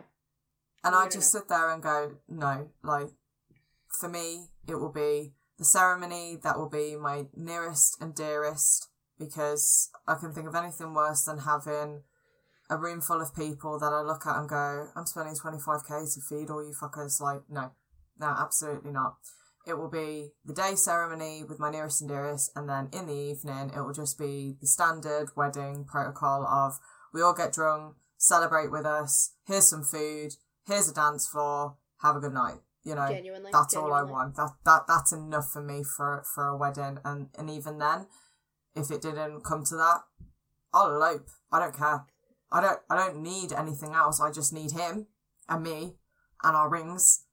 And 0.85 0.93
No, 0.93 0.99
I 0.99 1.09
just 1.09 1.31
sit 1.31 1.47
there 1.49 1.71
and 1.71 1.81
go, 1.81 2.17
no, 2.29 2.69
like, 2.83 3.07
for 3.99 4.07
me, 4.07 4.49
it 4.67 4.75
will 4.75 4.91
be 4.91 5.33
the 5.57 5.65
ceremony 5.65 6.37
that 6.43 6.59
will 6.59 6.69
be 6.69 6.95
my 6.95 7.25
nearest 7.35 7.97
and 7.99 8.13
dearest 8.13 8.89
because 9.17 9.89
I 10.07 10.13
can 10.13 10.31
think 10.31 10.47
of 10.47 10.53
anything 10.53 10.93
worse 10.93 11.23
than 11.23 11.39
having 11.39 12.03
a 12.69 12.77
room 12.77 13.01
full 13.01 13.19
of 13.19 13.35
people 13.35 13.79
that 13.79 13.93
I 13.93 14.01
look 14.01 14.27
at 14.27 14.37
and 14.37 14.47
go, 14.47 14.89
I'm 14.95 15.07
spending 15.07 15.33
25k 15.33 16.13
to 16.13 16.21
feed 16.21 16.51
all 16.51 16.63
you 16.63 16.73
fuckers. 16.79 17.19
Like, 17.19 17.41
no, 17.49 17.71
no, 18.19 18.27
absolutely 18.27 18.91
not. 18.91 19.15
It 19.65 19.79
will 19.79 19.89
be 19.89 20.33
the 20.45 20.53
day 20.53 20.75
ceremony 20.75 21.43
with 21.43 21.59
my 21.59 21.71
nearest 21.71 22.01
and 22.01 22.09
dearest, 22.11 22.51
and 22.55 22.69
then 22.69 22.89
in 22.93 23.07
the 23.07 23.13
evening, 23.13 23.71
it 23.75 23.81
will 23.81 23.93
just 23.93 24.19
be 24.19 24.55
the 24.61 24.67
standard 24.67 25.29
wedding 25.35 25.83
protocol 25.85 26.45
of 26.45 26.77
we 27.11 27.23
all 27.23 27.33
get 27.33 27.53
drunk, 27.53 27.95
celebrate 28.17 28.71
with 28.71 28.85
us, 28.85 29.33
here's 29.47 29.67
some 29.67 29.83
food, 29.83 30.35
here's 30.67 30.89
a 30.89 30.93
dance 30.93 31.27
floor, 31.27 31.77
have 32.01 32.15
a 32.15 32.19
good 32.19 32.33
night. 32.33 32.59
You 32.83 32.93
know, 32.93 33.07
Genuinely. 33.07 33.49
that's 33.51 33.75
all 33.75 33.91
I 33.91 34.03
want. 34.03 34.35
That 34.35 34.51
that 34.63 34.83
that's 34.87 35.11
enough 35.11 35.49
for 35.51 35.61
me 35.61 35.83
for 35.83 36.23
for 36.33 36.47
a 36.49 36.57
wedding, 36.57 36.99
and 37.03 37.29
and 37.37 37.49
even 37.49 37.79
then, 37.79 38.05
if 38.75 38.91
it 38.91 39.01
didn't 39.01 39.43
come 39.43 39.65
to 39.65 39.75
that, 39.75 40.01
I'll 40.71 40.93
elope. 40.93 41.27
I 41.51 41.59
don't 41.59 41.75
care. 41.75 42.05
I 42.51 42.61
don't 42.61 42.79
I 42.89 42.95
don't 42.95 43.23
need 43.23 43.53
anything 43.53 43.93
else. 43.93 44.21
I 44.21 44.31
just 44.31 44.53
need 44.53 44.71
him 44.71 45.07
and 45.49 45.63
me 45.63 45.95
and 46.43 46.55
our 46.55 46.69
rings 46.69 47.25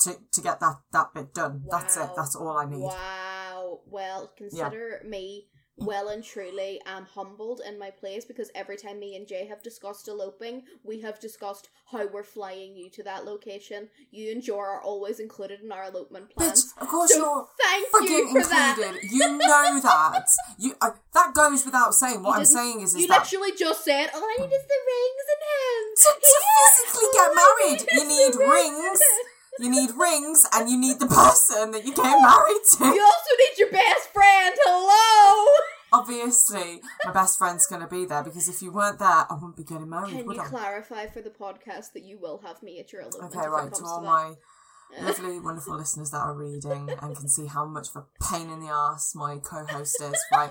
to 0.00 0.14
to 0.32 0.40
get 0.40 0.60
that 0.60 0.76
that 0.92 1.12
bit 1.12 1.34
done. 1.34 1.64
That's 1.68 1.96
it. 1.96 2.10
That's 2.16 2.36
all 2.36 2.56
I 2.56 2.66
need. 2.66 2.82
Wow. 2.82 3.80
Well, 3.86 4.32
consider 4.36 5.02
me 5.04 5.48
well 5.80 6.08
and 6.08 6.22
truly 6.22 6.80
am 6.86 7.06
humbled 7.06 7.60
in 7.66 7.78
my 7.78 7.90
place 7.90 8.24
because 8.24 8.50
every 8.54 8.76
time 8.76 8.98
me 9.00 9.16
and 9.16 9.26
Jay 9.26 9.46
have 9.46 9.62
discussed 9.62 10.08
eloping, 10.08 10.62
we 10.84 11.00
have 11.00 11.18
discussed 11.20 11.68
how 11.90 12.06
we're 12.06 12.22
flying 12.22 12.76
you 12.76 12.88
to 12.90 13.02
that 13.02 13.24
location. 13.24 13.88
You 14.10 14.30
and 14.32 14.42
Jor 14.42 14.66
are 14.66 14.80
always 14.82 15.18
included 15.20 15.60
in 15.60 15.72
our 15.72 15.84
elopement 15.86 16.30
Bitch, 16.30 16.36
plans. 16.36 16.74
of 16.80 16.88
course 16.88 17.12
So 17.12 17.18
you're 17.18 17.46
thank 17.60 18.10
you 18.10 18.28
for 18.32 18.48
that. 18.48 18.78
included. 18.78 19.10
You 19.10 19.38
know 19.38 19.38
that. 19.82 20.24
You 20.58 20.74
I, 20.80 20.90
that 21.14 21.34
goes 21.34 21.64
without 21.64 21.94
saying. 21.94 22.22
What 22.22 22.38
I'm 22.38 22.44
saying 22.44 22.80
is, 22.82 22.94
is 22.94 23.02
you 23.02 23.08
that 23.08 23.22
literally 23.32 23.52
just 23.58 23.84
said, 23.84 24.08
"All 24.14 24.22
I 24.22 24.36
need 24.38 24.52
is 24.52 24.62
the 24.62 24.80
rings 24.92 25.26
and 25.32 25.42
him." 25.50 25.94
to, 25.96 26.10
to 26.20 26.36
physically 26.56 27.08
get 27.12 27.30
married, 27.34 27.80
you 27.92 28.08
need 28.08 28.34
rings. 28.50 29.00
You 29.58 29.70
need 29.70 29.90
rings, 29.98 30.46
and 30.54 30.70
you 30.70 30.78
need 30.78 31.00
the 31.00 31.06
person 31.06 31.72
that 31.72 31.84
you 31.84 31.94
get 31.94 32.04
married 32.04 32.62
to. 32.78 32.84
You 32.84 33.02
also 33.02 33.32
need 33.38 33.58
your 33.58 33.70
best 33.70 34.08
friend. 34.12 34.54
Hello. 34.64 35.46
Obviously, 35.92 36.80
my 37.04 37.12
best 37.12 37.36
friend's 37.36 37.66
going 37.66 37.82
to 37.82 37.88
be 37.88 38.04
there 38.04 38.22
because 38.22 38.48
if 38.48 38.62
you 38.62 38.70
weren't 38.70 39.00
there, 39.00 39.08
I 39.08 39.34
wouldn't 39.34 39.56
be 39.56 39.64
getting 39.64 39.90
married, 39.90 40.12
Can 40.12 40.26
would 40.26 40.36
you 40.36 40.42
I? 40.42 40.46
clarify 40.46 41.06
for 41.08 41.20
the 41.20 41.30
podcast 41.30 41.92
that 41.94 42.04
you 42.04 42.16
will 42.18 42.40
have 42.44 42.62
me 42.62 42.78
at 42.78 42.92
your 42.92 43.02
elopement? 43.02 43.34
Okay, 43.34 43.48
right. 43.48 43.72
To 43.74 43.80
to 43.80 43.86
all 43.86 44.00
that? 44.00 44.06
my 44.06 44.34
lovely, 45.00 45.40
wonderful 45.40 45.76
listeners 45.76 46.10
that 46.12 46.18
are 46.18 46.34
reading 46.34 46.90
and 47.02 47.16
can 47.16 47.28
see 47.28 47.46
how 47.46 47.64
much 47.64 47.88
of 47.88 47.96
a 47.96 48.24
pain 48.30 48.50
in 48.50 48.60
the 48.60 48.68
ass 48.68 49.14
my 49.14 49.38
co-host 49.38 50.00
is, 50.00 50.24
right? 50.32 50.50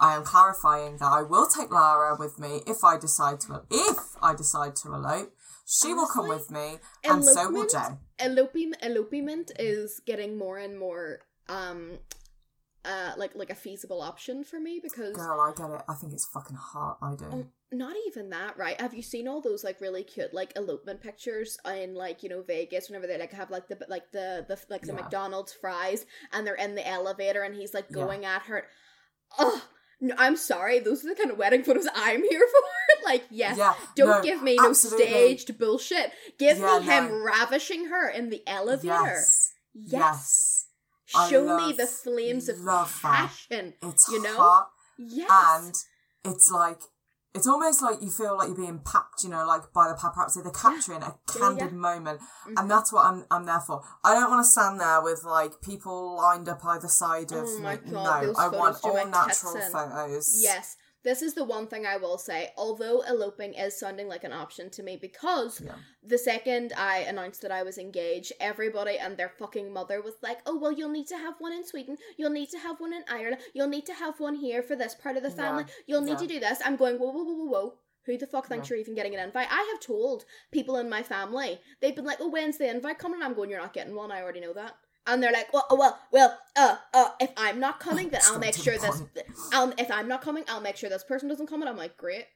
I 0.00 0.16
am 0.16 0.24
clarifying 0.24 0.96
that 0.96 1.12
I 1.12 1.22
will 1.22 1.46
take 1.46 1.70
Lara 1.70 2.16
with 2.18 2.38
me 2.38 2.62
if 2.66 2.82
I 2.82 2.98
decide 2.98 3.40
to. 3.42 3.62
If 3.70 4.16
I 4.22 4.34
decide 4.34 4.74
to 4.76 4.92
elope, 4.94 5.32
she 5.66 5.94
will 5.94 6.08
come 6.08 6.26
with 6.26 6.50
me, 6.50 6.78
and 7.04 7.24
so 7.24 7.48
will 7.50 7.68
Jay. 7.68 7.96
Eloping 8.24 8.74
elopement 8.82 9.50
is 9.58 10.00
getting 10.06 10.36
more 10.38 10.58
and 10.58 10.78
more 10.78 11.20
um 11.48 11.98
uh 12.84 13.12
like 13.16 13.34
like 13.34 13.50
a 13.50 13.54
feasible 13.54 14.00
option 14.00 14.42
for 14.44 14.58
me 14.58 14.80
because 14.82 15.14
Girl, 15.16 15.40
I 15.40 15.52
get 15.54 15.70
it. 15.70 15.82
I 15.88 15.94
think 15.94 16.12
it's 16.12 16.26
fucking 16.32 16.56
hot. 16.56 16.96
I 17.02 17.14
do. 17.14 17.26
Oh, 17.30 17.46
not 17.72 17.94
even 18.08 18.30
that 18.30 18.56
right 18.58 18.80
have 18.80 18.94
you 18.94 19.02
seen 19.02 19.28
all 19.28 19.40
those 19.40 19.62
like 19.62 19.80
really 19.80 20.02
cute 20.02 20.34
like 20.34 20.52
elopement 20.56 21.00
pictures 21.00 21.56
in 21.66 21.94
like 21.94 22.22
you 22.22 22.28
know 22.28 22.42
vegas 22.42 22.88
whenever 22.88 23.06
they 23.06 23.16
like 23.18 23.32
have 23.32 23.48
like 23.50 23.68
the 23.68 23.78
like 23.88 24.10
the 24.10 24.44
the 24.48 24.58
like 24.68 24.80
the 24.82 24.88
Yeah. 24.88 24.94
mcdonald's 24.94 25.52
fries 25.52 26.04
and 26.32 26.44
they're 26.44 26.54
in 26.56 26.74
the 26.74 26.84
elevator 26.88 27.42
and 27.42 27.54
he's 27.54 27.72
like 27.72 27.86
Yeah. 27.90 28.02
going 28.02 28.24
at 28.24 28.42
her 28.42 28.64
oh 29.38 29.62
no, 30.00 30.14
i'm 30.18 30.36
sorry 30.36 30.78
those 30.78 31.04
are 31.04 31.08
the 31.08 31.14
kind 31.14 31.30
of 31.30 31.38
wedding 31.38 31.62
photos 31.62 31.86
i'm 31.94 32.22
here 32.28 32.40
for 32.50 33.04
like 33.04 33.24
yes 33.30 33.56
yeah. 33.58 33.74
don't 33.96 34.08
no, 34.08 34.22
give 34.22 34.42
me 34.42 34.56
no 34.56 34.72
staged 34.72 35.58
bullshit 35.58 36.12
give 36.38 36.58
Yeah, 36.58 36.78
me 36.80 36.84
him 36.86 37.08
no. 37.08 37.22
ravishing 37.24 37.86
her 37.86 38.08
in 38.08 38.30
the 38.30 38.42
elevator 38.46 38.88
Yes. 38.92 39.52
yes, 39.74 40.66
I 41.14 41.30
show 41.30 41.56
me 41.58 41.72
the 41.72 41.86
flames 41.86 42.48
of 42.48 42.58
love 42.60 42.98
that. 43.02 43.28
passion 43.28 43.74
It's 43.82 44.08
You 44.10 44.22
know? 44.22 44.36
hot. 44.36 44.70
yes 44.98 45.30
and 45.64 45.74
it's 46.34 46.50
like 46.50 46.80
it's 47.34 47.46
almost 47.46 47.80
like 47.80 48.02
you 48.02 48.10
feel 48.10 48.36
like 48.36 48.48
you're 48.48 48.56
being 48.56 48.80
papped, 48.80 49.22
you 49.22 49.30
know, 49.30 49.46
like 49.46 49.72
by 49.72 49.88
the 49.88 49.94
paparazzi. 49.94 50.42
They're 50.42 50.50
capturing 50.52 51.02
a 51.02 51.14
candid 51.32 51.70
yeah. 51.70 51.76
moment, 51.76 52.20
Mhm. 52.48 52.54
and 52.58 52.70
that's 52.70 52.92
what 52.92 53.06
I'm 53.06 53.24
I'm 53.30 53.44
there 53.46 53.60
for. 53.60 53.82
I 54.02 54.14
don't 54.14 54.30
want 54.30 54.44
to 54.44 54.50
stand 54.50 54.80
there 54.80 55.00
with 55.02 55.22
like 55.24 55.60
people 55.60 56.16
lined 56.16 56.48
up 56.48 56.64
either 56.64 56.88
side 56.88 57.30
of 57.32 57.44
Oh 57.46 57.56
me. 57.56 57.62
my 57.62 57.76
God, 57.76 58.26
no, 58.26 58.34
I 58.36 58.48
want 58.48 58.78
all 58.82 59.06
natural 59.06 59.60
photos. 59.72 60.32
Yes, 60.34 60.76
this 61.02 61.22
is 61.22 61.34
the 61.34 61.44
one 61.44 61.66
thing 61.66 61.86
I 61.86 61.96
will 61.96 62.18
say. 62.18 62.52
Although 62.56 63.02
eloping 63.02 63.54
is 63.54 63.78
sounding 63.78 64.08
like 64.08 64.24
an 64.24 64.32
option 64.32 64.70
to 64.70 64.82
me, 64.82 64.96
because 64.96 65.60
Yeah. 65.60 65.76
the 66.02 66.18
second 66.18 66.72
I 66.76 66.98
announced 66.98 67.42
that 67.42 67.52
I 67.52 67.62
was 67.62 67.78
engaged, 67.78 68.32
everybody 68.40 68.98
and 68.98 69.16
their 69.16 69.28
fucking 69.30 69.72
mother 69.72 70.00
was 70.02 70.14
like, 70.22 70.40
"Oh 70.46 70.56
well, 70.58 70.72
you'll 70.72 70.90
need 70.90 71.06
to 71.08 71.16
have 71.18 71.40
one 71.40 71.52
in 71.52 71.64
Sweden. 71.64 71.96
You'll 72.16 72.30
need 72.30 72.50
to 72.50 72.58
have 72.58 72.80
one 72.80 72.92
in 72.92 73.04
Ireland. 73.08 73.38
You'll 73.54 73.68
need 73.68 73.86
to 73.86 73.94
have 73.94 74.20
one 74.20 74.34
here 74.34 74.62
for 74.62 74.76
this 74.76 74.94
part 74.94 75.16
of 75.16 75.22
the 75.22 75.30
family. 75.30 75.64
Yeah, 75.66 75.74
You'll 75.86 76.02
need 76.02 76.12
yeah. 76.20 76.26
to 76.26 76.26
do 76.26 76.40
this." 76.40 76.58
I'm 76.64 76.76
going, 76.76 76.98
whoa, 76.98 77.10
whoa, 77.10 77.24
whoa, 77.24 77.34
whoa, 77.34 77.44
whoa. 77.46 77.78
Who 78.06 78.16
the 78.16 78.26
fuck 78.26 78.46
thinks 78.48 78.68
you're 78.70 78.78
even 78.78 78.94
getting 78.94 79.14
an 79.14 79.20
invite? 79.20 79.48
I 79.50 79.62
have 79.72 79.80
told 79.80 80.24
people 80.50 80.76
in 80.76 80.88
my 80.88 81.02
family. 81.02 81.60
They've 81.80 81.94
been 81.94 82.06
like, 82.06 82.20
"Oh, 82.20 82.28
when's 82.28 82.56
the 82.58 82.68
invite 82.68 82.98
coming?" 82.98 83.22
I'm 83.22 83.34
going, 83.34 83.50
"You're 83.50 83.60
not 83.60 83.74
getting 83.74 83.94
one. 83.94 84.10
I 84.10 84.22
already 84.22 84.40
know 84.40 84.54
that." 84.54 84.74
And 85.06 85.22
they're 85.22 85.32
like, 85.32 85.52
well, 85.52 85.66
oh, 85.70 85.76
well, 85.76 85.98
well, 86.12 86.38
uh, 86.56 86.76
uh, 86.92 87.08
if 87.20 87.30
I'm 87.36 87.58
not 87.58 87.80
coming, 87.80 88.10
then 88.10 88.20
I'll 88.26 88.38
make 88.38 88.54
sure 88.54 88.76
this. 88.76 89.02
I'll, 89.52 89.72
if 89.78 89.90
I'm 89.90 90.08
not 90.08 90.22
coming, 90.22 90.44
I'll 90.48 90.60
make 90.60 90.76
sure 90.76 90.90
this 90.90 91.04
person 91.04 91.28
doesn't 91.28 91.46
come. 91.46 91.62
And 91.62 91.68
I'm 91.68 91.76
like, 91.76 91.96
great, 91.96 92.26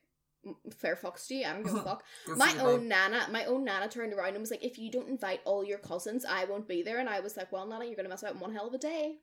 fair 0.77 0.97
fucks 0.97 1.27
to 1.29 1.35
you. 1.35 1.47
I 1.47 1.53
don't 1.53 1.63
give 1.65 1.75
a 1.75 1.83
fuck. 1.85 2.05
My 2.37 2.55
own 2.61 2.81
babe. 2.81 2.89
nana, 2.89 3.29
my 3.31 3.45
own 3.45 3.65
nana 3.65 3.89
turned 3.89 4.13
around 4.13 4.31
and 4.31 4.41
was 4.41 4.51
like, 4.51 4.65
if 4.65 4.79
you 4.79 4.91
don't 4.91 5.09
invite 5.09 5.41
all 5.45 5.65
your 5.65 5.79
cousins, 5.79 6.25
I 6.25 6.47
won't 6.47 6.67
be 6.67 6.83
there. 6.83 6.99
And 6.99 7.09
I 7.09 7.21
was 7.21 7.37
like, 7.37 7.53
well, 7.53 7.67
nana, 7.67 7.85
you're 7.85 7.97
gonna 7.97 8.09
mess 8.09 8.25
out 8.25 8.35
on 8.35 8.41
one 8.41 8.53
hell 8.55 8.67
of 8.69 8.75
a 8.75 8.79
day. 8.79 9.17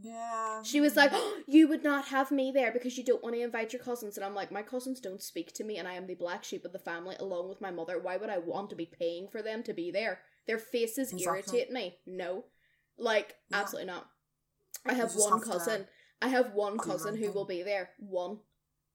Yeah. 0.00 0.62
She 0.62 0.80
was 0.80 0.96
like, 0.96 1.10
oh, 1.12 1.40
you 1.46 1.68
would 1.68 1.84
not 1.84 2.06
have 2.08 2.30
me 2.32 2.50
there 2.52 2.72
because 2.72 2.98
you 2.98 3.04
don't 3.04 3.22
want 3.22 3.36
to 3.36 3.42
invite 3.42 3.72
your 3.72 3.82
cousins. 3.82 4.16
And 4.16 4.24
I'm 4.24 4.34
like, 4.34 4.50
my 4.50 4.62
cousins 4.62 4.98
don't 5.00 5.22
speak 5.22 5.52
to 5.54 5.64
me, 5.64 5.76
and 5.78 5.86
I 5.86 5.94
am 5.94 6.06
the 6.06 6.14
black 6.16 6.42
sheep 6.42 6.64
of 6.64 6.72
the 6.72 6.78
family 6.80 7.14
along 7.20 7.48
with 7.48 7.60
my 7.60 7.70
mother. 7.70 8.00
Why 8.00 8.16
would 8.16 8.30
I 8.30 8.38
want 8.38 8.70
to 8.70 8.76
be 8.76 8.86
paying 8.86 9.28
for 9.28 9.40
them 9.40 9.62
to 9.62 9.72
be 9.72 9.90
there? 9.92 10.20
Their 10.46 10.58
faces 10.58 11.12
Exactly. 11.12 11.24
irritate 11.58 11.70
me. 11.72 11.98
No. 12.06 12.44
Like, 12.98 13.36
Yeah. 13.50 13.60
absolutely 13.60 13.92
not. 13.92 14.08
I 14.86 14.94
have 14.94 15.14
one 15.14 15.32
have 15.32 15.42
to 15.44 15.50
cousin. 15.50 15.88
I 16.22 16.28
have 16.28 16.52
one 16.54 16.78
cousin 16.78 17.16
who 17.16 17.32
will 17.32 17.46
be 17.46 17.62
there. 17.62 17.90
One. 17.98 18.40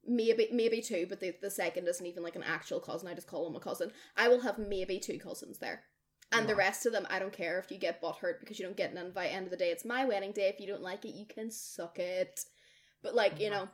Maybe 0.05 0.47
maybe 0.51 0.81
two, 0.81 1.05
but 1.09 1.19
the, 1.19 1.35
the 1.41 1.51
second 1.51 1.87
isn't 1.87 2.05
even 2.05 2.23
like 2.23 2.35
an 2.37 2.43
actual 2.43 2.79
cousin. 2.79 3.07
I 3.09 3.13
just 3.13 3.27
call 3.27 3.45
him 3.47 3.55
a 3.55 3.59
cousin. 3.59 3.91
I 4.15 4.29
will 4.29 4.41
have 4.41 4.57
maybe 4.57 4.99
two 4.99 5.19
cousins 5.19 5.59
there. 5.59 5.83
And 6.31 6.47
the 6.47 6.55
rest 6.55 6.85
of 6.85 6.93
them, 6.93 7.07
I 7.09 7.17
don't 7.19 7.33
care 7.33 7.59
if 7.59 7.71
you 7.71 7.77
get 7.79 8.01
butt 8.01 8.17
hurt 8.17 8.39
because 8.39 8.59
you 8.59 8.65
don't 8.65 8.77
get 8.77 8.91
an 8.91 8.97
invite. 8.97 9.33
End 9.33 9.45
of 9.45 9.51
the 9.51 9.57
day, 9.57 9.71
it's 9.71 9.83
my 9.83 10.05
wedding 10.05 10.31
day. 10.31 10.47
If 10.47 10.59
you 10.59 10.67
don't 10.67 10.81
like 10.83 11.03
it, 11.03 11.15
you 11.15 11.25
can 11.25 11.49
suck 11.51 11.97
it. 11.99 12.39
But 13.01 13.15
like 13.15 13.39
you 13.39 13.49
know, 13.49 13.67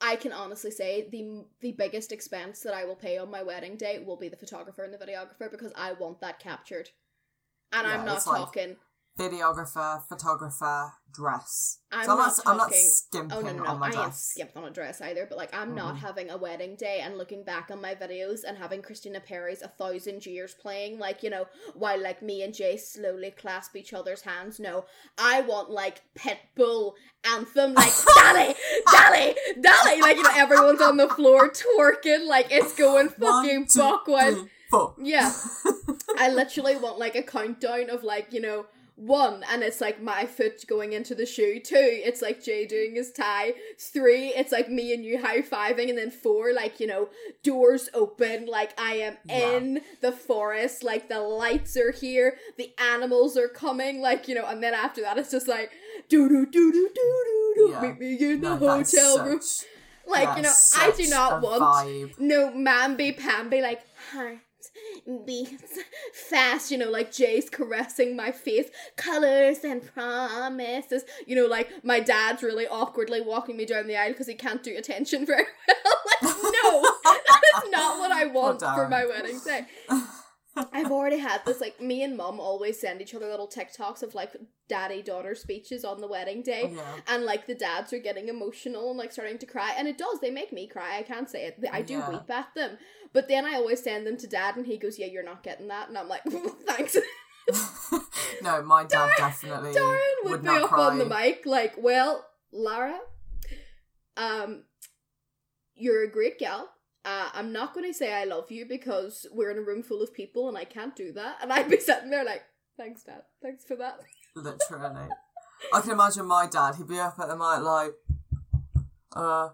I 0.00 0.16
can 0.16 0.32
honestly 0.32 0.70
say 0.70 1.08
the 1.10 1.44
the 1.60 1.72
biggest 1.72 2.12
expense 2.12 2.60
that 2.60 2.74
I 2.74 2.84
will 2.84 2.96
pay 2.96 3.18
on 3.18 3.30
my 3.30 3.42
wedding 3.42 3.76
day 3.76 4.02
will 4.06 4.18
be 4.18 4.28
the 4.28 4.36
photographer 4.36 4.84
and 4.84 4.92
the 4.92 4.98
videographer 4.98 5.50
because 5.50 5.72
I 5.74 5.92
want 5.94 6.20
that 6.20 6.38
captured. 6.38 6.90
And 7.72 7.86
Yeah, 7.86 7.94
I'm 7.98 8.04
not 8.04 8.18
it's 8.18 8.26
like- 8.26 8.36
talking. 8.38 8.76
Videographer, 9.18 10.02
photographer, 10.08 10.92
dress. 11.14 11.78
I'm 11.92 12.06
so 12.06 12.12
I'm 12.12 12.16
not 12.18 12.26
not, 12.28 12.40
I'm 12.46 12.56
not 12.56 12.64
talking- 12.70 12.90
skimping 12.90 13.32
Oh 13.38 13.40
no 13.42 13.52
no 13.52 13.64
on 13.66 13.74
no! 13.74 13.78
my 13.78 13.86
I 13.86 13.88
ain't 13.90 13.96
dress. 13.98 14.24
skipped 14.32 14.56
on 14.56 14.64
a 14.64 14.70
dress 14.70 15.00
either. 15.02 15.26
But 15.28 15.36
like, 15.36 15.54
I'm 15.54 15.74
not 15.74 15.96
Mhm. 15.96 15.98
having 15.98 16.30
a 16.30 16.38
wedding 16.38 16.76
day 16.76 17.00
and 17.00 17.18
looking 17.18 17.44
back 17.44 17.70
on 17.70 17.82
my 17.82 17.94
videos 17.94 18.40
and 18.46 18.56
having 18.56 18.80
Christina 18.80 19.20
Perri's 19.20 19.60
"A 19.60 19.68
Thousand 19.68 20.24
Years" 20.24 20.54
playing, 20.54 20.98
like 20.98 21.22
you 21.22 21.28
know, 21.28 21.46
while 21.74 22.00
like 22.00 22.22
me 22.22 22.42
and 22.42 22.54
Jay 22.54 22.78
slowly 22.78 23.30
clasp 23.32 23.76
each 23.76 23.92
other's 23.92 24.22
hands. 24.22 24.58
No, 24.58 24.86
I 25.18 25.42
want 25.42 25.70
like 25.70 26.00
pet 26.14 26.38
bull 26.56 26.94
anthem, 27.26 27.74
like 27.74 27.92
Dolly, 28.16 28.54
Dolly, 28.90 29.36
Dolly, 29.60 30.00
like 30.00 30.16
you 30.16 30.22
know, 30.22 30.30
everyone's 30.34 30.80
on 30.80 30.96
the 30.96 31.08
floor 31.10 31.50
twerking, 31.50 32.26
like 32.26 32.46
it's 32.50 32.74
going 32.74 33.08
One, 33.18 33.44
fucking 33.44 33.66
two, 33.70 33.78
buck 33.78 34.06
three, 34.06 34.48
four. 34.70 34.94
Yeah. 34.98 35.30
I 36.18 36.30
literally 36.30 36.76
want 36.76 36.98
like 36.98 37.14
a 37.14 37.22
countdown 37.22 37.90
of 37.90 38.02
like, 38.04 38.32
you 38.32 38.40
know, 38.40 38.66
one, 39.06 39.42
and 39.50 39.62
it's 39.62 39.80
like 39.80 40.00
my 40.00 40.26
foot 40.26 40.64
going 40.68 40.92
into 40.92 41.14
the 41.14 41.26
shoe. 41.26 41.58
Two, 41.60 41.74
it's 41.76 42.22
like 42.22 42.42
Jay 42.42 42.66
doing 42.66 42.94
his 42.94 43.10
tie. 43.12 43.54
Three, 43.78 44.28
it's 44.28 44.52
like 44.52 44.68
me 44.68 44.94
and 44.94 45.04
you 45.04 45.20
high 45.20 45.42
fiving. 45.42 45.88
And 45.88 45.98
then 45.98 46.10
four, 46.10 46.52
like, 46.52 46.78
you 46.80 46.86
know, 46.86 47.08
doors 47.42 47.88
open, 47.94 48.46
like 48.46 48.78
I 48.80 48.94
am 48.94 49.16
in 49.28 49.80
the 50.00 50.12
forest, 50.12 50.84
like 50.84 51.08
the 51.08 51.20
lights 51.20 51.76
are 51.76 51.90
here, 51.92 52.36
the 52.56 52.72
animals 52.78 53.36
are 53.36 53.48
coming, 53.48 54.00
like, 54.00 54.28
you 54.28 54.34
know, 54.34 54.46
and 54.46 54.62
then 54.62 54.74
after 54.74 55.00
that, 55.02 55.18
it's 55.18 55.30
just 55.30 55.48
like, 55.48 55.70
doo 56.08 56.28
doo 56.28 56.46
doo 56.46 56.72
doo 56.72 56.90
doo 56.94 57.22
doo 57.26 57.52
doo, 57.56 57.70
Yeah. 57.72 57.80
meet 57.80 57.98
me 58.00 58.32
in 58.32 58.40
the 58.40 58.50
No, 58.50 58.56
hotel 58.56 59.24
room. 59.24 59.40
such- 59.42 59.66
Like, 60.06 60.36
you 60.36 60.42
know, 60.42 60.52
I 60.76 60.90
do 60.96 61.08
not 61.08 61.42
want 61.42 61.62
vibe. 61.62 62.18
no 62.18 62.50
mamby 62.50 63.16
pamby 63.16 63.60
like 63.62 63.80
heart 64.12 64.38
beats 65.26 65.78
fast 66.30 66.70
you 66.70 66.78
know 66.78 66.90
like 66.90 67.12
jay's 67.12 67.48
caressing 67.50 68.16
my 68.16 68.30
face. 68.30 68.68
Colors 68.96 69.64
and 69.64 69.82
promises. 69.94 71.04
You 71.26 71.36
know 71.36 71.46
like 71.46 71.84
my 71.84 72.00
dad's 72.00 72.42
really 72.42 72.66
awkwardly 72.66 73.20
walking 73.20 73.56
me 73.56 73.64
down 73.64 73.86
the 73.86 73.96
aisle 73.96 74.12
because 74.12 74.26
he 74.26 74.34
can't 74.34 74.62
do 74.62 74.76
attention 74.76 75.26
very 75.26 75.44
well. 75.68 75.76
Like 76.22 76.34
no 76.62 76.82
that's 77.04 77.70
not 77.70 77.98
what 77.98 78.10
i 78.10 78.26
want 78.26 78.60
for 78.60 78.88
my 78.88 79.04
wedding 79.04 79.40
day 79.44 79.66
I've 80.56 80.90
already 80.92 81.18
had 81.18 81.44
this. 81.46 81.60
Like, 81.60 81.80
me 81.80 82.02
and 82.02 82.16
mum 82.16 82.38
always 82.38 82.78
send 82.80 83.00
each 83.00 83.14
other 83.14 83.26
little 83.28 83.48
TikToks 83.48 84.02
of 84.02 84.14
like 84.14 84.36
daddy 84.68 85.02
daughter 85.02 85.34
speeches 85.34 85.84
on 85.84 86.00
the 86.00 86.06
wedding 86.08 86.42
day 86.42 86.72
Yeah. 86.74 86.82
and 87.08 87.24
like 87.24 87.46
the 87.46 87.54
dads 87.54 87.92
are 87.92 87.98
getting 87.98 88.28
emotional 88.28 88.88
and 88.90 88.98
like 88.98 89.12
starting 89.12 89.36
to 89.38 89.46
cry 89.46 89.72
and 89.76 89.86
it 89.86 89.98
does 89.98 90.18
they 90.20 90.30
make 90.30 90.50
me 90.50 90.66
cry 90.66 90.96
i 90.98 91.02
can't 91.02 91.28
say 91.28 91.44
it 91.44 91.62
i 91.70 91.82
do 91.82 91.94
Yeah. 91.94 92.08
weep 92.08 92.30
at 92.30 92.54
them 92.54 92.78
but 93.12 93.28
then 93.28 93.44
i 93.44 93.52
always 93.56 93.82
send 93.82 94.06
them 94.06 94.16
to 94.16 94.26
dad 94.26 94.56
and 94.56 94.64
he 94.64 94.78
goes 94.78 94.98
yeah 94.98 95.06
you're 95.08 95.24
not 95.24 95.42
getting 95.42 95.68
that 95.68 95.88
and 95.90 95.98
i'm 95.98 96.08
like 96.08 96.22
thanks 96.66 96.96
no, 98.42 98.62
my 98.62 98.84
dad 98.84 99.10
definitely 99.18 99.72
darren 99.74 99.98
would, 100.24 100.30
would 100.30 100.42
be 100.42 100.48
up 100.48 100.68
cry. 100.70 100.84
on 100.86 100.96
the 100.98 101.04
mic 101.04 101.42
like 101.44 101.74
well 101.76 102.24
lara 102.50 102.98
um 104.16 104.62
you're 105.74 106.02
a 106.04 106.10
great 106.10 106.38
gal 106.38 106.70
uh, 107.04 107.30
I'm 107.32 107.52
not 107.52 107.74
going 107.74 107.90
to 107.90 107.94
say 107.94 108.12
I 108.12 108.24
love 108.24 108.50
you 108.50 108.66
because 108.66 109.26
we're 109.32 109.50
in 109.50 109.58
a 109.58 109.62
room 109.62 109.82
full 109.82 110.02
of 110.02 110.14
people 110.14 110.48
and 110.48 110.56
I 110.56 110.64
can't 110.64 110.94
do 110.94 111.12
that. 111.12 111.38
And 111.42 111.52
I'd 111.52 111.68
be 111.68 111.76
sitting 111.80 112.10
there 112.10 112.24
like, 112.24 112.42
thanks, 112.76 113.02
Dad. 113.02 113.22
Thanks 113.42 113.64
for 113.64 113.76
that. 113.76 113.98
Literally. 114.36 115.08
I 115.72 115.80
can 115.80 115.92
imagine 115.92 116.26
my 116.26 116.46
dad, 116.46 116.76
he'd 116.76 116.88
be 116.88 116.98
up 116.98 117.18
at 117.20 117.28
the 117.28 117.36
mic 117.36 117.62
like, 117.62 117.92
uh, 119.14 119.50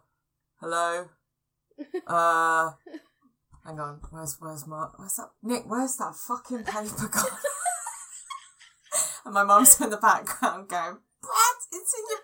hello? 0.61 1.09
Uh, 2.07 2.71
hang 3.65 3.79
on, 3.79 4.01
where's, 4.11 4.37
where's 4.41 4.67
my, 4.67 4.87
where's 4.97 5.17
that, 5.17 5.31
Nick, 5.43 5.65
where's 5.67 5.97
that 5.97 6.15
fucking 6.15 6.65
paper 6.65 7.09
gone? 7.09 7.25
and 9.27 9.35
my 9.35 9.45
mum's 9.45 9.79
in 9.81 9.91
the 9.91 9.99
background 9.99 10.69
going, 10.69 10.99
Brad, 11.21 11.57
it's 11.73 11.95
in 11.95 12.05
your 12.09 12.21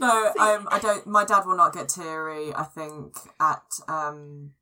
no, 0.00 0.26
um, 0.38 0.68
I 0.70 0.78
don't, 0.80 1.06
my 1.06 1.24
dad 1.24 1.44
will 1.46 1.56
not 1.56 1.72
get 1.72 1.88
teary, 1.88 2.54
I 2.54 2.64
think, 2.64 3.14
at, 3.40 3.62
um, 3.88 4.52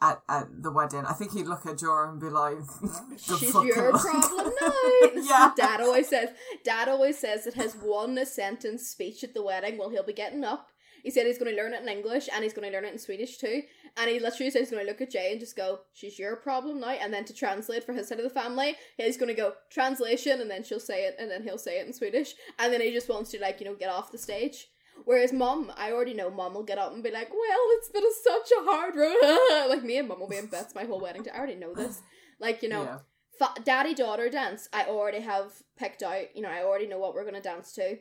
at, 0.00 0.22
at 0.28 0.62
the 0.62 0.70
wedding. 0.70 1.04
I 1.06 1.12
think 1.12 1.32
he'd 1.32 1.46
look 1.46 1.66
at 1.66 1.76
Jorah 1.76 2.10
and 2.10 2.20
be 2.20 2.28
like, 2.28 2.58
"The 2.82 3.36
She's 3.38 3.54
your 3.54 3.92
luck." 3.92 4.02
problem 4.02 4.52
is 5.14 5.28
Yeah. 5.28 5.52
Dad 5.56 5.80
always 5.80 6.08
says. 6.08 6.30
Dad 6.64 6.88
always 6.88 7.18
says 7.18 7.44
that 7.44 7.54
his 7.54 7.74
one 7.74 8.24
sentence 8.26 8.88
speech 8.88 9.24
at 9.24 9.34
the 9.34 9.42
wedding, 9.42 9.78
well, 9.78 9.90
he'll 9.90 10.04
be 10.04 10.12
getting 10.12 10.44
up. 10.44 10.68
He 11.04 11.10
said 11.10 11.26
he's 11.26 11.38
going 11.38 11.54
to 11.54 11.62
learn 11.62 11.74
it 11.74 11.82
in 11.82 11.88
English 11.88 12.28
and 12.34 12.42
he's 12.42 12.54
going 12.54 12.66
to 12.66 12.74
learn 12.74 12.86
it 12.86 12.92
in 12.94 12.98
Swedish 12.98 13.36
too. 13.36 13.62
And 13.96 14.10
he 14.10 14.18
literally 14.18 14.50
says 14.50 14.62
he's 14.62 14.70
going 14.70 14.84
to 14.84 14.90
look 14.90 15.02
at 15.02 15.10
Jay 15.10 15.30
and 15.30 15.38
just 15.38 15.54
go, 15.54 15.80
"She's 15.92 16.18
your 16.18 16.34
problem 16.34 16.80
now." 16.80 16.88
And 16.88 17.12
then 17.12 17.24
to 17.26 17.34
translate 17.34 17.84
for 17.84 17.92
his 17.92 18.08
side 18.08 18.18
of 18.18 18.24
the 18.24 18.30
family, 18.40 18.74
he's 18.96 19.18
going 19.18 19.28
to 19.28 19.40
go 19.40 19.52
translation, 19.70 20.40
and 20.40 20.50
then 20.50 20.64
she'll 20.64 20.80
say 20.80 21.04
it, 21.04 21.14
and 21.18 21.30
then 21.30 21.42
he'll 21.44 21.58
say 21.58 21.78
it 21.78 21.86
in 21.86 21.92
Swedish, 21.92 22.34
and 22.58 22.72
then 22.72 22.80
he 22.80 22.90
just 22.90 23.08
wants 23.08 23.30
to 23.32 23.40
like 23.40 23.60
you 23.60 23.66
know 23.66 23.74
get 23.74 23.90
off 23.90 24.10
the 24.10 24.18
stage. 24.18 24.66
Whereas 25.04 25.32
mom, 25.32 25.70
I 25.76 25.92
already 25.92 26.14
know 26.14 26.30
mom 26.30 26.54
will 26.54 26.62
get 26.62 26.78
up 26.78 26.94
and 26.94 27.02
be 27.02 27.10
like, 27.10 27.30
"Well, 27.30 27.66
it's 27.76 27.90
been 27.90 28.02
a, 28.02 28.14
such 28.24 28.50
a 28.58 28.64
hard 28.64 28.96
road." 28.96 29.68
like 29.68 29.84
me 29.84 29.98
and 29.98 30.08
mom 30.08 30.20
will 30.20 30.28
be 30.28 30.38
in 30.38 30.46
bets 30.46 30.74
my 30.74 30.84
whole 30.84 31.00
wedding. 31.00 31.22
Day. 31.22 31.32
I 31.34 31.38
already 31.38 31.56
know 31.56 31.74
this. 31.74 32.00
Like 32.40 32.62
you 32.62 32.68
know, 32.70 33.00
Yeah. 33.40 33.48
daddy 33.62 33.94
daughter 33.94 34.28
dance. 34.30 34.68
I 34.72 34.84
already 34.86 35.20
have 35.20 35.52
picked 35.76 36.02
out. 36.02 36.34
You 36.34 36.42
know, 36.42 36.48
I 36.48 36.64
already 36.64 36.86
know 36.86 36.98
what 36.98 37.14
we're 37.14 37.24
gonna 37.24 37.42
dance 37.42 37.72
to. 37.74 37.98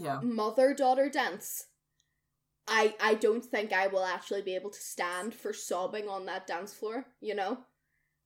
Yeah. 0.00 0.20
Mother 0.22 0.74
daughter 0.74 1.08
dance. 1.10 1.66
I 2.68 2.94
I 3.00 3.14
don't 3.14 3.44
think 3.44 3.72
I 3.72 3.86
will 3.88 4.04
actually 4.04 4.42
be 4.42 4.54
able 4.54 4.70
to 4.70 4.80
stand 4.80 5.34
for 5.34 5.52
sobbing 5.52 6.08
on 6.08 6.26
that 6.26 6.46
dance 6.46 6.72
floor. 6.72 7.06
You 7.20 7.34
know, 7.34 7.58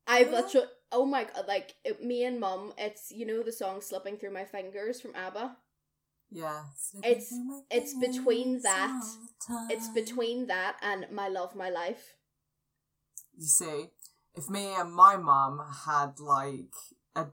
I've 0.07 0.31
Yeah. 0.31 0.41
literally. 0.41 0.67
Oh 0.93 1.05
my 1.07 1.25
god! 1.25 1.47
Like 1.49 1.75
it, 1.85 2.03
me 2.05 2.25
and 2.25 2.39
mum. 2.39 2.73
It's 2.79 3.11
you 3.11 3.27
know 3.27 3.43
the 3.43 3.53
song 3.53 3.81
"Slipping 3.81 4.17
Through 4.19 4.33
My 4.33 4.45
Fingers" 4.45 5.01
from 5.01 5.15
ABBA. 5.15 5.57
Yeah. 6.31 6.65
It's- 7.05 7.33
it's 7.71 7.95
between 7.95 8.61
that- 8.63 9.05
It's 9.71 9.89
between 9.89 10.47
that 10.49 10.77
and 10.83 11.07
"My 11.11 11.29
Love, 11.29 11.55
My 11.55 11.71
Life." 11.71 12.15
You 13.37 13.47
see, 13.47 13.91
if 14.35 14.49
me 14.51 14.75
and 14.75 14.93
my 14.93 15.17
mum 15.17 15.61
had 15.87 16.19
like 16.21 16.75
a 17.15 17.27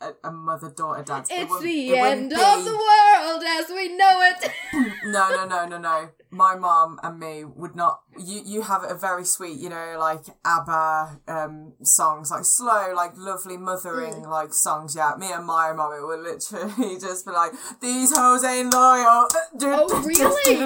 a, 0.00 0.14
a 0.24 0.30
mother 0.30 0.70
daughter 0.70 1.02
dance, 1.02 1.28
It's 1.30 1.60
the 1.60 1.88
it 1.90 2.00
wouldn't 2.00 2.06
end 2.06 2.30
be- 2.30 2.36
of 2.36 2.64
the 2.64 2.76
world 2.76 3.42
as 3.44 3.68
we 3.70 3.88
know 3.96 4.22
it. 4.22 4.50
no, 5.04 5.28
no, 5.30 5.46
no, 5.46 5.66
no, 5.66 5.78
no. 5.78 6.10
My 6.32 6.54
mom 6.54 6.98
and 7.02 7.18
me 7.18 7.44
would 7.44 7.74
not. 7.74 8.00
You 8.18 8.40
you 8.44 8.62
have 8.62 8.82
a 8.84 8.94
very 8.94 9.24
sweet, 9.24 9.58
you 9.58 9.68
know, 9.68 9.96
like 9.98 10.24
ABBA 10.44 11.20
um 11.28 11.72
songs, 11.82 12.30
like 12.30 12.44
slow, 12.44 12.92
like 12.94 13.12
lovely 13.16 13.56
mothering, 13.56 14.14
Mm. 14.24 14.30
like 14.30 14.54
songs. 14.54 14.94
Yeah, 14.94 15.14
me 15.18 15.32
and 15.32 15.44
my 15.46 15.72
mom 15.72 15.92
it 15.92 16.04
would 16.06 16.20
literally 16.20 16.98
just 17.06 17.26
be 17.26 17.32
like, 17.32 17.52
"These 17.80 18.16
hoes 18.16 18.44
ain't 18.44 18.72
loyal." 18.72 19.26
Oh, 19.62 20.02
really? 20.02 20.60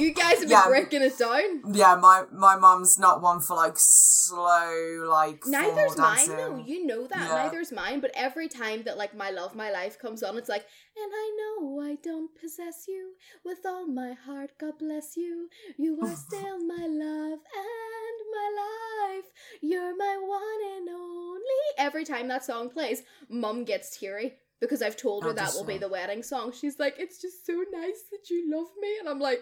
You 0.00 0.12
guys 0.14 0.38
have 0.38 0.40
been 0.40 0.50
Yeah. 0.50 0.66
breaking 0.68 1.02
it 1.02 1.18
down. 1.18 1.74
Yeah, 1.74 1.96
my 1.96 2.24
my 2.32 2.56
mum's 2.56 2.98
not 2.98 3.20
one 3.22 3.40
for 3.40 3.56
like 3.56 3.74
slow, 3.76 5.04
like 5.08 5.40
Neither's 5.46 5.96
mine 5.96 6.28
though. 6.28 6.56
You 6.64 6.86
know 6.86 7.06
that. 7.06 7.18
Yeah. 7.28 7.34
Neither's 7.44 7.72
mine. 7.72 8.00
But 8.00 8.10
every 8.14 8.48
time 8.48 8.82
that 8.84 8.96
like 8.96 9.14
my 9.14 9.30
love, 9.30 9.54
my 9.54 9.70
life 9.70 9.98
comes 9.98 10.22
on, 10.22 10.36
it's 10.38 10.48
like, 10.48 10.64
and 10.96 11.12
I 11.14 11.26
know 11.38 11.80
I 11.80 11.96
don't 12.02 12.30
possess 12.40 12.84
you 12.86 13.12
with 13.44 13.58
all 13.66 13.86
my 13.86 14.12
heart. 14.12 14.50
God 14.58 14.78
bless 14.78 15.07
you. 15.16 15.48
You 15.76 15.98
are 16.00 16.10
oh. 16.10 16.14
still 16.14 16.58
my 16.64 16.86
love 16.86 17.38
and 17.38 18.18
my 18.32 18.48
life. 18.56 19.24
You're 19.60 19.96
my 19.96 20.18
one 20.20 20.76
and 20.76 20.88
only. 20.88 21.40
Every 21.76 22.04
time 22.04 22.28
that 22.28 22.44
song 22.44 22.70
plays, 22.70 23.02
Mum 23.28 23.64
gets 23.64 23.96
teary 23.96 24.34
because 24.60 24.82
I've 24.82 24.96
told 24.96 25.24
her 25.24 25.30
Oh, 25.30 25.34
that 25.34 25.54
will 25.54 25.64
be 25.64 25.78
the 25.78 25.88
wedding 25.88 26.22
song. 26.22 26.52
She's 26.52 26.78
like, 26.78 26.96
it's 26.98 27.20
just 27.20 27.46
so 27.46 27.64
nice 27.70 28.02
that 28.10 28.28
you 28.30 28.50
love 28.50 28.68
me, 28.80 28.98
and 28.98 29.08
I'm 29.08 29.20
like, 29.20 29.40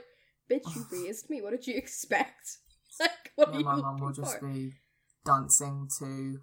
bitch, 0.51 0.75
you 0.75 0.87
raised 0.91 1.31
me. 1.31 1.41
What 1.43 1.51
did 1.51 1.67
you 1.67 1.75
expect? 1.77 2.59
Like, 2.99 3.33
what 3.35 3.49
are 3.51 3.59
you 3.59 3.65
my 3.65 3.77
mum 3.77 3.99
will 3.99 4.09
looking 4.09 4.25
just 4.25 4.39
for? 4.39 4.49
be 4.49 4.73
dancing 5.27 5.87
to 5.99 6.39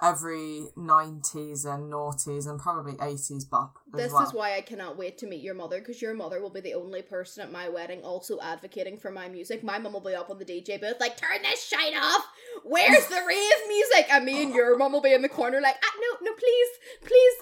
every 0.00 0.68
90s 0.76 1.64
and 1.64 1.92
noughties 1.92 2.48
and 2.48 2.60
probably 2.60 2.94
80s 2.94 3.48
bop. 3.48 3.78
This 3.92 4.12
well. 4.12 4.22
is 4.22 4.32
why 4.32 4.56
I 4.56 4.60
cannot 4.60 4.96
wait 4.96 5.18
to 5.18 5.26
meet 5.26 5.42
your 5.42 5.54
mother 5.54 5.80
because 5.80 6.00
your 6.00 6.14
mother 6.14 6.40
will 6.40 6.50
be 6.50 6.60
the 6.60 6.74
only 6.74 7.02
person 7.02 7.42
at 7.42 7.50
my 7.50 7.68
wedding 7.68 8.02
also 8.02 8.38
advocating 8.40 8.96
for 8.96 9.10
my 9.10 9.28
music. 9.28 9.64
My 9.64 9.78
mum 9.78 9.92
will 9.92 10.00
be 10.00 10.14
up 10.14 10.30
on 10.30 10.38
the 10.38 10.44
DJ 10.44 10.80
booth 10.80 11.00
like, 11.00 11.16
"Turn 11.16 11.42
this 11.42 11.64
shite 11.64 11.96
off! 11.96 12.26
Where's 12.64 13.06
the 13.06 13.22
rave 13.26 13.68
music?" 13.68 14.06
And 14.10 14.24
me 14.24 14.42
and 14.42 14.54
your 14.54 14.76
mum 14.76 14.92
will 14.92 15.00
be 15.00 15.14
in 15.14 15.22
the 15.22 15.28
corner 15.28 15.60
like, 15.60 15.76
ah, 15.82 15.96
"No, 16.00 16.30
no, 16.30 16.36
please, 16.36 16.68
please, 17.02 17.34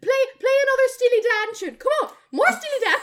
play, 0.00 0.22
play 0.40 0.56
another 0.62 0.88
Steely 0.88 1.22
Dan 1.22 1.54
tune. 1.54 1.76
Come 1.76 1.92
on, 2.02 2.14
more 2.32 2.50
Steely 2.50 2.80
Dan." 2.82 2.98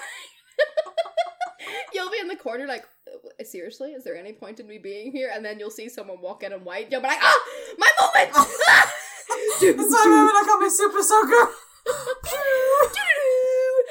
you'll 1.94 2.12
be 2.12 2.20
in 2.20 2.28
the 2.28 2.36
corner 2.36 2.68
like, 2.68 2.86
"Uh, 3.08 3.44
seriously, 3.44 3.92
is 3.92 4.04
there 4.04 4.16
any 4.16 4.34
point 4.34 4.60
in 4.60 4.68
me 4.68 4.78
being 4.78 5.12
here? 5.12 5.32
And 5.34 5.44
then 5.44 5.60
you'll 5.60 5.72
see 5.72 5.90
someone 5.90 6.22
walk 6.22 6.44
in 6.44 6.54
in 6.54 6.64
white. 6.64 6.92
You'll 6.92 7.02
be 7.02 7.08
like, 7.08 7.20
"Ah, 7.22 7.40
my 7.78 7.90
moment!" 8.02 8.48
It's 9.62 9.92
my 9.92 10.06
moment, 10.06 10.36
I 10.36 10.44
got 10.48 10.60
my 10.60 10.70
super 10.70 11.04
soaker! 11.04 11.54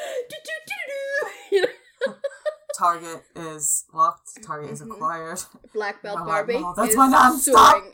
Target 2.77 3.23
is 3.35 3.85
locked, 3.93 4.41
Target 4.45 4.71
is 4.71 4.83
Mhm. 4.83 4.93
acquired. 4.93 5.41
Black 5.75 6.01
belt 6.03 6.19
Oh, 6.23 6.25
Barbie. 6.25 6.59
no, 6.61 6.73
that's 6.77 6.95
my 6.95 7.09
nan, 7.09 7.37
stop! 7.39 7.75
soaring. 7.75 7.93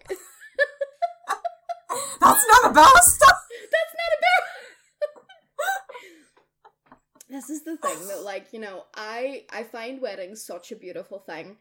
That's 2.20 2.47
not 2.49 2.70
a 2.70 2.75
bell 2.75 2.95
stop! 3.03 3.37
That's 3.72 3.95
not 4.01 4.12
a 4.12 4.18
bell. 4.20 4.43
This 7.35 7.51
is 7.51 7.64
the 7.64 7.76
thing 7.76 8.09
that, 8.09 8.22
like, 8.22 8.53
you 8.53 8.61
know, 8.61 8.85
I 8.95 9.45
I 9.51 9.62
find 9.64 10.01
weddings 10.01 10.45
such 10.45 10.72
a 10.72 10.76
beautiful 10.76 11.18
thing, 11.18 11.57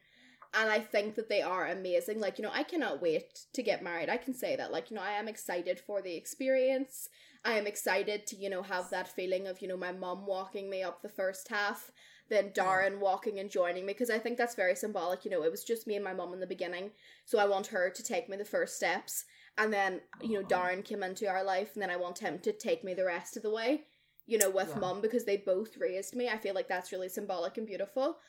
and 0.53 0.69
I 0.69 0.79
think 0.79 1.15
that 1.15 1.29
they 1.29 1.41
are 1.41 1.67
amazing. 1.67 2.19
Like, 2.19 2.37
you 2.37 2.43
know, 2.43 2.51
I 2.53 2.63
cannot 2.63 3.01
wait 3.01 3.45
to 3.53 3.63
get 3.63 3.83
married. 3.83 4.09
I 4.09 4.17
can 4.17 4.33
say 4.33 4.55
that. 4.55 4.71
Like, 4.71 4.89
you 4.89 4.95
know, 4.95 5.03
I 5.03 5.13
am 5.13 5.27
excited 5.27 5.79
for 5.79 6.01
the 6.01 6.15
experience. 6.15 7.09
I 7.45 7.53
am 7.53 7.67
excited 7.67 8.25
to, 8.27 8.35
you 8.37 8.49
know, 8.49 8.61
have 8.61 8.89
that 8.91 9.07
feeling 9.07 9.47
of, 9.47 9.61
you 9.61 9.67
know, 9.67 9.75
my 9.75 9.91
mom 9.91 10.25
walking 10.25 10.69
me 10.69 10.81
up 10.81 11.01
the 11.01 11.09
first 11.09 11.49
half, 11.49 11.91
then 12.29 12.51
Darren 12.51 12.99
walking 12.99 13.39
and 13.39 13.49
joining 13.49 13.85
me, 13.85 13.91
because 13.91 14.09
I 14.09 14.19
think 14.19 14.37
that's 14.37 14.55
very 14.55 14.75
symbolic. 14.75 15.25
You 15.25 15.31
know, 15.31 15.43
it 15.43 15.51
was 15.51 15.65
just 15.65 15.85
me 15.85 15.95
and 15.95 16.05
my 16.05 16.13
mom 16.13 16.33
in 16.33 16.39
the 16.39 16.47
beginning, 16.47 16.91
so 17.25 17.39
I 17.39 17.45
want 17.45 17.67
her 17.67 17.89
to 17.89 18.03
take 18.03 18.29
me 18.29 18.37
the 18.37 18.45
first 18.45 18.77
steps. 18.77 19.25
And 19.57 19.73
then, 19.73 20.01
you 20.21 20.39
know, 20.39 20.47
Darren 20.47 20.85
came 20.85 21.03
into 21.03 21.27
our 21.27 21.43
life, 21.43 21.71
and 21.73 21.81
then 21.81 21.89
I 21.89 21.97
want 21.97 22.19
him 22.19 22.39
to 22.39 22.53
take 22.53 22.83
me 22.83 22.93
the 22.93 23.05
rest 23.05 23.35
of 23.35 23.43
the 23.43 23.51
way, 23.51 23.83
you 24.25 24.37
know, 24.37 24.49
with 24.49 24.69
Yeah. 24.69 24.79
mum, 24.79 25.01
because 25.01 25.25
they 25.25 25.37
both 25.37 25.77
raised 25.77 26.15
me. 26.15 26.29
I 26.29 26.37
feel 26.37 26.55
like 26.55 26.67
that's 26.67 26.91
really 26.91 27.09
symbolic 27.09 27.57
and 27.57 27.67
beautiful. 27.67 28.19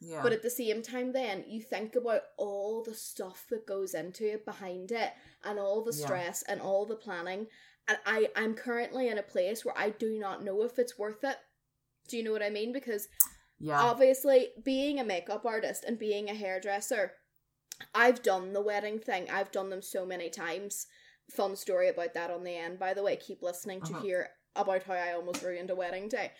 Yeah. 0.00 0.22
But 0.22 0.32
at 0.32 0.42
the 0.42 0.50
same 0.50 0.82
time, 0.82 1.12
then 1.12 1.44
you 1.48 1.62
think 1.62 1.94
about 1.96 2.22
all 2.36 2.82
the 2.82 2.94
stuff 2.94 3.46
that 3.50 3.66
goes 3.66 3.94
into 3.94 4.32
it 4.32 4.44
behind 4.44 4.90
it, 4.92 5.12
and 5.44 5.58
all 5.58 5.82
the 5.84 5.92
Yeah. 5.96 6.04
stress 6.06 6.42
and 6.42 6.60
all 6.60 6.86
the 6.86 6.96
planning. 6.96 7.48
And 7.88 7.98
I, 8.06 8.30
I'm 8.36 8.54
currently 8.54 9.08
in 9.08 9.18
a 9.18 9.22
place 9.22 9.64
where 9.64 9.76
I 9.76 9.90
do 9.90 10.18
not 10.18 10.44
know 10.44 10.62
if 10.62 10.78
it's 10.78 10.98
worth 10.98 11.24
it. 11.24 11.38
Do 12.08 12.16
you 12.16 12.22
know 12.22 12.32
what 12.32 12.42
I 12.42 12.50
mean? 12.50 12.72
Because 12.72 13.08
yeah. 13.58 13.80
obviously, 13.80 14.50
being 14.62 14.98
a 15.00 15.04
makeup 15.04 15.44
artist 15.44 15.84
and 15.84 15.98
being 15.98 16.28
a 16.30 16.34
hairdresser, 16.34 17.14
I've 17.94 18.22
done 18.22 18.52
the 18.52 18.60
wedding 18.62 19.00
thing. 19.00 19.28
I've 19.30 19.50
done 19.52 19.70
them 19.70 19.82
so 19.82 20.06
many 20.06 20.30
times. 20.30 20.86
Fun 21.30 21.56
story 21.56 21.88
about 21.88 22.14
that 22.14 22.30
on 22.30 22.44
the 22.44 22.56
end, 22.56 22.78
by 22.78 22.94
the 22.94 23.02
way. 23.02 23.16
Keep 23.16 23.42
listening 23.42 23.80
to 23.82 23.92
Uh-huh. 23.92 24.02
hear 24.02 24.30
about 24.56 24.82
how 24.84 24.94
I 24.94 25.12
almost 25.12 25.42
ruined 25.42 25.70
a 25.70 25.74
wedding 25.74 26.08
day 26.08 26.32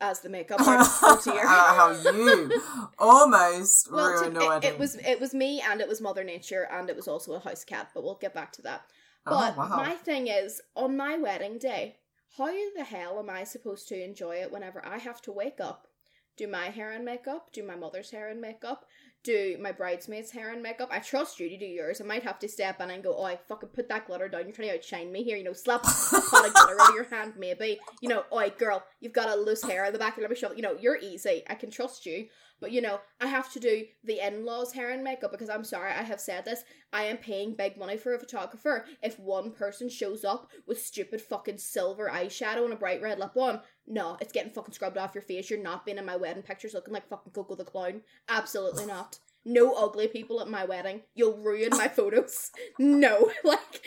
as 0.00 0.20
the 0.20 0.28
makeup 0.28 0.60
artist. 0.66 0.98
Oh 1.02 1.20
dear. 1.24 1.44
Uh, 1.44 1.74
how 1.74 1.90
you 1.90 2.60
almost 2.98 3.90
Well, 3.90 4.06
to- 4.14 4.20
ruined 4.30 4.36
a 4.36 4.40
it, 4.40 4.48
wedding. 4.48 4.70
it 4.72 4.78
was 4.78 4.94
it 4.96 5.20
was 5.20 5.34
me 5.34 5.60
and 5.60 5.80
it 5.80 5.88
was 5.88 6.00
Mother 6.00 6.24
Nature 6.24 6.68
and 6.70 6.88
it 6.88 6.96
was 6.96 7.08
also 7.08 7.32
a 7.34 7.40
house 7.40 7.64
cat, 7.64 7.90
but 7.94 8.02
we'll 8.04 8.16
get 8.20 8.34
back 8.34 8.52
to 8.52 8.62
that. 8.62 8.82
Oh, 9.26 9.30
But 9.38 9.56
wow. 9.56 9.76
my 9.76 9.92
thing 9.94 10.28
is, 10.28 10.60
on 10.74 10.96
my 10.96 11.16
wedding 11.18 11.58
day, 11.58 11.96
how 12.36 12.46
the 12.76 12.84
hell 12.84 13.18
am 13.18 13.28
I 13.30 13.44
supposed 13.44 13.88
to 13.88 14.02
enjoy 14.02 14.36
it 14.36 14.52
whenever 14.52 14.84
I 14.86 14.98
have 14.98 15.20
to 15.22 15.32
wake 15.32 15.60
up, 15.60 15.88
do 16.36 16.46
my 16.46 16.66
hair 16.66 16.92
and 16.92 17.04
makeup, 17.04 17.52
do 17.52 17.62
my 17.66 17.74
mother's 17.74 18.10
hair 18.10 18.28
and 18.28 18.40
makeup, 18.40 18.84
do 19.22 19.56
my 19.60 19.72
bridesmaids' 19.72 20.30
hair 20.30 20.52
and 20.52 20.62
makeup? 20.62 20.88
I 20.90 20.98
trust 20.98 21.40
you 21.40 21.48
to 21.48 21.58
do 21.58 21.66
yours. 21.66 22.00
I 22.00 22.04
might 22.04 22.22
have 22.22 22.38
to 22.40 22.48
step 22.48 22.80
in 22.80 22.90
and 22.90 23.02
go, 23.02 23.14
oh, 23.16 23.24
I 23.24 23.36
fucking 23.36 23.70
put 23.70 23.88
that 23.88 24.06
glitter 24.06 24.28
down. 24.28 24.42
You're 24.42 24.52
trying 24.52 24.68
to 24.68 24.74
outshine 24.76 25.12
me 25.12 25.22
here. 25.22 25.36
You 25.36 25.44
know, 25.44 25.52
slap 25.52 25.84
a 25.84 25.86
pot 25.86 26.46
of 26.46 26.54
glitter 26.54 26.80
out 26.80 26.88
of 26.88 26.94
your 26.94 27.04
hand, 27.04 27.34
maybe. 27.36 27.78
You 28.00 28.08
know, 28.08 28.24
oi, 28.32 28.52
girl, 28.58 28.82
you've 29.00 29.12
got 29.12 29.28
a 29.28 29.40
loose 29.40 29.62
hair 29.62 29.84
in 29.84 29.92
the 29.92 29.98
back. 29.98 30.16
Let 30.18 30.30
me 30.30 30.36
show 30.36 30.52
you 30.52 30.62
know, 30.62 30.76
you're 30.80 30.98
easy. 30.98 31.42
I 31.48 31.54
can 31.54 31.70
trust 31.70 32.06
you. 32.06 32.28
But 32.60 32.72
you 32.72 32.80
know, 32.80 33.00
I 33.20 33.26
have 33.26 33.52
to 33.52 33.60
do 33.60 33.84
the 34.04 34.26
in-laws 34.26 34.72
hair 34.72 34.90
and 34.90 35.04
makeup 35.04 35.30
because 35.30 35.48
I'm 35.48 35.64
sorry, 35.64 35.92
I 35.92 36.02
have 36.02 36.20
said 36.20 36.44
this. 36.44 36.64
I 36.92 37.04
am 37.04 37.18
paying 37.18 37.54
big 37.54 37.76
money 37.76 37.96
for 37.96 38.14
a 38.14 38.18
photographer. 38.18 38.84
If 39.02 39.18
one 39.18 39.52
person 39.52 39.88
shows 39.88 40.24
up 40.24 40.50
with 40.66 40.80
stupid 40.80 41.20
fucking 41.20 41.58
silver 41.58 42.10
eyeshadow 42.12 42.64
and 42.64 42.72
a 42.72 42.76
bright 42.76 43.00
red 43.00 43.18
lip 43.18 43.36
on, 43.36 43.60
no, 43.88 44.16
it's 44.20 44.32
getting 44.32 44.52
fucking 44.52 44.74
scrubbed 44.74 44.98
off 44.98 45.14
your 45.14 45.22
face. 45.22 45.50
You're 45.50 45.62
not 45.62 45.84
being 45.84 45.98
in 45.98 46.04
my 46.04 46.16
wedding 46.16 46.42
pictures 46.42 46.74
looking 46.74 46.94
like 46.94 47.08
fucking 47.08 47.32
Coco 47.32 47.54
the 47.54 47.64
Clown. 47.64 48.02
Absolutely 48.28 48.86
not. 48.86 49.18
No 49.44 49.72
ugly 49.72 50.08
people 50.08 50.40
at 50.40 50.48
my 50.48 50.64
wedding. 50.64 51.02
You'll 51.14 51.38
ruin 51.38 51.70
my 51.72 51.88
photos. 51.88 52.50
No, 52.78 53.30
like 53.44 53.82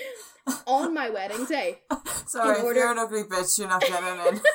on 0.65 0.93
my 0.93 1.09
wedding 1.09 1.45
day, 1.45 1.81
Sorry, 2.25 2.59
in 2.59 2.65
if 2.65 2.75
you're 2.75 2.91
an 2.91 2.97
ugly 2.97 3.23
bitch, 3.23 3.59
you're 3.59 3.67
not 3.67 3.81
getting 3.81 4.35
in. 4.35 4.41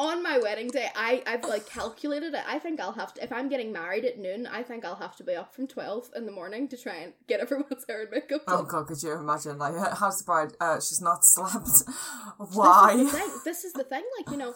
on 0.00 0.22
my 0.22 0.38
wedding 0.38 0.68
day, 0.68 0.88
I 0.96 1.22
I've 1.26 1.44
like 1.44 1.66
calculated 1.66 2.32
it. 2.34 2.42
I 2.46 2.58
think 2.58 2.80
I'll 2.80 2.92
have 3.02 3.12
to 3.14 3.22
if 3.22 3.30
I'm 3.30 3.48
getting 3.50 3.70
married 3.70 4.04
at 4.06 4.18
noon. 4.18 4.46
I 4.46 4.62
think 4.62 4.84
I'll 4.84 4.96
have 4.96 5.14
to 5.16 5.24
be 5.24 5.34
up 5.36 5.54
from 5.54 5.66
twelve 5.68 6.08
in 6.16 6.24
the 6.26 6.32
morning 6.32 6.66
to 6.68 6.76
try 6.76 6.96
and 6.96 7.12
get 7.28 7.40
everyone's 7.40 7.84
hair 7.88 8.00
and 8.02 8.10
makeup 8.10 8.46
done. 8.46 8.56
Oh 8.60 8.62
god, 8.64 8.86
could 8.86 9.02
you 9.02 9.12
imagine? 9.12 9.58
Like, 9.58 9.74
how's 9.98 10.18
the 10.18 10.24
bride? 10.24 10.52
Uh, 10.60 10.76
she's 10.80 11.02
not 11.02 11.24
slapped. 11.32 11.66
This 11.66 11.80
is 11.88 12.56
Why? 12.56 12.96
the 12.96 13.10
thing. 13.10 13.30
This 13.44 13.64
is 13.64 13.72
the 13.74 13.84
thing. 13.84 14.02
Like 14.18 14.30
you 14.30 14.38
know, 14.38 14.54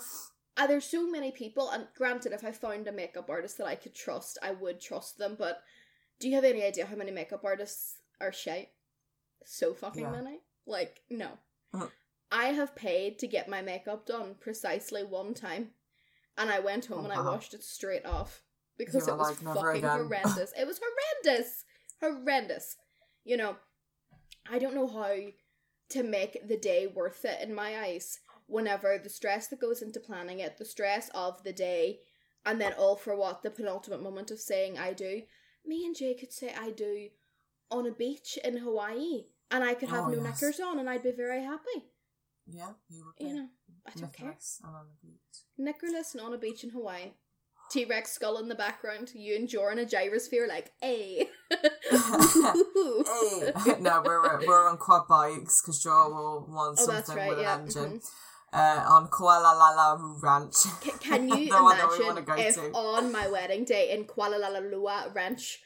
uh, 0.57 0.67
there's 0.67 0.87
so 0.87 1.07
many 1.09 1.31
people. 1.31 1.71
And 1.71 1.87
granted, 1.97 2.33
if 2.33 2.43
I 2.45 2.53
found 2.53 2.89
a 2.89 2.93
makeup 2.93 3.29
artist 3.29 3.59
that 3.59 3.67
I 3.67 3.75
could 3.75 3.95
trust, 3.95 4.39
I 4.43 4.53
would 4.53 4.81
trust 4.81 5.19
them. 5.19 5.37
But 5.39 5.63
do 6.21 6.29
you 6.29 6.35
have 6.37 6.45
any 6.45 6.65
idea 6.65 6.87
how 6.87 6.97
many 6.97 7.11
makeup 7.11 7.45
artists 7.45 7.99
are 8.21 8.33
shite? 8.33 8.69
So 9.45 9.75
fucking 9.75 10.03
Yeah. 10.05 10.11
many. 10.11 10.39
Like 10.67 11.01
no. 11.11 11.29
I 12.35 12.47
have 12.47 12.75
paid 12.75 13.19
to 13.21 13.29
get 13.29 13.49
my 13.49 13.63
makeup 13.63 14.07
done 14.07 14.35
precisely 14.41 15.05
one 15.05 15.35
time, 15.35 15.71
and 16.37 16.51
I 16.51 16.59
went 16.59 16.87
home 16.87 17.03
Oh, 17.03 17.05
and 17.05 17.13
I 17.13 17.21
washed 17.23 17.55
it 17.55 17.63
straight 17.63 18.05
off 18.05 18.43
because 18.77 19.07
it 19.07 19.17
was 19.17 19.41
like, 19.41 19.55
fucking 19.57 19.83
horrendous. 19.89 20.53
It 20.59 20.67
was 20.67 20.81
horrendous, 20.83 21.65
horrendous. 22.03 22.77
You 23.25 23.37
know, 23.37 23.57
I 24.51 24.59
don't 24.59 24.75
know 24.75 24.89
how 24.89 25.15
to 25.91 26.03
make 26.03 26.49
the 26.49 26.57
day 26.57 26.89
worth 26.89 27.25
it 27.25 27.41
in 27.41 27.55
my 27.55 27.79
eyes. 27.79 28.19
Whenever 28.47 28.99
the 28.99 29.09
stress 29.09 29.47
that 29.49 29.61
goes 29.61 29.81
into 29.81 30.01
planning 30.01 30.41
it, 30.41 30.59
the 30.59 30.65
stress 30.65 31.11
of 31.15 31.43
the 31.45 31.53
day, 31.53 32.01
and 32.45 32.61
then 32.61 32.73
all 32.73 32.97
for 32.97 33.17
what 33.17 33.43
the 33.45 33.51
penultimate 33.51 34.03
moment 34.03 34.33
of 34.33 34.41
saying 34.41 34.77
I 34.77 34.93
do. 34.93 35.23
Me 35.65 35.87
and 35.87 35.95
Jay 35.97 36.15
could 36.15 36.33
say 36.33 36.53
I 36.53 36.73
do 36.73 37.11
on 37.71 37.87
a 37.87 37.93
beach 37.93 38.39
in 38.45 38.57
Hawaii, 38.59 39.27
and 39.53 39.63
I 39.63 39.75
could 39.75 39.89
have 39.89 40.07
Oh, 40.07 40.09
no 40.09 40.23
yes. 40.23 40.43
knickers 40.43 40.59
on, 40.61 40.81
and 40.81 40.91
I'd 40.91 41.05
be 41.05 41.13
very 41.13 41.43
happy. 41.43 41.85
Yeah, 42.47 42.71
you 42.89 43.05
be. 43.19 43.25
You 43.27 43.35
know, 43.35 43.49
I 43.87 43.91
don't 43.99 44.13
care. 44.13 44.27
Nicholas 44.29 44.61
and 44.65 44.75
on 44.75 44.87
the 44.89 45.07
beach. 45.09 45.21
Knickerless 45.59 46.15
and 46.15 46.23
on 46.23 46.35
a 46.35 46.39
beach 46.39 46.65
in 46.65 46.71
Hawaii. 46.71 47.13
T 47.71 47.85
Rex 47.87 48.13
skull 48.13 48.39
in 48.39 48.49
the 48.49 48.55
background. 48.55 49.11
You 49.15 49.37
and 49.37 49.49
Jor 49.49 49.73
in 49.73 49.79
a 49.79 49.85
gyrosphere, 49.87 50.47
like, 50.49 50.73
hey. 50.83 51.29
Hey. 52.15 53.75
no, 53.81 54.03
we're 54.05 54.47
we're 54.47 54.69
on 54.69 54.77
quad 54.79 55.09
bikes 55.09 55.63
because 55.63 55.83
Joe 55.83 56.09
will 56.11 56.47
want 56.55 56.79
Oh, 56.81 56.85
something 56.87 57.17
right, 57.17 57.31
with 57.31 57.41
yeah. 57.41 57.55
an 57.57 57.61
engine. 57.63 58.01
mhm. 58.01 58.11
Uh, 58.53 58.85
on 58.89 59.09
Kualoa 59.09 60.23
Ranch. 60.23 60.55
Ca- 60.81 60.99
Can 61.01 61.29
you 61.37 61.51
the 61.51 61.61
one 61.63 61.77
that 61.77 61.91
we 61.91 62.05
want 62.05 62.19
to 62.25 62.33
imagine 62.33 62.47
if 62.47 62.55
to. 62.55 62.79
on 62.79 63.11
my 63.11 63.27
wedding 63.29 63.65
day 63.65 63.91
in 63.91 64.05
Kualoa 64.05 65.13
Ranch, 65.13 65.59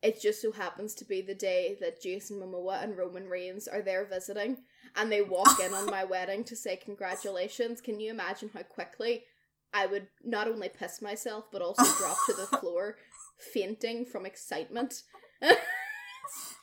it 0.00 0.20
just 0.22 0.40
so 0.40 0.52
happens 0.52 0.94
to 0.94 1.04
be 1.04 1.22
the 1.22 1.34
day 1.34 1.76
that 1.80 2.00
Jason 2.00 2.38
Momoa 2.38 2.84
and 2.84 2.96
Roman 2.96 3.26
Reigns 3.28 3.66
are 3.66 3.82
there 3.82 4.04
visiting, 4.06 4.58
and 4.96 5.10
they 5.10 5.22
walk 5.22 5.60
in 5.60 5.74
on 5.74 5.86
my 5.90 6.04
wedding 6.04 6.44
to 6.44 6.56
say 6.56 6.76
congratulations? 6.76 7.80
Can 7.80 8.00
you 8.00 8.10
imagine 8.10 8.50
how 8.52 8.62
quickly 8.62 9.24
I 9.72 9.86
would 9.86 10.08
not 10.24 10.48
only 10.48 10.68
piss 10.68 11.00
myself 11.00 11.44
but 11.50 11.62
also 11.62 11.84
drop 11.98 12.16
to 12.26 12.34
the 12.34 12.46
floor, 12.58 12.96
fainting 13.52 14.04
from 14.04 14.26
excitement? 14.26 15.02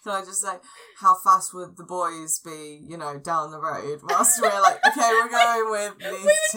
Can 0.03 0.13
I 0.13 0.21
just 0.21 0.41
say, 0.41 0.53
how 1.01 1.15
fast 1.15 1.53
would 1.53 1.75
the 1.75 1.83
boys 1.83 2.39
be, 2.39 2.81
you 2.87 2.97
know, 2.97 3.19
down 3.19 3.51
the 3.51 3.59
road 3.59 3.99
whilst 4.03 4.41
we're 4.41 4.61
like, 4.61 4.79
okay, 4.87 5.11
we're 5.11 5.29
going 5.29 5.69
with 5.69 5.99
these 5.99 6.55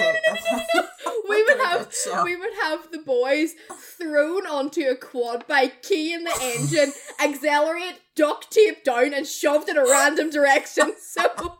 we 1.30 1.42
would 1.44 1.58
have 1.58 1.92
we 2.24 2.36
would 2.36 2.54
have 2.62 2.90
the 2.90 2.98
boys 2.98 3.54
thrown 3.98 4.46
onto 4.46 4.82
a 4.82 4.96
quad 4.96 5.46
bike, 5.46 5.82
key 5.82 6.12
in 6.12 6.24
the 6.24 6.38
engine, 6.42 6.92
accelerate, 7.22 8.00
duct 8.14 8.50
tape 8.50 8.84
down, 8.84 9.14
and 9.14 9.26
shoved 9.26 9.68
in 9.68 9.76
a 9.76 9.84
random 9.84 10.30
direction 10.30 10.92
so. 11.00 11.58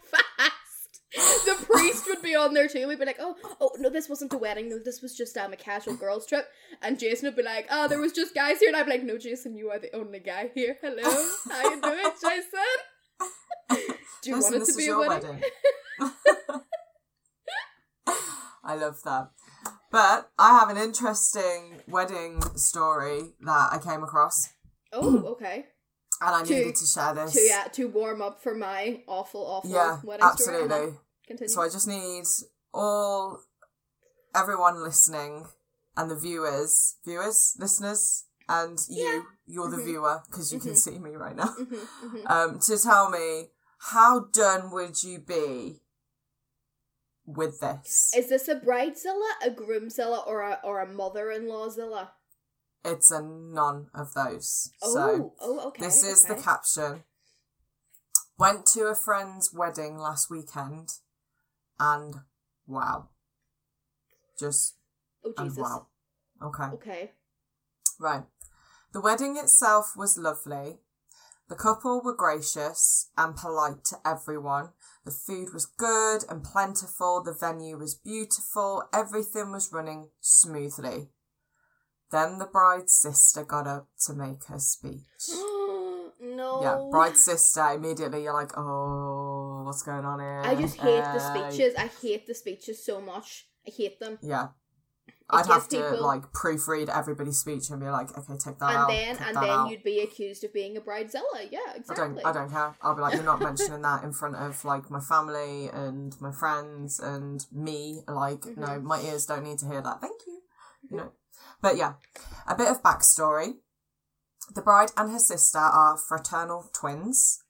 The 1.15 1.67
priest 1.67 2.07
would 2.07 2.23
be 2.23 2.37
on 2.37 2.55
there 2.55 2.69
too. 2.69 2.87
We'd 2.87 2.99
be 2.99 3.05
like, 3.05 3.19
"Oh, 3.19 3.37
oh 3.61 3.71
no, 3.79 3.91
this 3.91 4.09
wasn't 4.09 4.33
a 4.33 4.39
wedding. 4.39 4.69
No, 4.69 4.79
this 4.79 5.03
was 5.03 5.17
just 5.17 5.37
um, 5.37 5.53
a 5.53 5.57
casual 5.57 5.97
girls' 5.97 6.27
trip." 6.27 6.47
And 6.83 6.99
Jason 6.99 7.27
would 7.27 7.37
be 7.37 7.43
like, 7.43 7.67
"Oh, 7.71 7.89
there 7.89 8.01
was 8.01 8.13
just 8.13 8.35
guys 8.35 8.61
here," 8.61 8.69
and 8.69 8.77
I'd 8.77 8.87
be 8.87 8.93
like, 8.93 9.03
"No, 9.03 9.19
Jason, 9.19 9.57
you 9.57 9.71
are 9.71 9.79
the 9.79 9.95
only 9.95 10.21
guy 10.21 10.51
here. 10.55 10.77
Hello, 10.81 11.03
how 11.51 11.71
you 11.71 11.81
doing, 11.81 12.11
Jason?" 12.23 12.79
Do 14.23 14.31
you 14.31 14.37
Listen, 14.37 14.53
want 14.59 14.69
it 14.69 14.73
to 14.73 14.77
be 14.77 14.85
a 14.85 14.87
your 14.87 15.09
wedding? 15.09 15.43
I 18.65 18.75
love 18.77 19.03
that. 19.05 19.31
But 19.91 20.31
I 20.39 20.59
have 20.59 20.69
an 20.69 20.77
interesting 20.77 21.81
wedding 21.89 22.41
story 22.57 23.35
that 23.41 23.69
I 23.73 23.79
came 23.83 24.05
across, 24.05 24.51
Oh, 24.93 25.25
okay. 25.33 25.67
And 26.21 26.35
I 26.35 26.43
To- 26.45 26.53
needed 26.55 26.77
to 26.77 26.87
share 26.87 27.15
this. 27.15 27.33
To 27.33 27.41
yeah, 27.41 27.65
to 27.73 27.89
warm 27.89 28.21
up 28.23 28.43
for 28.43 28.55
my 28.55 29.03
awful, 29.07 29.45
awful 29.47 29.71
Yeah, 29.71 30.01
wedding 30.05 30.27
story. 30.37 30.57
absolutely. 30.63 30.77
Uh-huh. 30.89 30.99
Continue. 31.27 31.49
So 31.49 31.63
I 31.63 31.69
just 31.69 31.87
need 31.87 32.25
all, 32.75 33.43
everyone 34.35 34.83
listening, 34.83 35.47
and 35.97 36.11
the 36.11 36.17
viewers, 36.17 36.97
viewers, 37.05 37.55
listeners, 37.59 38.25
and 38.49 38.79
you, 38.89 39.05
Yeah. 39.05 39.23
you're 39.47 39.71
the 39.71 39.77
Mhm. 39.79 39.85
viewer 39.85 40.23
because 40.27 40.53
you 40.53 40.61
can 40.61 40.73
Mhm. 40.73 40.77
see 40.79 40.99
me 40.99 41.15
right 41.17 41.37
now. 41.37 41.55
Mhm, 41.59 41.89
mhm. 42.03 42.31
Um, 42.31 42.59
to 42.61 42.79
tell 42.79 43.09
me 43.11 43.53
how 43.79 44.21
done 44.21 44.71
would 44.73 45.03
you 45.03 45.19
be 45.21 45.83
with 47.27 47.61
this? 47.61 48.13
Is 48.17 48.29
this 48.29 48.49
a 48.49 48.57
bridezilla, 48.57 49.31
a 49.45 49.51
groomzilla, 49.51 50.27
or 50.27 50.41
a 50.43 50.61
or 50.65 50.81
a 50.81 50.87
mother-in-lawzilla? 50.87 52.11
It's 52.85 53.11
a 53.11 53.23
none 53.23 53.89
of 53.95 54.15
those. 54.15 54.71
Oh, 54.83 54.95
so 54.95 55.35
oh, 55.41 55.69
okay. 55.69 55.85
this 55.85 56.03
is 56.03 56.25
the 56.25 56.35
caption. 56.35 57.05
Went 58.39 58.65
to 58.67 58.85
a 58.85 58.95
friend's 58.95 59.53
wedding 59.53 59.99
last 59.99 60.31
weekend, 60.31 60.89
and 61.79 62.15
wow, 62.67 63.11
just 64.39 64.77
Oh 65.25 65.33
and 65.37 65.51
Jesus. 65.51 65.63
wow. 65.63 65.87
Okay. 66.43 66.65
Okay. 66.75 67.11
Right. 67.99 68.25
The 68.93 69.01
wedding 69.01 69.37
itself 69.37 69.93
was 69.97 70.17
lovely. 70.19 70.79
The 71.49 71.57
couple 71.57 72.01
were 72.03 72.15
gracious 72.15 73.11
and 73.19 73.37
polite 73.37 73.85
to 73.87 73.97
everyone. 74.07 74.71
The 75.05 75.11
food 75.11 75.53
was 75.53 75.67
good 75.67 76.23
and 76.29 76.45
plentiful. 76.45 77.23
The 77.23 77.35
venue 77.35 77.77
was 77.77 77.95
beautiful. 77.95 78.85
Everything 78.95 79.51
was 79.51 79.73
running 79.73 80.11
smoothly. 80.21 81.09
Then 82.13 82.39
the 82.39 82.47
bride's 82.47 82.93
sister 82.93 83.45
got 83.45 83.67
up 83.67 83.89
to 84.07 84.13
make 84.15 84.45
her 84.47 84.59
speech. 84.59 85.03
no. 86.21 86.61
Yeah, 86.63 86.89
bride's 86.91 87.25
sister. 87.25 87.65
Immediately, 87.75 88.23
you're 88.25 88.35
like, 88.35 88.57
oh, 88.57 89.63
what's 89.65 89.83
going 89.83 90.05
on 90.05 90.19
here? 90.21 90.43
I 90.45 90.55
just 90.55 90.77
hate 90.77 91.03
the 91.05 91.19
speeches. 91.51 91.75
I 91.77 91.91
hate 92.03 92.27
the 92.27 92.35
speeches 92.35 92.85
so 92.85 93.01
much. 93.01 93.47
I 93.67 93.71
hate 93.71 94.01
them. 94.01 94.19
Yeah. 94.23 94.49
It 95.09 95.15
I'd 95.37 95.47
have 95.47 95.69
to 95.69 95.77
people- 95.77 96.03
like 96.05 96.23
proofread 96.33 96.89
everybody's 96.89 97.39
speech 97.39 97.71
and 97.71 97.79
be 97.81 97.87
like, 97.89 98.11
okay, 98.19 98.33
take 98.37 98.59
that 98.59 98.71
and 98.71 98.79
out. 98.79 98.89
then 98.89 99.17
and 99.19 99.37
then 99.37 99.45
out. 99.51 99.71
you'd 99.71 99.85
be 99.85 100.01
accused 100.01 100.43
of 100.43 100.53
being 100.53 100.77
a 100.77 100.81
bridezilla. 100.81 101.47
Yeah, 101.53 101.61
I 101.69 101.77
exactly. 101.77 102.15
don't. 102.17 102.27
I 102.27 102.33
don't 102.33 102.51
care. 102.51 102.75
I'll 102.83 102.97
be 102.97 103.01
like, 103.03 103.15
you're 103.15 103.23
not 103.23 103.41
mentioning 103.51 103.81
that 103.83 104.03
in 104.03 104.13
front 104.13 104.35
of 104.35 104.65
like 104.65 104.91
my 104.91 104.99
family 104.99 105.69
and 105.73 106.21
my 106.21 106.33
friends 106.33 106.99
and 106.99 107.47
me. 107.53 108.01
Like, 108.09 108.45
no, 108.57 108.67
Mhm. 108.67 108.83
my 108.83 109.01
ears 109.03 109.27
don't 109.27 109.45
need 109.45 109.59
to 109.61 109.67
hear 109.67 109.81
that. 109.81 110.01
Thank 110.01 110.21
you. 110.27 110.41
You 110.91 110.97
know. 110.97 111.13
But 111.63 111.77
yeah, 111.77 111.95
a 112.47 112.55
bit 112.55 112.69
of 112.69 112.83
backstory. 112.83 113.55
The 114.55 114.63
bride 114.63 114.91
and 114.97 115.11
her 115.13 115.19
sister 115.19 115.59
are 115.59 115.97
fraternal 115.97 116.71
twins. 116.73 117.43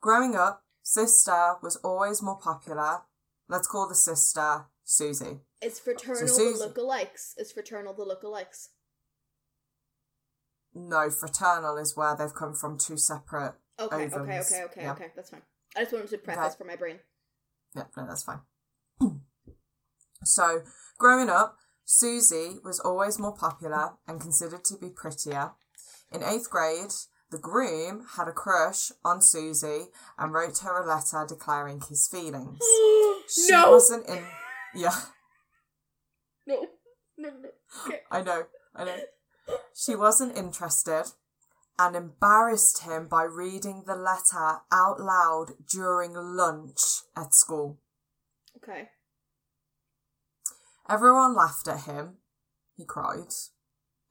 Growing 0.00 0.34
up, 0.34 0.64
sister 0.82 1.54
was 1.62 1.76
always 1.76 2.22
more 2.22 2.38
popular. 2.38 3.02
Let's 3.48 3.68
call 3.68 3.88
the 3.88 3.94
sister 3.94 4.64
Susie. 4.84 5.40
It's 5.60 5.78
fraternal 5.78 6.26
Susan- 6.26 6.58
the 6.74 6.74
lookalikes. 6.74 7.34
It's 7.36 7.52
fraternal 7.52 7.94
the 7.94 8.04
lookalikes. 8.04 8.68
No, 10.74 11.10
fraternal 11.10 11.76
is 11.76 11.96
where 11.96 12.16
they've 12.16 12.34
come 12.34 12.54
from 12.54 12.78
two 12.78 12.96
separate. 12.96 13.54
Okay, 13.78 14.06
okay, 14.06 14.16
okay, 14.16 14.62
okay, 14.64 14.82
yeah. 14.82 14.92
okay. 14.92 15.12
That's 15.14 15.30
fine. 15.30 15.42
I 15.76 15.80
just 15.80 15.92
wanted 15.92 16.10
to 16.10 16.18
preface 16.18 16.46
Okay. 16.46 16.54
for 16.58 16.64
my 16.64 16.76
brain. 16.76 16.98
Yeah, 17.74 17.84
no, 17.96 18.06
that's 18.06 18.22
fine. 18.22 18.40
so, 20.24 20.62
growing 20.98 21.28
up, 21.28 21.58
Susie 21.94 22.56
was 22.64 22.80
always 22.80 23.18
more 23.18 23.34
popular 23.34 23.98
and 24.08 24.18
considered 24.18 24.64
to 24.64 24.78
be 24.78 24.88
prettier. 24.88 25.50
In 26.10 26.22
eighth 26.22 26.48
grade, 26.48 26.94
the 27.30 27.36
groom 27.36 28.06
had 28.16 28.28
a 28.28 28.32
crush 28.32 28.90
on 29.04 29.20
Susie 29.20 29.88
and 30.18 30.32
wrote 30.32 30.56
her 30.60 30.82
a 30.82 30.86
letter 30.86 31.26
declaring 31.28 31.82
his 31.86 32.08
feelings. 32.08 32.58
She 33.28 33.50
no, 33.50 33.70
wasn't 33.70 34.08
in. 34.08 34.24
Yeah, 34.74 34.98
no, 36.46 36.66
no, 37.18 37.28
no. 37.28 37.48
Okay. 37.86 38.00
I 38.10 38.22
know, 38.22 38.44
I 38.74 38.84
know. 38.84 38.96
She 39.74 39.94
wasn't 39.94 40.36
interested 40.36 41.04
and 41.78 41.94
embarrassed 41.94 42.84
him 42.84 43.06
by 43.06 43.24
reading 43.24 43.84
the 43.86 43.96
letter 43.96 44.60
out 44.72 44.98
loud 44.98 45.52
during 45.70 46.14
lunch 46.14 47.02
at 47.14 47.34
school. 47.34 47.78
Okay. 48.56 48.88
Everyone 50.88 51.34
laughed 51.34 51.68
at 51.68 51.82
him. 51.82 52.18
He 52.76 52.84
cried. 52.84 53.32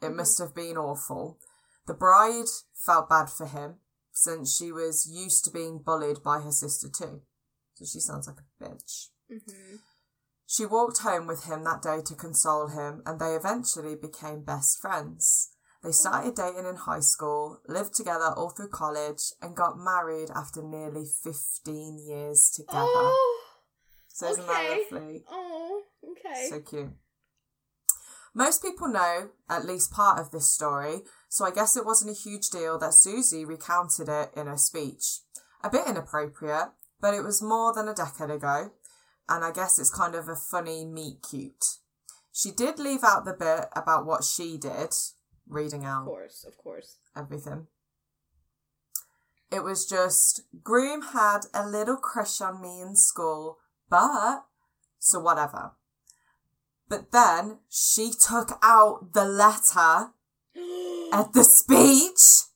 It 0.01 0.15
must 0.15 0.39
have 0.39 0.55
been 0.55 0.77
awful. 0.77 1.39
The 1.87 1.93
bride 1.93 2.49
felt 2.73 3.09
bad 3.09 3.29
for 3.29 3.45
him 3.45 3.75
since 4.11 4.55
she 4.55 4.71
was 4.71 5.09
used 5.09 5.45
to 5.45 5.51
being 5.51 5.81
bullied 5.83 6.23
by 6.23 6.39
her 6.39 6.51
sister 6.51 6.87
too. 6.89 7.21
So 7.75 7.85
she 7.85 7.99
sounds 7.99 8.27
like 8.27 8.37
a 8.39 8.63
bitch. 8.63 9.07
Mm-hmm. 9.31 9.77
She 10.45 10.65
walked 10.65 10.99
home 10.99 11.27
with 11.27 11.45
him 11.45 11.63
that 11.63 11.81
day 11.81 12.01
to 12.05 12.15
console 12.15 12.67
him, 12.67 13.01
and 13.05 13.19
they 13.19 13.35
eventually 13.35 13.95
became 13.95 14.43
best 14.43 14.81
friends. 14.81 15.55
They 15.81 15.91
started 15.91 16.35
dating 16.35 16.65
in 16.67 16.75
high 16.75 16.99
school, 16.99 17.61
lived 17.67 17.95
together 17.95 18.33
all 18.35 18.49
through 18.49 18.67
college, 18.67 19.31
and 19.41 19.55
got 19.55 19.79
married 19.79 20.29
after 20.35 20.61
nearly 20.61 21.05
15 21.23 21.99
years 22.05 22.51
together. 22.53 22.83
Oh, 22.83 23.41
so 24.09 24.27
isn't 24.27 24.43
okay. 24.43 24.83
that 24.89 24.91
lovely? 24.91 25.23
oh, 25.31 25.60
okay. 26.03 26.47
So 26.49 26.59
cute. 26.59 26.91
Most 28.33 28.61
people 28.61 28.87
know 28.87 29.29
at 29.49 29.65
least 29.65 29.91
part 29.91 30.17
of 30.17 30.31
this 30.31 30.49
story, 30.49 31.01
so 31.27 31.45
I 31.45 31.51
guess 31.51 31.75
it 31.75 31.85
wasn't 31.85 32.11
a 32.11 32.19
huge 32.19 32.49
deal 32.49 32.79
that 32.79 32.93
Susie 32.93 33.43
recounted 33.43 34.07
it 34.07 34.31
in 34.35 34.47
her 34.47 34.57
speech. 34.57 35.19
A 35.63 35.69
bit 35.69 35.87
inappropriate, 35.87 36.69
but 37.01 37.13
it 37.13 37.23
was 37.23 37.41
more 37.41 37.73
than 37.73 37.89
a 37.89 37.93
decade 37.93 38.29
ago, 38.29 38.71
and 39.27 39.43
I 39.43 39.51
guess 39.51 39.77
it's 39.77 39.93
kind 39.93 40.15
of 40.15 40.29
a 40.29 40.35
funny 40.35 40.85
meet 40.85 41.25
cute. 41.29 41.77
She 42.31 42.51
did 42.51 42.79
leave 42.79 43.03
out 43.03 43.25
the 43.25 43.33
bit 43.33 43.65
about 43.75 44.05
what 44.05 44.23
she 44.23 44.57
did, 44.57 44.93
reading 45.47 45.83
out. 45.83 46.03
of 46.03 46.07
course, 46.07 46.45
of 46.47 46.57
course. 46.57 46.97
everything. 47.15 47.67
It 49.51 49.65
was 49.65 49.85
just, 49.85 50.43
Groom 50.63 51.01
had 51.01 51.41
a 51.53 51.67
little 51.67 51.97
crush 51.97 52.39
on 52.39 52.61
me 52.61 52.79
in 52.79 52.95
school, 52.95 53.57
but, 53.89 54.45
so 54.99 55.19
whatever. 55.19 55.73
But 56.91 57.13
then 57.13 57.59
she 57.69 58.11
took 58.11 58.59
out 58.61 59.13
the 59.13 59.23
letter 59.23 60.11
at 61.13 61.31
the 61.31 61.45
speech. 61.45 62.49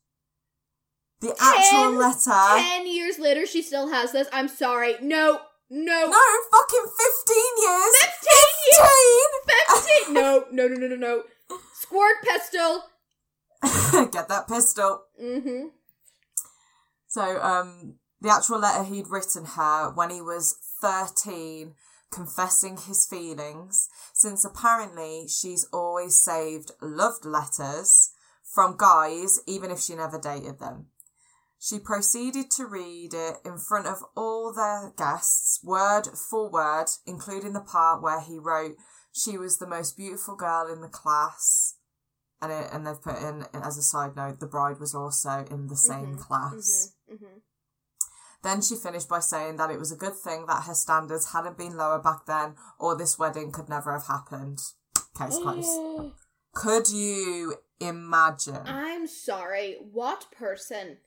The 1.21 1.31
actual 1.39 1.91
Ten- 1.91 1.97
letter. 1.97 2.61
Ten 2.61 2.85
years 2.85 3.17
later, 3.17 3.45
she 3.45 3.61
still 3.61 3.87
has 3.93 4.11
this. 4.11 4.27
I'm 4.33 4.49
sorry. 4.49 4.95
No, 5.01 5.39
no. 5.69 6.07
No, 6.07 6.23
fucking 6.51 6.85
15 6.85 7.37
years. 7.63 7.95
Fifteen 8.01 8.51
years. 8.67 8.89
15. 9.47 9.85
Fifteen. 10.03 10.13
No, 10.13 10.45
no, 10.51 10.67
no, 10.67 10.75
no, 10.75 10.87
no, 10.87 10.95
no. 10.97 11.23
Squirt 11.73 12.17
pistol. 12.21 12.83
Get 14.11 14.27
that 14.27 14.47
pistol. 14.49 15.03
Mm-hmm. 15.23 15.67
So, 17.07 17.41
um, 17.41 17.95
the 18.19 18.29
actual 18.31 18.59
letter 18.59 18.83
he'd 18.83 19.07
written 19.09 19.45
her 19.45 19.91
when 19.95 20.09
he 20.09 20.21
was 20.21 20.57
13, 20.81 21.73
confessing 22.11 22.77
his 22.77 23.07
feelings, 23.07 23.87
since 24.25 24.43
apparently 24.43 25.27
she's 25.27 25.67
always 25.71 26.19
saved 26.19 26.71
loved 26.81 27.25
letters 27.25 28.09
from 28.55 28.75
guys, 28.75 29.39
even 29.45 29.69
if 29.69 29.79
she 29.79 29.93
never 29.93 30.19
dated 30.19 30.57
them. 30.57 30.87
She 31.59 31.77
proceeded 31.77 32.49
to 32.57 32.65
read 32.65 33.13
it 33.13 33.35
in 33.45 33.59
front 33.59 33.85
of 33.85 34.03
all 34.17 34.51
their 34.51 34.93
guests, 34.97 35.59
word 35.63 36.07
for 36.07 36.49
word, 36.49 36.87
including 37.05 37.53
the 37.53 37.61
part 37.61 38.01
where 38.01 38.19
he 38.19 38.39
wrote, 38.39 38.77
She 39.13 39.37
was 39.37 39.59
the 39.59 39.67
most 39.67 39.95
beautiful 39.95 40.35
girl 40.35 40.73
in 40.73 40.81
the 40.81 40.89
class. 40.89 41.75
And, 42.41 42.51
it, 42.51 42.69
and 42.73 42.87
they've 42.87 43.01
put 43.01 43.21
in, 43.21 43.45
as 43.53 43.77
a 43.77 43.83
side 43.83 44.15
note, 44.15 44.39
the 44.39 44.47
bride 44.47 44.79
was 44.79 44.95
also 44.95 45.45
in 45.51 45.67
the 45.67 45.77
same 45.77 46.15
Mhm, 46.15 46.19
class. 46.19 46.93
Mm-hmm. 47.13 47.37
Then 48.45 48.61
she 48.61 48.75
finished 48.75 49.09
by 49.09 49.21
saying 49.21 49.57
that 49.57 49.71
it 49.71 49.79
was 49.79 49.91
a 49.91 49.95
good 49.95 50.15
thing 50.15 50.45
that 50.45 50.65
her 50.65 50.75
standards 50.75 51.33
hadn't 51.33 51.57
been 51.57 51.75
lower 51.75 51.97
back 51.97 52.27
then, 52.27 52.53
or 52.77 52.95
this 52.95 53.17
wedding 53.17 53.51
could 53.51 53.67
never 53.67 53.91
have 53.91 54.05
happened. 54.05 54.59
Case 55.17 55.39
closed. 55.39 56.13
Could 56.53 56.87
you 56.87 57.55
imagine? 57.81 58.61
I'm 58.65 59.07
sorry. 59.07 59.77
What 59.91 60.27
person 60.31 60.97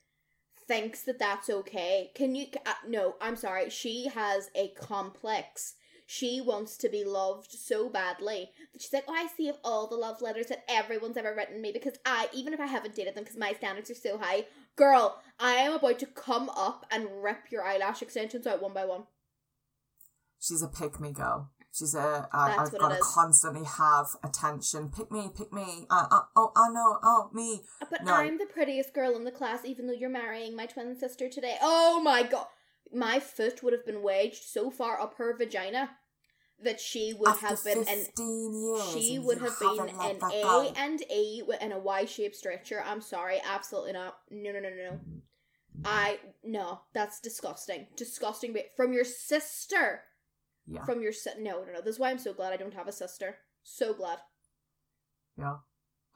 thinks 0.66 1.02
that 1.02 1.20
that's 1.20 1.48
okay? 1.48 2.10
Can 2.12 2.34
you? 2.34 2.46
Uh, 2.66 2.72
no, 2.88 3.14
I'm 3.20 3.36
sorry. 3.36 3.70
She 3.70 4.08
has 4.08 4.50
a 4.56 4.70
complex. 4.70 5.74
She 6.06 6.40
wants 6.40 6.76
to 6.78 6.88
be 6.88 7.04
loved 7.04 7.52
so 7.52 7.88
badly 7.88 8.50
that 8.72 8.82
she's 8.82 8.92
like, 8.92 9.04
oh, 9.06 9.14
I 9.14 9.28
save 9.36 9.54
all 9.62 9.86
the 9.86 9.94
love 9.94 10.20
letters 10.20 10.46
that 10.46 10.64
everyone's 10.68 11.16
ever 11.16 11.34
written 11.36 11.62
me 11.62 11.70
because 11.70 11.98
I, 12.04 12.28
even 12.32 12.52
if 12.52 12.60
I 12.60 12.66
haven't 12.66 12.96
dated 12.96 13.14
them, 13.14 13.22
because 13.24 13.38
my 13.38 13.52
standards 13.52 13.90
are 13.90 13.94
so 13.94 14.18
high, 14.18 14.46
Girl, 14.78 15.20
I 15.40 15.54
am 15.54 15.72
about 15.72 15.98
to 15.98 16.06
come 16.06 16.48
up 16.50 16.86
and 16.90 17.22
rip 17.22 17.50
your 17.50 17.64
eyelash 17.64 18.00
extensions 18.00 18.46
out 18.46 18.62
one 18.62 18.72
by 18.72 18.84
one. 18.84 19.02
She's 20.40 20.62
a 20.62 20.68
pick 20.68 21.00
me 21.00 21.12
girl. 21.12 21.50
She's 21.72 21.96
a. 21.96 22.28
I've 22.32 22.72
got 22.78 22.90
to 22.90 23.00
constantly 23.00 23.66
have 23.66 24.06
attention. 24.22 24.90
Pick 24.96 25.10
me, 25.10 25.30
pick 25.36 25.52
me. 25.52 25.86
Uh, 25.90 26.06
uh, 26.10 26.20
oh, 26.36 26.52
I 26.56 26.68
know. 26.70 26.98
Oh, 27.02 27.28
me. 27.32 27.62
But 27.90 28.04
No. 28.04 28.14
I'm 28.14 28.38
the 28.38 28.46
prettiest 28.46 28.94
girl 28.94 29.16
in 29.16 29.24
the 29.24 29.32
class, 29.32 29.64
even 29.64 29.88
though 29.88 29.92
you're 29.92 30.08
marrying 30.08 30.54
my 30.54 30.66
twin 30.66 30.96
sister 30.96 31.28
today. 31.28 31.56
Oh 31.60 32.00
my 32.00 32.22
god. 32.22 32.46
My 32.92 33.18
foot 33.18 33.62
would 33.62 33.72
have 33.72 33.84
been 33.84 34.02
wedged 34.02 34.44
so 34.44 34.70
far 34.70 35.00
up 35.00 35.14
her 35.18 35.36
vagina 35.36 35.90
that 36.62 36.80
she 36.80 37.14
would 37.14 37.28
After 37.28 37.46
have 37.46 37.64
been 37.64 37.84
an 37.88 38.04
she 38.92 39.18
would 39.18 39.38
have 39.38 39.58
been 39.60 39.78
an 39.80 40.16
A 40.22 40.42
go. 40.42 40.72
and 40.76 41.00
E 41.10 41.42
in 41.60 41.72
a 41.72 41.78
Y 41.78 42.04
shaped 42.04 42.36
stretcher. 42.36 42.82
I'm 42.84 43.00
sorry, 43.00 43.40
absolutely 43.48 43.92
not. 43.92 44.18
No, 44.30 44.52
no, 44.52 44.60
no, 44.60 44.68
no, 44.70 44.90
no. 44.90 45.00
I 45.84 46.18
no, 46.42 46.80
that's 46.92 47.20
disgusting. 47.20 47.86
Disgusting. 47.96 48.56
From 48.76 48.92
your 48.92 49.04
sister, 49.04 50.02
Yeah. 50.66 50.84
from 50.84 51.00
your 51.00 51.12
si- 51.12 51.30
no, 51.38 51.62
no, 51.64 51.72
no. 51.74 51.80
This 51.80 51.94
is 51.94 51.98
why 52.00 52.10
I'm 52.10 52.18
so 52.18 52.32
glad 52.32 52.52
I 52.52 52.56
don't 52.56 52.74
have 52.74 52.88
a 52.88 52.92
sister. 52.92 53.38
So 53.62 53.94
glad. 53.94 54.18
Yeah. 55.36 55.58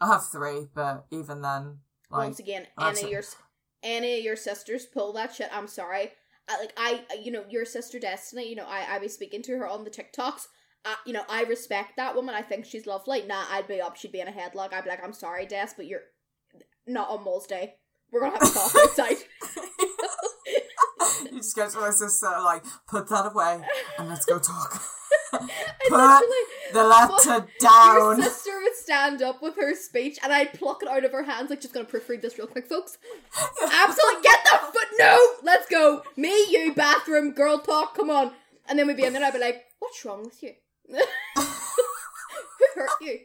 I 0.00 0.08
have 0.08 0.28
three, 0.30 0.66
but 0.74 1.06
even 1.12 1.42
then, 1.42 1.78
like, 2.10 2.24
Once 2.26 2.40
again, 2.40 2.66
of 2.76 3.00
your 3.02 3.20
of 3.20 4.04
your 4.24 4.36
sisters 4.36 4.86
pull 4.86 5.12
that 5.12 5.34
shit. 5.34 5.48
I'm 5.52 5.68
sorry. 5.68 6.12
I, 6.48 6.60
like 6.60 6.72
I, 6.76 7.04
you 7.22 7.32
know, 7.32 7.44
your 7.48 7.64
sister 7.64 7.98
Destiny. 7.98 8.48
You 8.48 8.56
know, 8.56 8.66
I 8.66 8.96
I 8.96 8.98
be 8.98 9.08
speaking 9.08 9.42
to 9.42 9.58
her 9.58 9.68
on 9.68 9.84
the 9.84 9.90
TikToks. 9.90 10.46
Uh, 10.84 10.94
you 11.06 11.12
know, 11.12 11.22
I 11.28 11.44
respect 11.44 11.96
that 11.96 12.16
woman. 12.16 12.34
I 12.34 12.42
think 12.42 12.64
she's 12.64 12.86
lovely. 12.86 13.22
Nah, 13.22 13.44
I'd 13.50 13.68
be 13.68 13.80
up. 13.80 13.96
She'd 13.96 14.12
be 14.12 14.20
in 14.20 14.28
a 14.28 14.32
headlock. 14.32 14.72
I'd 14.72 14.84
be 14.84 14.90
like, 14.90 15.04
I'm 15.04 15.12
sorry, 15.12 15.46
Des, 15.46 15.68
but 15.76 15.86
you're 15.86 16.00
not 16.86 17.08
on 17.08 17.24
Mol's 17.24 17.46
Day. 17.46 17.74
We're 18.10 18.20
gonna 18.20 18.32
have 18.32 18.42
a 18.42 18.52
talk 18.52 18.74
outside. 18.76 19.10
you 21.30 21.38
just 21.38 21.56
go 21.56 21.70
to 21.70 21.80
my 21.80 21.90
sister, 21.90 22.26
like, 22.44 22.62
put 22.88 23.08
that 23.08 23.32
away 23.32 23.62
and 23.98 24.08
let's 24.08 24.26
go 24.26 24.38
talk. 24.38 24.82
Put 25.88 26.22
the 26.72 26.84
letter 26.84 27.24
your 27.26 27.48
down. 27.60 28.22
sister 28.22 28.50
would 28.62 28.74
stand 28.74 29.22
up 29.22 29.42
with 29.42 29.56
her 29.56 29.74
speech, 29.74 30.18
and 30.22 30.32
I'd 30.32 30.52
pluck 30.52 30.82
it 30.82 30.88
out 30.88 31.04
of 31.04 31.12
her 31.12 31.22
hands, 31.22 31.48
like, 31.50 31.60
just 31.60 31.72
gonna 31.72 31.86
proofread 31.86 32.20
this 32.20 32.36
real 32.38 32.46
quick, 32.46 32.68
folks. 32.68 32.98
Absolutely, 33.62 34.22
get 34.22 34.38
the 34.44 34.58
foot. 34.58 34.88
No, 34.98 35.18
let's 35.42 35.68
go. 35.68 36.02
Me, 36.16 36.28
you, 36.50 36.74
bathroom, 36.74 37.32
girl 37.32 37.58
talk. 37.58 37.94
Come 37.96 38.10
on. 38.10 38.32
And 38.68 38.78
then 38.78 38.86
we'd 38.86 38.96
be 38.96 39.04
in 39.04 39.12
there. 39.12 39.24
I'd 39.24 39.32
be 39.32 39.38
like, 39.38 39.64
"What's 39.80 40.04
wrong 40.04 40.24
with 40.24 40.42
you? 40.42 40.52
Who 40.88 41.02
hurt 42.74 42.90
you?" 43.00 43.20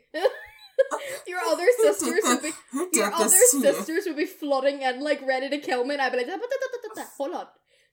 your 1.28 1.40
other 1.40 1.68
sisters 1.82 2.22
would 2.24 2.42
be. 2.42 2.52
Your 2.94 3.14
other 3.14 3.30
sisters 3.30 4.06
would 4.06 4.16
be 4.18 4.26
flooding 4.26 4.82
in, 4.82 5.02
like 5.04 5.22
ready 5.26 5.50
to 5.50 5.58
kill 5.60 5.84
me, 5.86 5.94
and 5.96 6.02
I'd 6.02 6.12
be 6.12 6.18
like, 6.20 6.28
"Da, 6.28 6.34
da, 6.34 6.40
da, 6.40 6.46
da, 6.48 6.90
da, 6.96 7.02
da. 7.02 7.08
"Hold 7.18 7.36
on, 7.36 7.48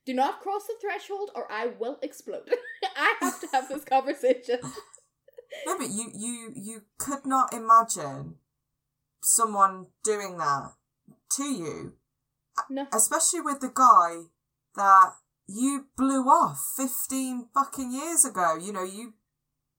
do 0.06 0.14
not 0.14 0.40
cross 0.40 0.66
the 0.66 0.74
threshold, 0.80 1.30
or 1.34 1.50
I 1.50 1.66
will 1.78 1.98
explode." 2.02 2.50
I 2.96 3.14
have 3.20 3.40
to 3.40 3.48
have 3.52 3.68
this 3.68 3.84
conversation. 3.84 4.58
No, 5.66 5.78
but 5.78 5.88
you, 5.90 6.10
you, 6.12 6.52
you 6.56 6.82
could 6.98 7.24
not 7.24 7.54
imagine 7.54 8.38
someone 9.22 9.86
doing 10.02 10.36
that 10.38 10.72
to 11.36 11.44
you, 11.44 11.92
No, 12.68 12.86
especially 12.92 13.40
with 13.40 13.60
the 13.60 13.70
guy 13.72 14.22
that 14.74 15.12
you 15.46 15.86
blew 15.96 16.24
off 16.24 16.58
15 16.76 17.50
fucking 17.54 17.92
years 17.92 18.24
ago. 18.24 18.56
You 18.60 18.72
know, 18.72 18.82
you, 18.82 19.14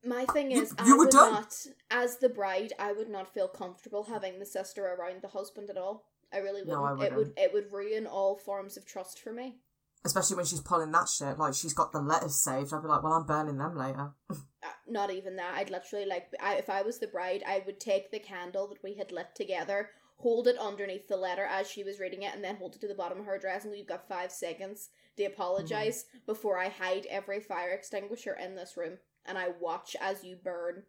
My 0.05 0.25
thing 0.25 0.51
is, 0.51 0.73
I 0.77 0.85
you 0.85 0.93
were 0.97 1.05
would 1.05 1.09
done. 1.11 1.33
not, 1.33 1.53
as 1.91 2.19
the 2.19 2.29
bride, 2.29 2.71
I 2.79 2.93
would 2.93 3.09
not 3.09 3.33
feel 3.33 3.49
comfortable 3.49 4.03
having 4.05 4.39
the 4.39 4.45
sister 4.45 4.85
around 4.85 5.21
the 5.21 5.27
husband 5.27 5.69
at 5.69 5.77
all. 5.77 6.05
I 6.33 6.37
really 6.37 6.61
wouldn't. 6.61 6.69
No, 6.69 6.85
I 6.85 6.91
It 6.91 6.97
would. 6.97 7.15
wouldn't. 7.17 7.37
It 7.39 7.53
would 7.53 7.71
ruin 7.73 8.07
all 8.07 8.37
forms 8.37 8.77
of 8.77 8.85
trust 8.85 9.19
for 9.19 9.33
me. 9.33 9.57
Especially 10.05 10.37
when 10.37 10.45
she's 10.45 10.61
pulling 10.61 10.91
that 10.91 11.09
shit, 11.09 11.37
like 11.37 11.53
she's 11.55 11.73
got 11.73 11.91
the 11.91 11.99
letters 11.99 12.35
saved. 12.41 12.71
I'd 12.73 12.81
be 12.83 12.87
like, 12.87 13.03
well, 13.03 13.13
I'm 13.13 13.25
burning 13.25 13.57
them 13.57 13.75
later. 13.77 14.11
Uh, 14.63 14.69
not 14.89 15.11
even 15.11 15.35
that. 15.35 15.53
I'd 15.53 15.69
literally 15.69 16.07
like, 16.07 16.25
I, 16.41 16.55
if 16.55 16.71
I 16.71 16.81
was 16.81 16.97
the 16.97 17.05
bride, 17.05 17.43
I 17.47 17.61
would 17.67 17.79
take 17.79 18.09
the 18.09 18.17
candle 18.17 18.67
that 18.69 18.81
we 18.81 18.95
had 18.95 19.11
lit 19.11 19.27
together, 19.35 19.91
hold 20.17 20.47
it 20.47 20.57
underneath 20.57 21.07
the 21.07 21.17
letter 21.17 21.43
as 21.45 21.69
she 21.69 21.83
was 21.83 21.99
reading 21.99 22.23
it, 22.23 22.33
and 22.33 22.43
then 22.43 22.55
hold 22.55 22.73
it 22.73 22.81
to 22.81 22.87
the 22.87 22.95
bottom 22.95 23.19
of 23.19 23.25
her 23.25 23.37
dress, 23.37 23.63
and 23.63 23.77
you've 23.77 23.85
got 23.85 24.07
five 24.07 24.31
seconds 24.31 24.89
to 25.17 25.25
apologize 25.25 26.05
Mm-hmm. 26.09 26.25
before 26.25 26.57
I 26.57 26.69
hide 26.69 27.05
every 27.11 27.39
fire 27.41 27.69
extinguisher 27.73 28.33
in 28.33 28.55
this 28.55 28.75
room, 28.75 28.97
and 29.27 29.37
I 29.37 29.49
watch 29.61 29.95
as 30.01 30.23
you 30.23 30.35
burn. 30.43 30.81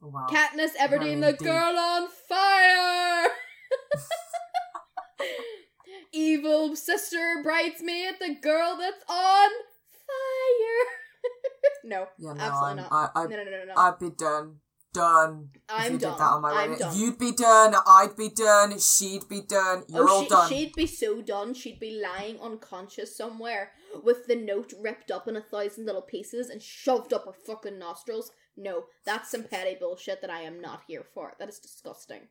Oh, 0.00 0.10
wow. 0.10 0.28
Katniss 0.30 0.76
Everdeen, 0.76 1.18
Very 1.18 1.20
the 1.20 1.32
deep. 1.32 1.40
girl 1.40 1.76
on 1.76 2.08
fire! 2.28 3.28
Evil 6.12 6.76
sister 6.76 7.40
bridesmaid, 7.42 8.14
the 8.20 8.34
girl 8.40 8.76
that's 8.78 9.04
on 9.08 9.50
fire! 10.06 10.84
no, 11.84 12.08
yeah, 12.18 12.32
no, 12.32 12.40
absolutely 12.40 12.68
I'm, 12.70 12.76
not. 12.76 12.92
I, 12.92 13.20
I, 13.20 13.22
no, 13.26 13.36
no, 13.36 13.44
no, 13.44 13.50
no, 13.50 13.64
no. 13.66 13.74
I'd 13.76 13.98
be 13.98 14.10
done. 14.10 14.56
Done. 14.94 15.50
I'm 15.68 15.92
you 15.92 15.98
done. 15.98 16.12
did 16.12 16.18
that 16.18 16.30
on 16.30 16.42
my 16.42 16.50
I'm 16.50 16.70
wedding. 16.70 16.78
done. 16.78 16.98
You'd 16.98 17.18
be 17.18 17.32
done. 17.32 17.74
I'd 17.86 18.16
be 18.16 18.30
done. 18.30 18.78
She'd 18.78 19.28
be 19.28 19.42
done. 19.42 19.82
Oh, 19.82 19.94
You're 19.94 20.08
oh, 20.08 20.12
all 20.12 20.22
she, 20.22 20.28
done. 20.28 20.48
she'd 20.48 20.72
be 20.74 20.86
so 20.86 21.20
done, 21.20 21.54
she'd 21.54 21.78
be 21.78 22.00
lying 22.02 22.40
unconscious 22.40 23.14
somewhere 23.14 23.72
with 24.02 24.26
the 24.26 24.36
note 24.36 24.72
ripped 24.80 25.10
up 25.10 25.28
in 25.28 25.36
a 25.36 25.42
thousand 25.42 25.86
little 25.86 26.02
pieces 26.02 26.48
and 26.48 26.62
shoved 26.62 27.12
up 27.12 27.26
her 27.26 27.32
fucking 27.32 27.78
nostrils. 27.78 28.32
No, 28.56 28.84
that's 29.04 29.30
some 29.30 29.44
petty 29.44 29.76
bullshit 29.78 30.20
that 30.22 30.30
I 30.30 30.40
am 30.40 30.60
not 30.60 30.82
here 30.88 31.04
for. 31.14 31.34
That 31.38 31.48
is 31.48 31.58
disgusting. 31.58 32.28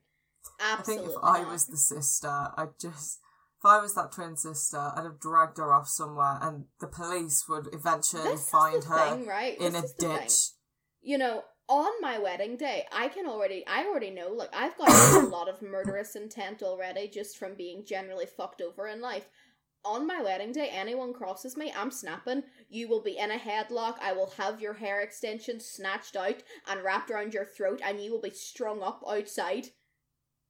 Absolutely. 0.59 1.03
I 1.03 1.07
think 1.07 1.17
if 1.17 1.23
I 1.23 1.51
was 1.51 1.67
the 1.67 1.77
sister, 1.77 2.27
I'd 2.57 2.79
just. 2.79 3.19
If 3.59 3.65
I 3.65 3.79
was 3.79 3.95
that 3.95 4.11
twin 4.11 4.37
sister, 4.37 4.77
I'd 4.95 5.03
have 5.03 5.19
dragged 5.19 5.57
her 5.57 5.73
off 5.73 5.87
somewhere, 5.87 6.37
and 6.41 6.65
the 6.79 6.87
police 6.87 7.45
would 7.49 7.73
eventually 7.73 8.23
This 8.23 8.49
find 8.49 8.83
her 8.83 9.15
thing, 9.15 9.27
right? 9.27 9.59
in 9.59 9.73
This 9.73 9.93
a 9.93 9.97
ditch. 9.99 10.33
you 11.01 11.17
know, 11.17 11.43
on 11.67 11.91
my 11.99 12.19
wedding 12.19 12.55
day, 12.55 12.85
I 12.91 13.07
can 13.07 13.25
already, 13.25 13.65
I 13.67 13.85
already 13.85 14.11
know, 14.11 14.29
like, 14.29 14.53
I've 14.53 14.77
got 14.77 14.89
a 14.89 15.27
lot 15.29 15.49
of 15.49 15.61
murderous 15.61 16.15
intent 16.15 16.61
already 16.61 17.07
just 17.07 17.37
from 17.37 17.55
being 17.55 17.83
generally 17.85 18.25
fucked 18.25 18.61
over 18.61 18.87
in 18.87 19.01
life. 19.01 19.27
On 19.83 20.05
my 20.05 20.21
wedding 20.21 20.51
day, 20.51 20.69
anyone 20.69 21.13
crosses 21.13 21.55
me, 21.57 21.73
I'm 21.75 21.91
snapping. 21.91 22.43
You 22.69 22.89
will 22.89 23.01
be 23.01 23.17
in 23.17 23.31
a 23.31 23.37
headlock. 23.37 23.95
I 24.01 24.13
will 24.13 24.31
have 24.37 24.61
your 24.61 24.73
hair 24.73 25.01
extensions 25.01 25.65
snatched 25.65 26.15
out 26.15 26.43
and 26.67 26.83
wrapped 26.83 27.09
around 27.09 27.33
your 27.33 27.45
throat, 27.45 27.81
and 27.83 28.01
you 28.01 28.11
will 28.11 28.21
be 28.21 28.31
strung 28.31 28.81
up 28.81 29.01
outside. 29.07 29.67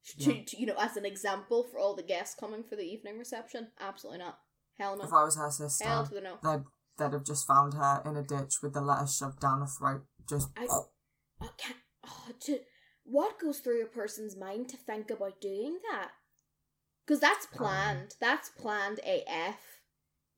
To, 0.06 0.34
Yeah. 0.34 0.44
to, 0.46 0.58
you 0.60 0.66
know, 0.66 0.76
as 0.78 0.96
an 0.96 1.04
example 1.04 1.64
for 1.70 1.78
all 1.78 1.94
the 1.94 2.02
guests 2.02 2.34
coming 2.38 2.64
for 2.64 2.76
the 2.76 2.82
evening 2.82 3.18
reception. 3.18 3.68
Absolutely 3.78 4.18
not. 4.20 4.38
Hell 4.78 4.96
no. 4.96 5.04
If 5.04 5.12
I 5.12 5.24
was 5.24 5.36
her 5.36 5.50
sister, 5.50 5.84
Hell 5.86 6.06
to 6.06 6.14
the 6.14 6.20
no. 6.20 6.38
they'd, 6.42 6.64
they'd 6.96 7.12
have 7.12 7.24
just 7.24 7.46
found 7.46 7.74
her 7.74 8.02
in 8.06 8.16
a 8.16 8.22
ditch 8.22 8.56
with 8.62 8.72
the 8.74 8.80
letter 8.80 9.06
shoved 9.06 9.40
down 9.40 9.60
her 9.60 9.66
throat. 9.66 10.02
Just. 10.28 10.48
I, 10.56 10.66
I 11.40 11.48
can't. 11.58 11.76
Oh, 12.06 12.28
to 12.40 12.60
what 13.04 13.38
goes 13.40 13.58
through 13.58 13.82
a 13.82 13.86
person's 13.86 14.36
mind 14.36 14.68
to 14.70 14.76
think 14.76 15.10
about 15.10 15.40
doing 15.40 15.78
that? 15.90 16.10
Because 17.06 17.20
that's 17.20 17.46
Um, 17.46 17.58
planned. 17.58 18.14
that's 18.20 18.50
planned 18.50 19.00
AF. 19.00 19.77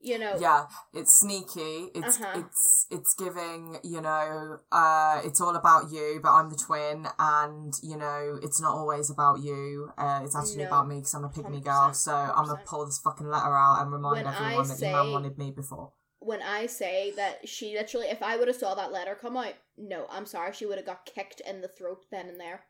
You 0.02 0.18
know. 0.18 0.36
Yeah, 0.40 0.64
it's 0.94 1.20
sneaky. 1.20 1.90
It's 1.94 2.18
Uh-huh. 2.20 2.40
it's 2.40 2.86
it's 2.90 3.14
giving, 3.14 3.78
you 3.84 4.00
know, 4.00 4.60
uh 4.72 5.20
it's 5.24 5.40
all 5.40 5.54
about 5.54 5.90
you, 5.90 6.20
but 6.22 6.30
I'm 6.32 6.48
the 6.48 6.56
twin 6.56 7.06
and, 7.18 7.74
you 7.82 7.96
know, 7.96 8.38
it's 8.42 8.60
not 8.60 8.74
always 8.74 9.10
about 9.10 9.40
you. 9.40 9.92
Uh 9.98 10.22
it's 10.24 10.34
actually 10.34 10.62
No. 10.62 10.68
about 10.68 10.88
me 10.88 10.96
because 10.96 11.12
I'm 11.14 11.24
a 11.24 11.28
pygmy 11.28 11.62
100%, 11.62 11.64
girl. 11.64 11.92
So 11.92 12.14
I'm 12.14 12.46
going 12.46 12.56
to 12.58 12.64
pull 12.64 12.86
this 12.86 12.98
fucking 12.98 13.28
letter 13.28 13.54
out 13.54 13.82
and 13.82 13.92
remind 13.92 14.24
When 14.24 14.26
I 14.26 14.34
everyone 14.34 14.68
that 14.68 14.80
your 14.80 14.90
man 14.92 15.12
wanted 15.12 15.36
me 15.36 15.50
before. 15.50 15.92
When 16.18 16.42
I 16.42 16.66
say 16.66 17.12
that 17.16 17.46
she 17.48 17.74
literally, 17.76 18.08
if 18.08 18.22
I 18.22 18.36
would 18.36 18.48
have 18.48 18.56
saw 18.56 18.74
that 18.74 18.92
letter 18.92 19.14
come 19.14 19.36
out, 19.36 19.54
no, 19.76 20.06
I'm 20.10 20.26
sorry, 20.26 20.52
she 20.54 20.66
would 20.66 20.76
have 20.78 20.86
got 20.86 21.04
kicked 21.06 21.40
in 21.40 21.60
the 21.60 21.68
throat 21.68 22.04
then 22.10 22.28
and 22.28 22.40
there. 22.40 22.64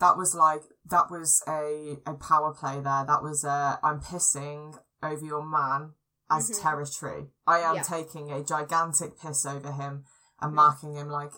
That 0.00 0.16
was 0.16 0.34
like 0.34 0.62
that 0.90 1.10
was 1.10 1.42
a 1.48 1.98
a 2.06 2.14
power 2.14 2.52
play 2.54 2.74
there. 2.80 3.04
That 3.06 3.22
was 3.22 3.42
a 3.44 3.78
I'm 3.82 4.00
pissing 4.00 4.78
over 5.02 5.24
your 5.24 5.44
man 5.44 5.94
as 6.30 6.50
Mhm. 6.50 6.60
territory. 6.60 7.30
I 7.46 7.60
am 7.60 7.76
Yeah. 7.76 7.82
taking 7.82 8.30
a 8.30 8.42
gigantic 8.44 9.18
piss 9.18 9.46
over 9.46 9.72
him 9.72 10.04
and 10.40 10.52
Mhm. 10.52 10.56
marking 10.56 10.94
him 10.94 11.08
like 11.08 11.32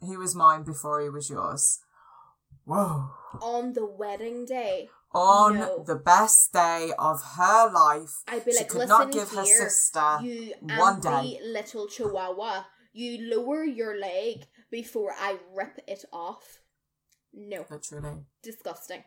he 0.00 0.16
was 0.16 0.34
mine 0.34 0.62
before 0.64 1.00
he 1.00 1.08
was 1.08 1.28
yours. 1.30 1.80
Whoa. 2.64 3.10
On 3.40 3.72
the 3.72 3.86
wedding 3.86 4.44
day, 4.44 4.90
On 5.12 5.54
No. 5.56 5.82
the 5.82 5.94
best 5.94 6.52
day 6.52 6.92
of 6.98 7.22
her 7.22 7.70
life, 7.70 8.22
I'd 8.26 8.44
be 8.44 8.52
she 8.52 8.58
like, 8.58 8.68
could 8.68 8.78
listen 8.80 8.88
not 8.98 9.12
give 9.12 9.30
here, 9.30 9.40
her 9.40 9.70
sister 9.70 10.18
you 10.20 10.52
one 10.76 11.00
day. 11.00 11.40
little 11.42 11.86
chihuahua, 11.88 12.64
you 12.92 13.34
lower 13.34 13.64
your 13.64 13.98
leg 13.98 14.46
before 14.70 15.12
I 15.16 15.38
rip 15.54 15.78
it 15.86 16.04
off. 16.12 16.60
No, 17.32 17.64
literally. 17.70 18.26
disgusting. 18.42 19.04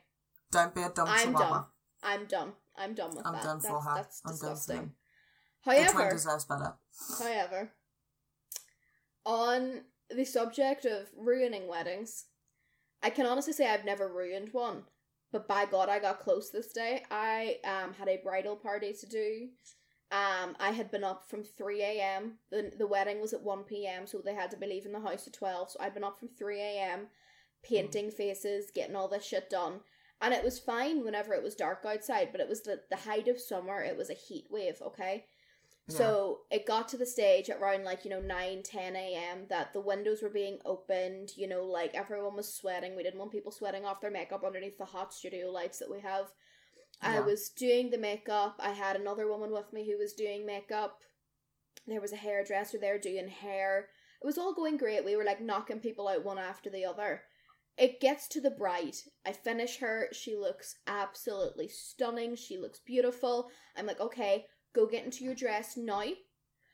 Don't 0.50 0.74
be 0.74 0.82
a 0.82 0.90
dumb 0.90 1.10
I'm 1.10 1.20
chihuahua. 1.28 1.50
done. 1.50 1.66
I'm 2.02 2.26
done. 2.26 2.56
I'm 2.76 2.96
done 2.96 3.16
with 3.16 3.28
I'm 3.28 3.34
that. 3.34 3.44
done 3.44 3.60
for 3.60 3.74
that's, 3.74 3.86
her. 3.86 3.96
That's 3.96 4.22
I'm 4.26 4.32
done 4.32 4.38
for 4.40 4.56
disgusting. 4.56 4.96
Them. 5.66 5.86
The 5.86 5.86
twin 5.86 6.08
However, 6.08 6.10
deserves 6.10 6.46
better. 6.46 6.76
however, 7.20 7.72
on 9.26 9.82
the 10.10 10.26
subject 10.26 10.86
of 10.86 11.08
ruining 11.18 11.68
weddings, 11.68 12.26
I 13.04 13.10
can 13.10 13.26
honestly 13.26 13.54
say 13.54 13.70
I've 13.70 13.86
never 13.86 14.08
ruined 14.08 14.50
one. 14.54 14.84
but 15.32 15.48
by 15.48 15.66
God, 15.66 15.90
I 15.90 16.00
got 16.00 16.20
close 16.20 16.50
this 16.52 16.72
day. 16.74 17.04
I 17.12 17.58
um 17.64 17.94
had 17.94 18.08
a 18.10 18.18
bridal 18.24 18.56
party 18.56 18.94
to 18.94 19.06
do. 19.08 19.50
Um, 20.12 20.56
I 20.60 20.72
had 20.72 20.90
been 20.90 21.04
up 21.04 21.30
from 21.30 21.44
three 21.44 21.82
a.m. 21.84 22.40
the 22.52 22.72
The 22.78 22.88
wedding 22.88 23.22
was 23.22 23.34
at 23.34 23.44
one 23.44 23.64
p.m., 23.64 24.08
so 24.08 24.20
they 24.24 24.34
had 24.34 24.50
to 24.52 24.58
be 24.58 24.66
leaving 24.68 24.92
the 24.94 25.00
house 25.02 25.28
at 25.28 25.34
twelve. 25.34 25.70
So 25.70 25.80
I'd 25.80 25.94
been 25.94 26.04
up 26.04 26.18
from 26.20 26.30
three 26.30 26.60
a.m. 26.60 27.08
painting 27.64 28.10
faces, 28.12 28.72
getting 28.74 28.96
all 28.96 29.08
this 29.08 29.24
shit 29.26 29.50
done, 29.52 29.82
and 30.20 30.34
it 30.34 30.44
was 30.44 30.58
fine 30.60 31.04
whenever 31.06 31.34
it 31.36 31.44
was 31.44 31.54
dark 31.56 31.86
outside. 31.86 32.30
But 32.32 32.42
it 32.42 32.50
was 32.50 32.64
the 32.64 32.82
the 32.90 32.98
height 32.98 33.28
of 33.28 33.40
summer. 33.40 33.84
It 33.84 33.98
was 33.98 34.10
a 34.10 34.16
heat 34.16 34.48
wave. 34.50 34.82
Okay. 34.82 35.26
So 35.90 36.40
it 36.52 36.68
got 36.68 36.88
to 36.90 36.98
the 36.98 37.06
stage 37.06 37.50
at 37.50 37.60
around 37.60 37.84
like, 37.84 38.06
you 38.06 38.12
know, 38.12 38.22
9, 38.22 38.64
10 38.64 38.96
a.m. 38.96 39.46
that 39.50 39.74
the 39.74 39.82
windows 39.82 40.22
were 40.22 40.30
being 40.30 40.60
opened, 40.66 41.32
you 41.36 41.48
know, 41.48 41.64
like 41.64 41.96
everyone 41.96 42.36
was 42.36 42.54
sweating. 42.54 42.96
We 42.96 43.04
didn't 43.04 43.20
want 43.20 43.32
people 43.32 43.52
sweating 43.52 43.86
off 43.86 44.02
their 44.02 44.12
makeup 44.12 44.44
underneath 44.46 44.78
the 44.78 44.86
hot 44.86 45.14
studio 45.14 45.50
lights 45.50 45.80
that 45.80 45.92
we 45.92 46.00
have. 46.02 46.28
I 47.02 47.22
was 47.22 47.50
doing 47.50 47.90
the 47.90 47.98
makeup. 47.98 48.60
I 48.60 48.72
had 48.72 48.96
another 48.96 49.28
woman 49.28 49.52
with 49.52 49.72
me 49.72 49.90
who 49.90 49.98
was 49.98 50.14
doing 50.14 50.46
makeup. 50.46 51.00
There 51.88 52.02
was 52.02 52.12
a 52.12 52.18
hairdresser 52.18 52.78
there 52.78 53.00
doing 53.00 53.30
hair. 53.30 53.88
It 54.22 54.26
was 54.26 54.38
all 54.38 54.54
going 54.54 54.78
great. 54.78 55.06
We 55.06 55.16
were 55.16 55.24
like 55.24 55.42
knocking 55.42 55.80
people 55.80 56.10
out 56.10 56.26
one 56.26 56.38
after 56.38 56.70
the 56.70 56.86
other. 56.86 57.24
It 57.78 58.02
gets 58.02 58.28
to 58.30 58.42
the 58.42 58.52
bride. 58.52 58.98
I 59.26 59.32
finish 59.32 59.78
her. 59.78 60.10
She 60.12 60.36
looks 60.36 60.76
absolutely 60.86 61.70
stunning. 61.70 62.36
She 62.36 62.58
looks 62.58 62.80
beautiful. 62.80 63.50
I'm 63.78 63.86
like, 63.86 64.02
okay, 64.02 64.48
go 64.74 64.86
get 64.86 65.06
into 65.06 65.24
your 65.24 65.36
dress 65.36 65.76
now. 65.78 66.04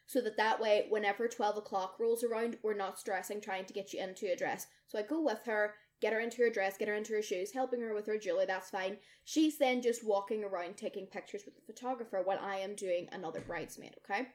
So 0.08 0.22
that 0.22 0.38
that 0.38 0.62
way, 0.62 0.86
whenever 0.90 1.28
12 1.28 1.58
o'clock 1.58 1.96
rolls 2.00 2.24
around, 2.24 2.58
we're 2.62 2.76
not 2.76 3.00
stressing 3.00 3.42
trying 3.42 3.66
to 3.66 3.74
get 3.74 3.92
you 3.92 4.02
into 4.04 4.32
a 4.32 4.36
dress. 4.36 4.68
So 4.88 5.00
I 5.00 5.02
go 5.02 5.22
with 5.22 5.40
her, 5.46 5.74
get 6.00 6.14
her 6.14 6.20
into 6.20 6.44
her 6.44 6.50
dress, 6.52 6.78
get 6.78 6.88
her 6.88 6.94
into 6.94 7.14
her 7.14 7.24
shoes, 7.24 7.52
helping 7.54 7.82
her 7.82 7.94
with 7.96 8.06
her 8.06 8.20
jewelry, 8.20 8.46
that's 8.46 8.70
fine. 8.70 8.98
She's 9.24 9.58
then 9.58 9.82
just 9.82 10.06
walking 10.06 10.44
around 10.44 10.78
taking 10.78 11.08
pictures 11.08 11.42
with 11.46 11.56
the 11.56 11.62
photographer 11.74 12.22
while 12.24 12.40
I 12.40 12.58
am 12.58 12.76
doing 12.76 13.08
another 13.12 13.42
bridesmaid, 13.42 13.96
okay? 14.04 14.28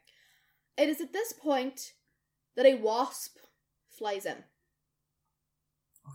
It 0.76 0.88
is 0.88 1.00
at 1.00 1.12
this 1.12 1.32
point 1.32 1.92
that 2.56 2.66
a 2.66 2.74
wasp 2.74 3.36
flies 3.88 4.26
in. 4.26 4.42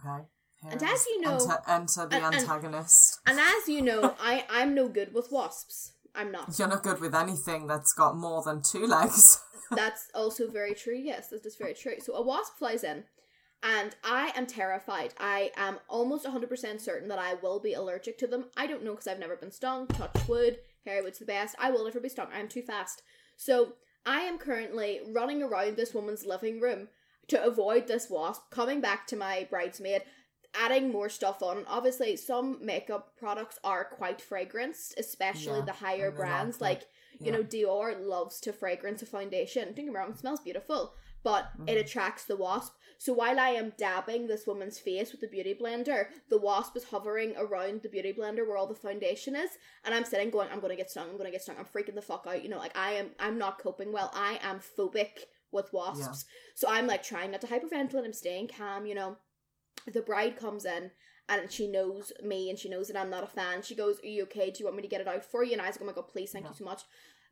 Okay. 0.05 0.25
And 0.69 0.83
as 0.83 1.05
you 1.05 1.21
know- 1.21 1.33
enter, 1.33 1.61
enter 1.67 2.05
the 2.07 2.15
and- 2.17 2.25
and- 2.25 2.35
antagonist. 2.35 3.19
And 3.25 3.39
as 3.39 3.69
you 3.69 3.81
know, 3.81 4.15
I, 4.19 4.45
I'm 4.49 4.73
no 4.73 4.89
good 4.89 5.13
with 5.13 5.31
wasps. 5.31 5.93
I'm 6.15 6.31
not. 6.31 6.57
You're 6.57 6.67
not 6.67 6.83
good 6.83 6.99
with 6.99 7.15
anything 7.15 7.67
that's 7.67 7.93
got 7.93 8.15
more 8.15 8.43
than 8.43 8.61
two 8.61 8.85
legs. 8.85 9.41
That's 9.71 10.09
also 10.13 10.49
very 10.49 10.75
true. 10.75 10.95
Yes, 10.95 11.29
that 11.29 11.45
is 11.45 11.55
very 11.55 11.73
true. 11.73 11.95
So 11.99 12.13
a 12.13 12.21
wasp 12.21 12.59
flies 12.59 12.83
in, 12.83 13.03
and 13.63 13.95
I 14.03 14.31
am 14.35 14.45
terrified. 14.45 15.15
I 15.19 15.51
am 15.57 15.79
almost 15.89 16.25
100% 16.25 16.79
certain 16.79 17.09
that 17.09 17.17
I 17.17 17.33
will 17.33 17.59
be 17.59 17.73
allergic 17.73 18.19
to 18.19 18.27
them. 18.27 18.45
I 18.55 18.67
don't 18.67 18.83
know 18.83 18.91
because 18.91 19.07
I've 19.07 19.19
never 19.19 19.35
been 19.35 19.51
stung. 19.51 19.87
Touch 19.87 20.15
wood. 20.27 20.59
Harry 20.85 21.01
Wood's 21.01 21.19
the 21.19 21.25
best. 21.25 21.55
I 21.59 21.71
will 21.71 21.83
never 21.83 21.99
be 21.99 22.09
stung. 22.09 22.27
I 22.31 22.39
am 22.39 22.47
too 22.47 22.61
fast. 22.61 23.01
So 23.37 23.73
I 24.05 24.21
am 24.21 24.37
currently 24.37 25.01
running 25.11 25.41
around 25.41 25.77
this 25.77 25.93
woman's 25.93 26.25
living 26.25 26.61
room 26.61 26.89
to 27.27 27.43
avoid 27.43 27.87
this 27.87 28.07
wasp, 28.09 28.43
coming 28.51 28.81
back 28.81 29.07
to 29.07 29.15
my 29.15 29.47
bridesmaid, 29.49 30.03
adding 30.59 30.91
more 30.91 31.09
stuff 31.09 31.41
on. 31.43 31.65
Obviously, 31.67 32.15
some 32.17 32.63
makeup 32.65 33.15
products 33.17 33.59
are 33.63 33.85
quite 33.85 34.19
fragranced, 34.19 34.97
especially 34.97 35.59
Yeah, 35.59 35.65
the 35.65 35.73
higher 35.73 36.07
like 36.07 36.15
brands 36.17 36.61
like 36.61 36.87
you 37.19 37.27
Yeah. 37.27 37.37
know, 37.37 37.43
Dior 37.43 38.05
loves 38.05 38.41
to 38.41 38.51
fragrance 38.51 39.01
a 39.01 39.05
foundation. 39.05 39.65
Don't 39.67 39.75
get 39.75 39.85
me 39.85 39.91
wrong, 39.91 40.11
it 40.11 40.17
smells 40.17 40.41
beautiful, 40.41 40.93
but 41.23 41.49
it 41.65 41.77
Mhm. 41.77 41.79
attracts 41.79 42.25
the 42.25 42.35
wasp. 42.35 42.73
So 42.97 43.13
while 43.13 43.39
I 43.39 43.49
am 43.51 43.73
dabbing 43.77 44.27
this 44.27 44.45
woman's 44.45 44.79
face 44.79 45.11
with 45.13 45.21
the 45.21 45.27
beauty 45.27 45.53
blender, 45.55 46.09
the 46.29 46.37
wasp 46.37 46.75
is 46.75 46.83
hovering 46.85 47.35
around 47.37 47.81
the 47.83 47.89
beauty 47.89 48.11
blender 48.11 48.45
where 48.45 48.57
all 48.57 48.67
the 48.67 48.75
foundation 48.75 49.33
is, 49.35 49.57
and 49.85 49.95
I'm 49.95 50.03
sitting 50.03 50.29
going, 50.29 50.49
I'm 50.51 50.59
gonna 50.59 50.75
get 50.75 50.91
stung, 50.91 51.09
I'm 51.09 51.17
gonna 51.17 51.31
get 51.31 51.41
stung, 51.41 51.57
I'm 51.57 51.65
freaking 51.65 51.95
the 51.95 52.01
fuck 52.01 52.27
out. 52.27 52.43
You 52.43 52.49
know, 52.49 52.57
like 52.57 52.77
I 52.77 52.93
am, 52.93 53.15
I'm 53.17 53.37
not 53.37 53.59
coping 53.59 53.91
well. 53.93 54.11
I 54.13 54.39
am 54.41 54.59
phobic 54.59 55.19
with 55.51 55.71
wasps, 55.71 56.25
so 56.53 56.67
I'm 56.67 56.85
like 56.85 57.01
trying 57.03 57.31
not 57.31 57.41
to 57.41 57.47
hyperventilate. 57.47 58.03
I'm 58.03 58.13
staying 58.13 58.49
calm. 58.49 58.85
You 58.85 58.95
know, 58.95 59.17
the 59.91 60.01
bride 60.01 60.37
comes 60.37 60.65
in 60.65 60.91
and 61.29 61.51
she 61.51 61.67
knows 61.67 62.11
me 62.23 62.49
and 62.49 62.57
she 62.59 62.69
knows 62.69 62.87
that 62.87 62.97
I'm 62.99 63.09
not 63.09 63.23
a 63.23 63.27
fan. 63.27 63.61
She 63.61 63.75
goes, 63.75 63.99
Are 64.03 64.07
you 64.07 64.23
okay? 64.23 64.51
Do 64.51 64.59
you 64.59 64.65
want 64.65 64.75
me 64.77 64.81
to 64.83 64.87
get 64.87 65.01
it 65.01 65.07
out 65.07 65.23
for 65.25 65.43
you? 65.43 65.53
And 65.53 65.61
I 65.61 65.67
was 65.67 65.75
like, 65.75 65.83
Oh 65.83 65.87
my 65.87 65.93
god, 65.93 66.07
please, 66.07 66.31
thank 66.31 66.45
Yeah. 66.45 66.51
you 66.51 66.57
so 66.57 66.65
much. 66.65 66.81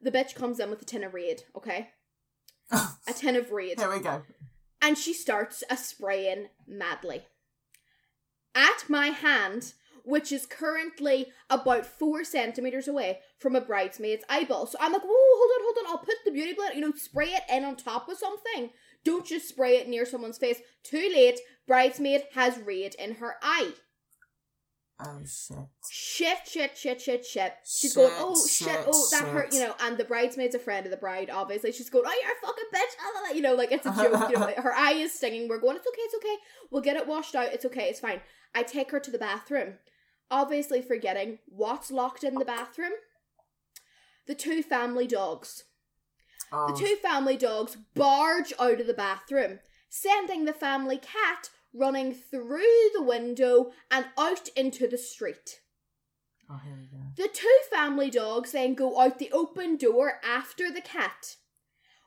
The 0.01 0.11
bitch 0.11 0.35
comes 0.35 0.59
in 0.59 0.69
with 0.69 0.81
a 0.81 0.85
tin 0.85 1.03
of 1.03 1.13
Raid, 1.13 1.43
okay? 1.55 1.89
A 2.71 3.13
tin 3.15 3.35
of 3.35 3.51
Raid. 3.51 3.77
There 3.77 3.89
we 3.89 3.99
go. 3.99 4.23
And 4.81 4.97
she 4.97 5.13
starts 5.13 5.63
a 5.69 5.77
spraying 5.77 6.47
madly. 6.67 7.23
At 8.55 8.89
my 8.89 9.07
hand, 9.07 9.73
which 10.03 10.31
is 10.31 10.45
currently 10.45 11.27
about 11.49 11.85
four 11.85 12.23
centimeters 12.23 12.87
away 12.87 13.19
from 13.39 13.55
a 13.55 13.61
bridesmaid's 13.61 14.23
eyeball. 14.29 14.65
So 14.67 14.77
I'm 14.81 14.91
like, 14.91 15.01
whoa, 15.03 15.07
hold 15.09 15.51
on, 15.55 15.61
hold 15.63 15.77
on. 15.77 15.91
I'll 15.91 16.05
put 16.05 16.15
the 16.25 16.31
beauty 16.31 16.53
blender, 16.53 16.75
you 16.75 16.81
know, 16.81 16.91
spray 16.95 17.27
it 17.29 17.43
in 17.49 17.63
on 17.63 17.75
top 17.77 18.09
of 18.09 18.17
something. 18.17 18.71
Don't 19.05 19.25
just 19.25 19.47
spray 19.49 19.77
it 19.77 19.87
near 19.87 20.05
someone's 20.05 20.37
face. 20.37 20.59
Too 20.83 21.09
late. 21.13 21.39
Bridesmaid 21.67 22.23
has 22.33 22.57
Raid 22.59 22.95
in 22.99 23.15
her 23.15 23.35
eye. 23.41 23.73
Oh 24.99 25.19
shit. 25.25 25.57
shit, 25.89 26.37
shit, 26.47 26.77
shit, 26.77 27.01
shit, 27.01 27.25
shit. 27.25 27.53
She's 27.65 27.91
Shit, 27.91 27.95
going, 27.95 28.13
oh 28.15 28.47
shit, 28.47 28.67
shit, 28.69 28.85
oh 28.87 29.07
that 29.11 29.27
hurt, 29.27 29.53
you 29.53 29.59
know. 29.59 29.75
And 29.81 29.97
the 29.97 30.03
bridesmaid's 30.05 30.55
a 30.55 30.59
friend 30.59 30.85
of 30.85 30.91
the 30.91 30.97
bride, 30.97 31.29
obviously. 31.29 31.71
She's 31.71 31.89
going, 31.89 32.05
oh 32.07 32.21
you're 32.21 32.31
a 32.31 32.45
fucking 32.45 32.65
bitch, 32.73 33.15
la, 33.15 33.21
la," 33.27 33.35
you 33.35 33.41
know, 33.41 33.55
like 33.55 33.71
it's 33.71 33.85
a 33.85 33.91
joke. 33.91 34.29
you 34.29 34.37
know, 34.37 34.53
her 34.57 34.73
eye 34.73 34.93
is 34.93 35.13
stinging. 35.13 35.49
We're 35.49 35.59
going, 35.59 35.77
it's 35.77 35.87
okay, 35.87 36.01
it's 36.01 36.15
okay. 36.15 36.35
We'll 36.71 36.81
get 36.83 36.95
it 36.95 37.07
washed 37.07 37.35
out. 37.35 37.51
It's 37.53 37.65
okay, 37.65 37.89
it's 37.89 37.99
fine. 37.99 38.21
I 38.55 38.63
take 38.63 38.91
her 38.91 38.99
to 38.99 39.11
the 39.11 39.17
bathroom, 39.17 39.75
obviously 40.29 40.81
forgetting 40.81 41.39
what's 41.47 41.91
locked 41.91 42.23
in 42.23 42.35
the 42.35 42.45
bathroom. 42.45 42.91
The 44.27 44.35
two 44.35 44.61
family 44.63 45.07
dogs. 45.07 45.63
Oh, 46.51 46.71
The 46.71 46.79
two 46.79 46.95
family 47.01 47.35
dogs 47.35 47.77
barge 47.95 48.53
out 48.59 48.79
of 48.79 48.87
the 48.87 48.93
bathroom, 48.93 49.59
sending 49.93 50.45
the 50.45 50.53
family 50.53 50.97
cat 50.97 51.51
running 51.71 52.11
through 52.11 52.89
the 52.95 53.03
window 53.03 53.71
and 53.91 54.03
out 54.17 54.47
into 54.55 54.87
the 54.87 54.97
street. 54.97 55.59
oh, 56.49 56.59
here 56.65 56.75
we 56.75 56.87
go. 56.87 57.03
The 57.15 57.29
two 57.31 57.59
family 57.71 58.09
dogs 58.09 58.53
then 58.53 58.73
go 58.73 58.99
out 58.99 59.19
the 59.19 59.31
open 59.31 59.77
door 59.77 60.13
after 60.23 60.71
the 60.71 60.81
cat, 60.81 61.35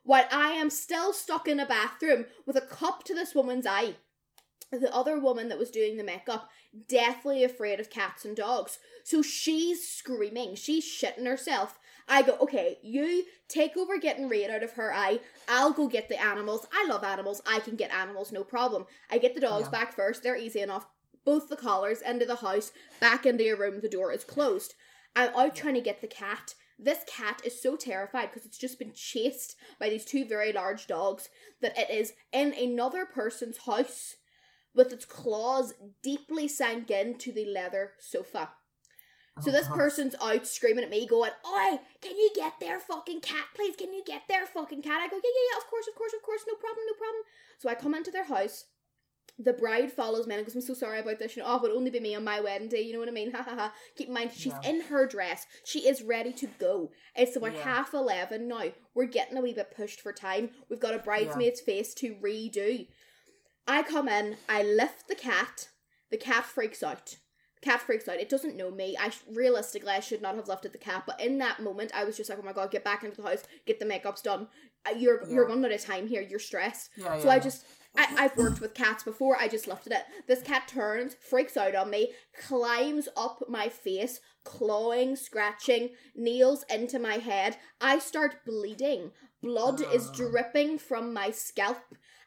while 0.03 0.27
I 0.33 0.51
am 0.51 0.69
still 0.69 1.13
stuck 1.13 1.47
in 1.47 1.61
a 1.61 1.67
bathroom 1.67 2.27
with 2.45 2.57
a 2.57 2.61
cup 2.61 3.05
to 3.05 3.15
this 3.15 3.37
woman's 3.37 3.67
eye. 3.67 3.95
The 4.73 4.93
other 4.93 5.21
woman 5.21 5.49
that 5.49 5.59
was 5.59 5.71
doing 5.71 5.97
the 5.97 6.03
makeup, 6.03 6.51
deathly 6.89 7.45
afraid 7.45 7.79
of 7.79 7.89
cats 7.89 8.25
and 8.25 8.37
dogs. 8.37 8.81
So 9.05 9.23
she's 9.23 9.89
screaming, 9.89 10.57
she's 10.57 10.85
shitting 10.85 11.27
herself. 11.27 11.79
I 12.09 12.23
go, 12.23 12.37
okay, 12.41 12.79
you 12.83 13.25
take 13.49 13.77
over 13.77 13.99
getting 13.99 14.29
Raid 14.29 14.51
out 14.51 14.63
of 14.63 14.73
her 14.73 14.93
eye. 14.93 15.21
I'll 15.49 15.73
go 15.73 15.89
get 15.89 16.09
the 16.09 16.23
animals. 16.23 16.67
I 16.73 16.87
love 16.89 17.03
animals. 17.03 17.43
I 17.47 17.59
can 17.59 17.75
get 17.77 17.91
animals, 17.93 18.31
no 18.33 18.45
problem. 18.45 18.87
I 19.11 19.19
get 19.19 19.35
the 19.35 19.41
dogs 19.41 19.67
Yeah. 19.67 19.71
back 19.71 19.95
first. 19.95 20.23
They're 20.23 20.37
easy 20.37 20.61
enough. 20.61 20.87
Both 21.25 21.49
the 21.49 21.57
collars 21.57 22.03
into 22.03 22.25
the 22.25 22.37
house, 22.37 22.71
back 23.01 23.27
into 23.27 23.43
your 23.43 23.57
room. 23.57 23.81
The 23.81 23.89
door 23.89 24.13
is 24.13 24.23
closed. 24.23 24.75
I'm 25.17 25.35
out 25.35 25.57
trying 25.57 25.75
to 25.75 25.81
get 25.81 26.01
the 26.01 26.07
cat. 26.07 26.55
This 26.79 26.99
cat 27.09 27.41
is 27.45 27.61
so 27.61 27.75
terrified 27.75 28.31
because 28.31 28.47
it's 28.47 28.59
just 28.59 28.79
been 28.79 28.93
chased 28.93 29.57
by 29.81 29.89
these 29.89 30.05
two 30.05 30.27
very 30.27 30.53
large 30.53 30.87
dogs 30.87 31.29
that 31.61 31.77
it 31.77 31.91
is 31.91 32.13
in 32.33 32.53
another 32.53 33.07
person's 33.07 33.59
house 33.67 34.17
with 34.75 34.93
its 34.93 35.07
claws 35.07 35.75
deeply 36.03 36.47
sank 36.47 36.91
into 36.91 37.33
the 37.33 37.47
leather 37.47 37.95
sofa. 37.99 38.51
So 39.43 39.51
this 39.51 39.67
uh-huh. 39.67 39.77
person's 39.77 40.15
out 40.23 40.47
screaming 40.47 40.85
at 40.85 40.91
me, 40.91 41.07
going, 41.07 41.33
Oi, 41.47 41.79
can 42.01 42.17
you 42.17 42.31
get 42.35 42.59
their 42.59 42.81
fucking 42.81 43.21
cat, 43.21 43.45
please? 43.55 43.77
Can 43.77 43.93
you 43.93 44.03
get 44.05 44.23
their 44.29 44.47
fucking 44.47 44.83
cat? 44.83 45.01
I 45.03 45.09
go, 45.09 45.17
Yeah, 45.17 45.21
yeah, 45.25 45.53
yeah, 45.53 45.59
of 45.59 45.67
course, 45.67 45.87
of 45.87 45.95
course, 45.95 46.13
of 46.15 46.23
course, 46.23 46.43
no 46.49 46.55
problem, 46.55 46.87
no 46.87 46.95
problem. 46.95 47.23
So 47.59 47.69
I 47.69 47.75
come 47.75 47.95
into 47.95 48.11
their 48.11 48.25
house. 48.25 48.65
The 49.39 49.53
bride 49.53 49.93
follows 49.93 50.27
me 50.27 50.35
and 50.35 50.47
goes, 50.47 50.55
I'm 50.55 50.63
so 50.63 50.73
sorry 50.73 51.01
about 51.01 51.19
this. 51.19 51.37
You 51.37 51.43
know, 51.43 51.51
oh, 51.51 51.57
it 51.57 51.63
would 51.63 51.73
only 51.73 51.91
be 51.91 52.01
me 52.01 52.15
on 52.15 52.25
my 52.25 52.41
wedding 52.41 52.71
day. 52.71 52.81
You 52.81 52.95
know 52.95 53.01
what 53.01 53.09
I 53.09 53.13
mean? 53.13 53.31
Ha 53.35 53.43
ha 53.43 53.55
ha. 53.55 53.73
Keep 53.95 54.09
in 54.09 54.15
mind, 54.15 54.31
she's 54.35 54.55
Yeah. 54.63 54.71
in 54.71 54.81
her 54.83 55.07
dress. 55.07 55.45
She 55.65 55.87
is 55.87 56.01
ready 56.01 56.33
to 56.33 56.47
go. 56.47 56.91
It's 57.15 57.37
about 57.37 57.53
Yeah. 57.53 57.63
half 57.63 57.93
11 57.93 58.49
now. 58.49 58.73
We're 58.95 59.05
getting 59.05 59.37
a 59.37 59.43
wee 59.43 59.53
bit 59.53 59.75
pushed 59.77 60.01
for 60.01 60.15
time. 60.15 60.51
We've 60.71 60.81
got 60.81 60.95
a 60.95 60.99
bridesmaid's 60.99 61.61
face 61.61 61.93
to 61.95 62.15
redo. 62.15 62.89
I 63.69 63.83
come 63.83 64.09
in, 64.09 64.39
I 64.49 64.63
lift 64.63 65.09
the 65.09 65.15
cat. 65.15 65.69
The 66.11 66.17
cat 66.17 66.47
freaks 66.47 66.83
out. 66.83 67.17
Cat 67.67 67.81
freaks 67.81 68.07
out. 68.07 68.21
It 68.21 68.29
doesn't 68.29 68.57
know 68.57 68.71
me. 68.71 68.97
I 68.99 69.11
realistically 69.35 69.91
I 69.91 69.99
should 70.01 70.23
not 70.23 70.37
have 70.37 70.47
lifted 70.47 70.73
the 70.73 70.79
cat, 70.79 71.03
but 71.05 71.21
in 71.21 71.39
that 71.39 71.61
moment 71.61 71.91
I 71.95 72.05
was 72.05 72.17
just 72.17 72.31
like, 72.31 72.39
oh 72.41 72.45
my 72.47 72.53
god, 72.53 72.71
get 72.71 72.85
back 72.85 73.03
into 73.03 73.21
the 73.21 73.29
house, 73.29 73.43
get 73.67 73.81
the 73.81 73.85
makeup's 73.85 74.23
done. 74.23 74.47
Uh, 74.89 74.95
You're 74.97 75.27
you're 75.29 75.43
Yeah. 75.43 75.49
running 75.55 75.65
out 75.65 75.73
of 75.73 75.81
time 75.81 76.07
here. 76.07 76.23
You're 76.23 76.39
stressed. 76.39 76.91
Yeah, 76.97 77.19
So 77.19 77.29
I 77.29 77.41
just 77.41 77.65
I, 77.99 78.07
I've 78.19 78.37
worked 78.37 78.61
with 78.61 78.75
cats 78.75 79.03
before. 79.03 79.37
I 79.37 79.49
just 79.49 79.67
left 79.67 79.89
it. 79.89 80.05
This 80.29 80.43
cat 80.43 80.69
turns, 80.69 81.15
freaks 81.15 81.57
out 81.57 81.75
on 81.75 81.91
me, 81.91 82.13
climbs 82.47 83.09
up 83.17 83.43
my 83.49 83.69
face, 83.69 84.21
clawing, 84.45 85.17
scratching, 85.17 85.91
kneels 86.15 86.65
into 86.71 86.99
my 87.01 87.15
head. 87.15 87.57
I 87.81 87.99
start 87.99 88.45
bleeding. 88.47 89.11
Blood 89.43 89.81
is 89.93 90.11
dripping 90.11 90.79
from 90.79 91.13
my 91.13 91.31
scalp. 91.31 91.79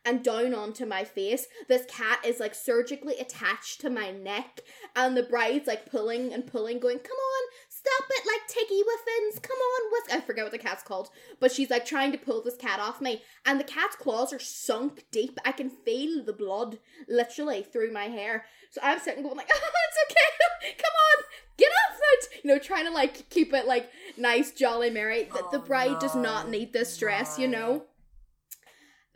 And 0.06 0.24
down 0.24 0.54
onto 0.54 0.86
my 0.86 1.04
face. 1.04 1.48
This 1.68 1.86
cat 1.88 2.20
is 2.26 2.40
like 2.40 2.56
surgically 2.56 3.18
attached 3.20 3.82
to 3.82 3.90
my 3.90 4.12
neck, 4.12 4.62
and 4.96 5.16
the 5.16 5.24
bride's 5.24 5.68
like 5.68 5.90
pulling 5.90 6.34
and 6.34 6.48
pulling, 6.48 6.80
going, 6.80 7.00
Come 7.00 7.18
on, 7.18 7.44
stop 7.70 8.10
it, 8.10 8.28
like 8.28 8.48
Tiggy 8.48 8.82
Whiffins, 8.82 9.40
come 9.40 9.58
on, 9.58 9.92
whisk. 9.92 10.16
I 10.16 10.22
forget 10.22 10.46
what 10.46 10.52
the 10.52 10.58
cat's 10.58 10.84
called, 10.84 11.10
but 11.40 11.52
she's 11.52 11.70
like 11.70 11.86
trying 11.86 12.12
to 12.12 12.18
pull 12.18 12.42
this 12.44 12.58
cat 12.58 12.80
off 12.80 13.02
me, 13.02 13.22
and 13.46 13.60
the 13.60 13.66
cat's 13.66 13.96
claws 13.96 14.34
are 14.34 14.40
sunk 14.40 15.06
deep. 15.12 15.40
I 15.46 15.52
can 15.52 15.70
feel 15.70 16.24
the 16.24 16.34
blood 16.34 16.80
literally 17.08 17.64
through 17.64 17.92
my 17.92 18.06
hair. 18.06 18.46
So 18.72 18.82
I'm 18.84 19.00
sitting 19.00 19.24
going 19.24 19.38
like, 19.38 19.50
oh, 19.54 19.72
it's 19.90 20.12
okay, 20.12 20.76
come 20.78 20.92
on, 20.92 21.24
get 21.58 21.70
off 21.70 22.00
it, 22.14 22.44
you 22.44 22.50
know, 22.50 22.60
trying 22.60 22.86
to 22.86 22.92
like 22.92 23.30
keep 23.30 23.54
it 23.54 23.68
like 23.68 23.90
nice, 24.18 24.52
jolly, 24.52 24.90
merry. 24.90 25.24
That 25.24 25.44
Oh, 25.46 25.50
the 25.52 25.60
bride 25.60 26.00
does 26.00 26.16
not 26.16 26.50
need 26.50 26.74
this 26.74 26.94
stress, 26.94 27.40
you 27.40 27.48
know. 27.48 27.84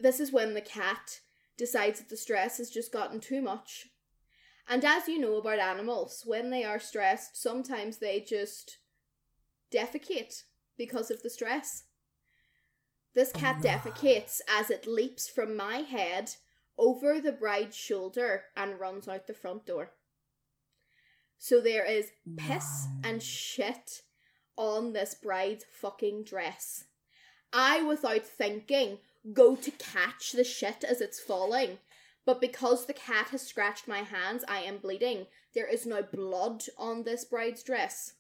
This 0.04 0.20
is 0.20 0.34
when 0.34 0.54
the 0.54 0.60
cat 0.62 1.22
decides 1.58 2.00
that 2.00 2.10
the 2.10 2.18
stress 2.18 2.58
has 2.58 2.70
just 2.70 2.92
gotten 2.92 3.22
too 3.22 3.42
much. 3.42 3.88
And 4.68 4.84
as 4.84 5.08
you 5.08 5.18
know 5.18 5.38
about 5.38 5.60
animals, 5.60 6.24
when 6.26 6.50
they 6.50 6.66
are 6.66 6.78
stressed, 6.78 7.42
sometimes 7.42 7.98
they 7.98 8.20
just 8.20 8.80
defecate 9.74 10.44
because 10.78 11.10
of 11.10 11.24
the 11.24 11.30
stress. 11.30 11.84
This 13.16 13.32
oh 13.34 13.40
cat 13.40 13.64
no. 13.64 13.70
defecates 13.70 14.42
as 14.50 14.70
it 14.70 14.86
leaps 14.86 15.30
from 15.30 15.56
my 15.56 15.78
head 15.78 16.32
over 16.78 17.22
the 17.22 17.32
bride's 17.32 17.78
shoulder 17.78 18.44
and 18.58 18.82
runs 18.82 19.08
out 19.08 19.28
the 19.28 19.34
front 19.34 19.66
door. 19.66 19.92
So 21.38 21.62
there 21.62 21.86
is 21.86 22.12
piss 22.36 22.88
No. 23.02 23.10
and 23.10 23.24
shit 23.24 24.02
on 24.58 24.92
this 24.92 25.14
bride's 25.14 25.64
fucking 25.72 26.26
dress. 26.26 26.84
I, 27.54 27.84
without 27.84 28.26
thinking, 28.26 28.98
go 29.32 29.56
to 29.56 29.72
catch 29.72 30.32
the 30.32 30.44
shit 30.44 30.84
as 30.84 31.00
it's 31.00 31.20
falling. 31.20 31.78
But 32.26 32.42
because 32.42 32.86
the 32.86 32.94
cat 32.94 33.28
has 33.28 33.42
scratched 33.42 33.88
my 33.88 34.00
hands, 34.00 34.44
I 34.48 34.60
am 34.60 34.78
bleeding. 34.78 35.28
There 35.54 35.68
is 35.68 35.86
no 35.86 36.02
blood 36.02 36.64
on 36.78 37.04
this 37.04 37.26
bride's 37.26 37.64
dress. 37.64 38.14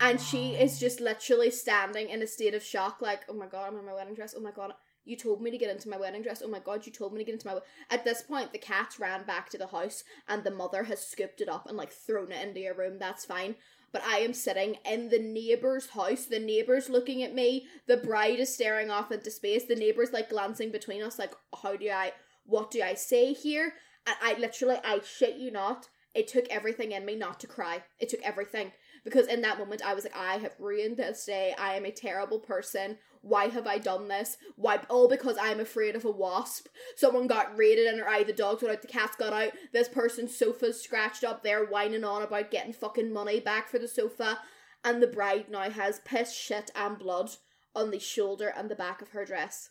And 0.00 0.20
she 0.20 0.50
is 0.54 0.78
just 0.78 1.00
literally 1.00 1.50
standing 1.50 2.10
in 2.10 2.20
a 2.22 2.26
state 2.26 2.54
of 2.54 2.62
shock, 2.62 3.00
like, 3.00 3.22
oh 3.28 3.34
my 3.34 3.46
god, 3.46 3.68
I'm 3.68 3.78
in 3.78 3.86
my 3.86 3.94
wedding 3.94 4.14
dress. 4.14 4.34
Oh 4.36 4.40
my 4.40 4.50
god, 4.50 4.74
you 5.04 5.16
told 5.16 5.40
me 5.40 5.50
to 5.50 5.56
get 5.56 5.70
into 5.70 5.88
my 5.88 5.96
wedding 5.96 6.22
dress. 6.22 6.42
Oh 6.44 6.48
my 6.48 6.58
god, 6.58 6.84
you 6.84 6.92
told 6.92 7.12
me 7.12 7.18
to 7.18 7.24
get 7.24 7.32
into 7.32 7.46
my. 7.46 7.58
At 7.90 8.04
this 8.04 8.20
point, 8.20 8.52
the 8.52 8.58
cat 8.58 8.96
ran 8.98 9.24
back 9.24 9.48
to 9.50 9.58
the 9.58 9.68
house, 9.68 10.04
and 10.28 10.44
the 10.44 10.50
mother 10.50 10.84
has 10.84 11.06
scooped 11.06 11.40
it 11.40 11.48
up 11.48 11.66
and 11.66 11.76
like 11.76 11.90
thrown 11.90 12.32
it 12.32 12.46
into 12.46 12.60
your 12.60 12.74
room. 12.74 12.98
That's 12.98 13.24
fine. 13.24 13.54
But 13.92 14.02
I 14.04 14.18
am 14.18 14.34
sitting 14.34 14.76
in 14.84 15.08
the 15.08 15.18
neighbor's 15.18 15.90
house. 15.90 16.26
The 16.26 16.38
neighbor's 16.38 16.90
looking 16.90 17.22
at 17.22 17.34
me. 17.34 17.66
The 17.86 17.96
bride 17.96 18.38
is 18.38 18.52
staring 18.52 18.90
off 18.90 19.10
into 19.10 19.30
space. 19.30 19.64
The 19.64 19.76
neighbor's 19.76 20.12
like 20.12 20.30
glancing 20.30 20.70
between 20.70 21.02
us, 21.02 21.18
like, 21.18 21.34
how 21.62 21.76
do 21.76 21.88
I, 21.88 22.12
what 22.44 22.70
do 22.70 22.82
I 22.82 22.94
say 22.94 23.32
here? 23.32 23.74
And 24.06 24.16
I 24.22 24.38
literally, 24.38 24.76
I 24.84 25.00
shit 25.00 25.36
you 25.36 25.50
not, 25.50 25.88
it 26.14 26.28
took 26.28 26.48
everything 26.48 26.92
in 26.92 27.04
me 27.04 27.14
not 27.14 27.40
to 27.40 27.46
cry. 27.46 27.82
It 27.98 28.08
took 28.08 28.22
everything. 28.22 28.72
Because 29.08 29.26
in 29.26 29.40
that 29.40 29.58
moment, 29.58 29.82
I 29.84 29.94
was 29.94 30.04
like, 30.04 30.16
I 30.16 30.36
have 30.38 30.54
ruined 30.58 30.98
this 30.98 31.24
day. 31.24 31.54
I 31.58 31.74
am 31.74 31.86
a 31.86 31.90
terrible 31.90 32.38
person. 32.38 32.98
Why 33.22 33.48
have 33.48 33.66
I 33.66 33.78
done 33.78 34.08
this? 34.08 34.36
Why? 34.56 34.80
All 34.90 35.08
because 35.08 35.36
I'm 35.40 35.60
afraid 35.60 35.96
of 35.96 36.04
a 36.04 36.10
wasp. 36.10 36.66
Someone 36.94 37.26
got 37.26 37.56
raided 37.56 37.86
in 37.86 37.98
her 37.98 38.08
eye. 38.08 38.22
The 38.22 38.32
dogs 38.32 38.62
got 38.62 38.70
out. 38.70 38.82
The 38.82 38.88
cats 38.88 39.16
got 39.16 39.32
out. 39.32 39.52
This 39.72 39.88
person's 39.88 40.36
sofa's 40.36 40.82
scratched 40.82 41.24
up. 41.24 41.42
They're 41.42 41.64
whining 41.64 42.04
on 42.04 42.22
about 42.22 42.50
getting 42.50 42.72
fucking 42.72 43.12
money 43.12 43.40
back 43.40 43.68
for 43.68 43.78
the 43.78 43.88
sofa. 43.88 44.40
And 44.84 45.02
the 45.02 45.06
bride 45.06 45.46
now 45.48 45.70
has 45.70 46.00
piss, 46.04 46.34
shit, 46.34 46.70
and 46.76 46.98
blood 46.98 47.30
on 47.74 47.90
the 47.90 47.98
shoulder 47.98 48.52
and 48.54 48.70
the 48.70 48.76
back 48.76 49.00
of 49.00 49.10
her 49.10 49.24
dress. 49.24 49.70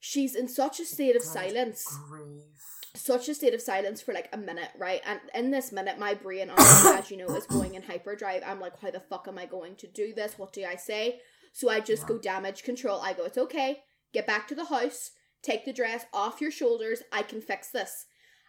She's 0.00 0.34
in 0.34 0.48
such 0.48 0.80
a 0.80 0.84
state 0.84 1.14
of 1.14 1.22
Good 1.22 1.28
silence 1.28 1.86
Grief. 2.08 2.71
Such 2.94 3.28
a 3.28 3.34
state 3.34 3.54
of 3.54 3.62
silence 3.62 4.02
for 4.02 4.12
like 4.12 4.28
a 4.32 4.36
minute, 4.36 4.70
right? 4.78 5.00
And 5.06 5.20
in 5.34 5.50
this 5.50 5.72
minute, 5.72 5.98
my 5.98 6.14
brain, 6.14 6.50
as 6.58 7.10
you 7.10 7.16
know, 7.16 7.34
is 7.34 7.46
going 7.46 7.74
in 7.74 7.82
hyperdrive. 7.82 8.42
I'm 8.46 8.60
like, 8.60 8.78
how 8.80 8.90
the 8.90 9.00
fuck 9.00 9.26
am 9.28 9.38
I 9.38 9.46
going 9.46 9.76
to 9.76 9.86
do 9.86 10.12
this? 10.12 10.38
What 10.38 10.52
do 10.52 10.64
I 10.64 10.76
say? 10.76 11.20
So 11.52 11.70
I 11.70 11.80
just 11.80 12.06
go 12.06 12.18
damage 12.18 12.62
control. 12.64 13.00
I 13.00 13.12
go, 13.12 13.24
it's 13.24 13.38
okay. 13.38 13.82
Get 14.12 14.26
back 14.26 14.46
to 14.48 14.54
the 14.54 14.66
house. 14.66 15.12
Take 15.42 15.64
the 15.64 15.72
dress 15.72 16.04
off 16.12 16.40
your 16.40 16.50
shoulders. 16.50 17.02
I 17.10 17.22
can 17.22 17.40
fix 17.40 17.70
this. 17.70 18.06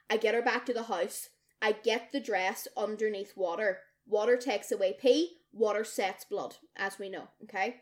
I 0.10 0.18
get 0.18 0.36
her 0.36 0.42
back 0.42 0.66
to 0.68 0.74
the 0.74 0.84
house. 0.84 1.30
I 1.62 1.72
get 1.72 2.12
the 2.12 2.20
dress 2.20 2.68
underneath 2.76 3.34
water. 3.36 3.80
Water 4.06 4.38
takes 4.38 4.72
away 4.72 4.96
pee. 5.00 5.38
Water 5.54 5.84
sets 5.84 6.26
blood, 6.26 6.58
as 6.76 7.00
we 7.00 7.10
know, 7.10 7.30
okay? 7.44 7.78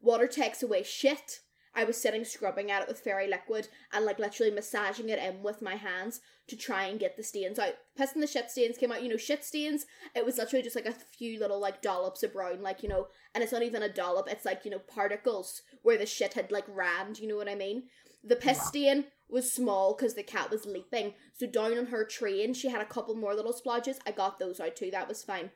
Water 0.00 0.26
takes 0.26 0.62
away 0.62 0.82
shit. 0.82 1.40
I 1.76 1.84
was 1.84 2.00
sitting 2.00 2.24
scrubbing 2.24 2.70
at 2.70 2.82
it 2.82 2.88
with 2.88 3.00
fairy 3.00 3.28
liquid 3.28 3.68
and 3.92 4.04
like 4.04 4.18
literally 4.18 4.52
massaging 4.52 5.08
it 5.08 5.18
in 5.18 5.42
with 5.42 5.60
my 5.60 5.74
hands 5.74 6.20
to 6.46 6.56
try 6.56 6.84
and 6.84 7.00
get 7.00 7.16
the 7.16 7.22
stains 7.22 7.58
out. 7.58 7.74
Piss 7.96 8.12
and 8.12 8.22
the 8.22 8.26
shit 8.26 8.50
stains 8.50 8.78
came 8.78 8.92
out, 8.92 9.02
you 9.02 9.08
know, 9.08 9.16
shit 9.16 9.44
stains. 9.44 9.86
It 10.14 10.24
was 10.24 10.38
literally 10.38 10.62
just 10.62 10.76
like 10.76 10.86
a 10.86 10.92
few 10.92 11.38
little 11.40 11.58
like 11.58 11.82
dollops 11.82 12.22
of 12.22 12.32
brown, 12.32 12.62
like, 12.62 12.82
you 12.82 12.88
know, 12.88 13.08
and 13.34 13.42
it's 13.42 13.52
not 13.52 13.62
even 13.62 13.82
a 13.82 13.88
dollop, 13.88 14.28
it's 14.28 14.44
like, 14.44 14.64
you 14.64 14.70
know, 14.70 14.78
particles 14.78 15.62
where 15.82 15.98
the 15.98 16.06
shit 16.06 16.34
had 16.34 16.52
like 16.52 16.66
rammed, 16.68 17.18
you 17.18 17.26
know 17.26 17.36
what 17.36 17.48
I 17.48 17.54
mean? 17.54 17.84
The 18.22 18.36
piss 18.36 18.62
stain 18.62 19.06
was 19.28 19.52
small 19.52 19.94
because 19.94 20.14
the 20.14 20.22
cat 20.22 20.50
was 20.50 20.66
leaping. 20.66 21.14
So 21.32 21.46
down 21.46 21.76
on 21.76 21.86
her 21.86 22.04
train, 22.04 22.54
she 22.54 22.68
had 22.68 22.80
a 22.80 22.86
couple 22.86 23.14
more 23.14 23.34
little 23.34 23.54
splodges. 23.54 23.96
I 24.06 24.12
got 24.12 24.38
those 24.38 24.60
out 24.60 24.76
too, 24.76 24.90
that 24.92 25.08
was 25.08 25.24
fine. 25.24 25.50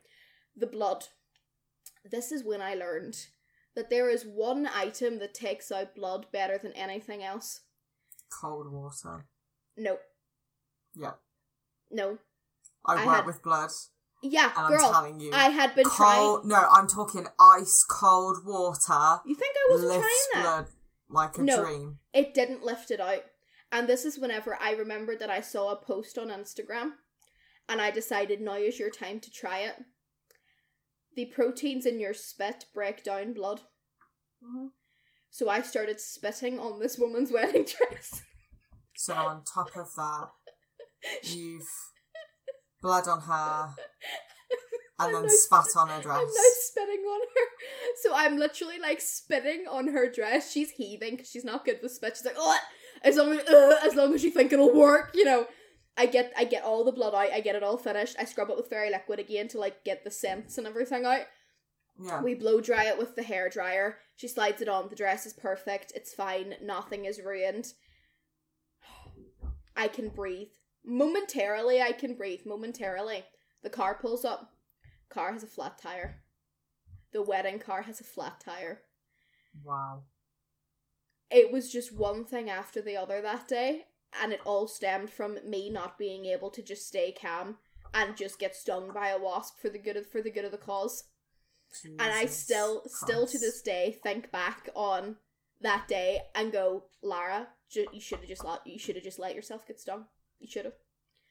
The 0.57 0.67
blood. 0.67 1.05
This 2.05 2.33
is 2.33 2.45
when 2.45 2.61
I 2.61 2.75
learned 2.75 3.17
that 3.79 3.91
there 3.91 4.11
is 4.11 4.25
one 4.27 4.67
item 4.75 5.21
that 5.21 5.35
takes 5.35 5.71
out 5.71 5.95
blood 5.95 6.27
better 6.33 6.59
than 6.59 6.73
anything 6.73 7.23
else. 7.23 7.61
Cold 8.29 8.73
water. 8.73 9.27
No, 9.77 9.99
Yeah. 10.97 11.13
no. 11.89 12.19
I, 12.85 12.95
I 12.95 13.07
work 13.07 13.15
had- 13.19 13.27
with 13.27 13.41
blood, 13.41 13.71
Yeah, 14.21 14.53
and 14.57 14.75
I'm 14.75 14.81
telling 14.81 15.21
you, 15.21 15.31
I 15.33 15.51
had 15.51 15.77
been 15.77 15.85
cold. 15.85 16.41
trying. 16.43 16.49
No, 16.49 16.69
I'm 16.73 16.89
talking 16.89 17.29
ice 17.39 17.85
cold 17.89 18.45
water 18.45 19.21
You 19.25 19.37
think 19.37 19.55
I 19.57 19.71
wasn't 19.73 19.93
trying 19.93 20.43
that? 20.45 20.69
like 21.09 21.39
a 21.39 21.43
No. 21.43 21.63
dream. 21.65 22.01
It 22.13 22.35
didn't 22.35 22.65
lift 22.65 22.91
it 22.91 22.99
out. 23.01 23.23
And 23.71 23.89
this 23.89 24.05
is 24.05 24.19
whenever 24.19 24.57
I 24.61 24.73
remembered 24.73 25.21
that 25.21 25.31
I 25.31 25.41
saw 25.41 25.71
a 25.71 25.77
post 25.77 26.19
on 26.19 26.29
Instagram 26.31 26.95
and 27.69 27.81
I 27.81 27.93
decided 27.93 28.41
now 28.41 28.55
is 28.57 28.81
your 28.81 28.91
time 28.91 29.21
to 29.21 29.31
try 29.31 29.61
it. 29.61 29.77
The 31.19 31.25
proteins 31.25 31.85
in 31.85 31.99
your 31.99 32.15
spit 32.15 32.67
break 32.73 33.03
down 33.03 33.33
blood. 33.33 33.63
Mhm. 34.41 34.69
So 35.31 35.49
I 35.49 35.63
started 35.63 35.99
spitting 35.99 36.61
on 36.61 36.79
this 36.79 36.97
woman's 36.97 37.33
wedding 37.35 37.65
dress. 37.65 38.23
So 38.95 39.15
on 39.15 39.43
top 39.43 39.77
of 39.77 39.93
that, 39.97 40.29
you've 41.25 41.67
blood 42.81 43.09
on 43.09 43.23
her, 43.23 43.75
and 45.01 45.17
I'm 45.17 45.23
then 45.23 45.29
spat 45.29 45.67
on 45.77 45.89
her 45.89 45.95
I'm 45.95 46.03
dress. 46.03 46.21
now 46.21 46.43
spitting 46.61 47.01
on 47.01 47.21
her. 47.21 47.47
So 48.05 48.13
I'm 48.15 48.39
literally 48.39 48.79
like 48.79 49.01
spitting 49.01 49.65
on 49.69 49.89
her 49.89 50.09
dress. 50.09 50.53
She's 50.53 50.71
heaving 50.71 51.17
because 51.17 51.31
she's 51.31 51.45
not 51.45 51.65
good 51.65 51.81
with 51.83 51.91
spit. 51.91 52.17
She's 52.17 52.27
like, 52.27 52.37
oh, 52.39 52.57
as 53.03 53.17
long 53.17 53.33
as, 53.33 53.49
uh, 53.49 53.81
as 53.83 53.97
long 53.97 54.15
as 54.15 54.23
you 54.23 54.31
think 54.31 54.53
it'll 54.53 54.73
work, 54.73 55.11
you 55.15 55.25
know. 55.25 55.49
I 55.99 56.07
get 56.07 56.33
I 56.37 56.45
get 56.45 56.65
all 56.65 56.85
the 56.85 56.93
blood 56.93 57.15
out. 57.15 57.33
I 57.33 57.41
get 57.41 57.57
it 57.57 57.65
all 57.65 57.77
finished. 57.77 58.17
I 58.19 58.25
scrub 58.25 58.51
it 58.51 58.57
with 58.57 58.69
fairy 58.69 58.91
liquid 58.91 59.19
again 59.19 59.49
to 59.49 59.59
like 59.59 59.85
get 59.85 60.05
the 60.05 60.11
scents 60.11 60.57
and 60.57 60.67
everything 60.67 61.05
out. 61.05 61.27
Yeah. 62.01 62.23
We 62.23 62.35
blow 62.35 62.61
dry 62.61 62.85
it 62.85 62.97
with 62.97 63.17
the 63.17 63.25
hair 63.25 63.49
dryer. 63.49 63.99
She 64.15 64.29
slides 64.29 64.63
it 64.63 64.69
on. 64.69 64.89
The 64.89 64.95
dress 64.97 65.27
is 65.27 65.33
perfect. 65.33 65.93
It's 65.97 66.15
fine. 66.15 66.55
Nothing 66.63 67.05
is 67.05 67.21
ruined. 67.21 67.73
I 69.77 69.89
can 69.89 70.09
breathe. 70.09 70.49
Momentarily, 70.85 71.83
I 71.83 71.93
can 71.93 72.15
breathe. 72.15 72.47
Momentarily. 72.47 73.25
The 73.65 73.71
car 73.71 73.99
pulls 74.01 74.25
up. 74.25 74.53
Car 75.11 75.33
has 75.33 75.43
a 75.43 75.49
flat 75.49 75.79
tire. 75.79 76.23
The 77.13 77.23
wedding 77.23 77.59
car 77.59 77.83
has 77.83 78.01
a 78.01 78.05
flat 78.05 78.41
tire. 78.41 78.83
Wow. 79.65 80.03
It 81.31 81.53
was 81.53 81.71
just 81.71 81.93
one 81.93 82.25
thing 82.25 82.49
after 82.49 82.81
the 82.81 82.97
other 82.97 83.21
that 83.21 83.49
day, 83.49 83.87
and 84.23 84.33
it 84.33 84.41
all 84.45 84.69
stemmed 84.69 85.11
from 85.11 85.39
me 85.45 85.71
not 85.71 85.99
being 85.99 86.27
able 86.27 86.51
to 86.51 86.63
just 86.63 86.87
stay 86.87 87.13
calm 87.13 87.57
and 87.95 88.17
just 88.17 88.39
get 88.39 88.55
stung 88.55 88.91
by 88.93 89.09
a 89.09 89.19
wasp 89.19 89.61
for 89.61 89.69
the 89.69 89.79
good 89.79 89.97
of 89.97 90.07
for 90.07 90.23
the 90.23 90.31
good 90.31 90.45
of 90.45 90.53
the 90.53 90.59
cause. 90.59 91.05
and 91.85 92.01
I 92.01 92.23
Jesus 92.23 92.39
still, 92.39 92.83
still 92.87 93.27
to 93.27 93.39
this 93.39 93.63
day, 93.63 93.99
think 94.03 94.31
back 94.31 94.69
on 94.75 95.17
that 95.61 95.89
day 95.89 96.21
and 96.35 96.53
go, 96.53 96.85
Lara, 97.03 97.49
ju- 97.71 97.89
you 97.93 98.01
should 98.01 98.21
have 98.21 98.29
just 98.29 98.45
let 98.45 98.67
you 98.67 98.79
should 98.79 98.97
have 98.97 99.05
just 99.05 99.19
let 99.19 99.35
yourself 99.35 99.67
get 99.67 99.81
stung. 99.81 100.07
You 100.41 100.49
should 100.49 100.67
have. 100.67 100.75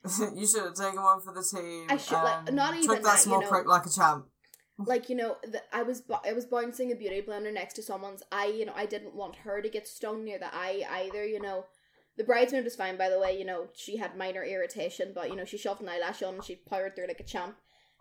you 0.36 0.47
should 0.47 0.63
have 0.63 0.75
taken 0.75 1.01
one 1.01 1.21
for 1.21 1.34
the 1.34 1.43
team. 1.43 1.88
I 1.89 1.97
should, 1.97 2.15
like, 2.15 2.53
not 2.53 2.75
even 2.75 2.88
took 2.88 2.95
that, 2.97 3.03
that, 3.03 3.17
you 3.17 3.23
small 3.23 3.41
know. 3.41 3.49
prick 3.49 3.67
like 3.67 3.86
a 3.86 3.89
champ. 3.89 4.25
Like 4.86 5.09
you 5.09 5.15
know, 5.15 5.38
the, 5.41 5.63
I 5.73 5.82
was 5.82 6.01
bu- 6.01 6.21
I 6.23 6.34
was 6.34 6.45
bouncing 6.45 6.91
a 6.91 6.95
beauty 6.95 7.23
blender 7.28 7.51
next 7.51 7.73
to 7.73 7.82
someone's 7.82 8.21
eye. 8.32 8.53
You 8.55 8.63
know, 8.63 8.73
I 8.75 8.86
didn't 8.86 9.15
want 9.15 9.38
her 9.38 9.59
to 9.59 9.69
get 9.69 9.88
stung 9.88 10.23
near 10.23 10.38
the 10.38 10.53
eye 10.53 10.86
either. 10.88 11.25
You 11.25 11.41
know, 11.41 11.65
the 12.18 12.24
bridesmaid 12.24 12.63
was 12.63 12.76
fine 12.76 12.97
by 12.97 13.09
the 13.09 13.20
way. 13.20 13.38
You 13.38 13.45
know, 13.45 13.68
she 13.74 13.97
had 13.97 14.18
minor 14.18 14.43
irritation, 14.43 15.11
but 15.13 15.30
you 15.30 15.36
know, 15.36 15.45
she 15.45 15.57
shoved 15.57 15.82
an 15.82 15.89
eyelash 15.89 16.24
on 16.24 16.36
and 16.36 16.43
she 16.43 16.55
powered 16.55 16.95
through 16.95 17.07
like 17.07 17.20
a 17.20 17.24
champ. 17.24 17.55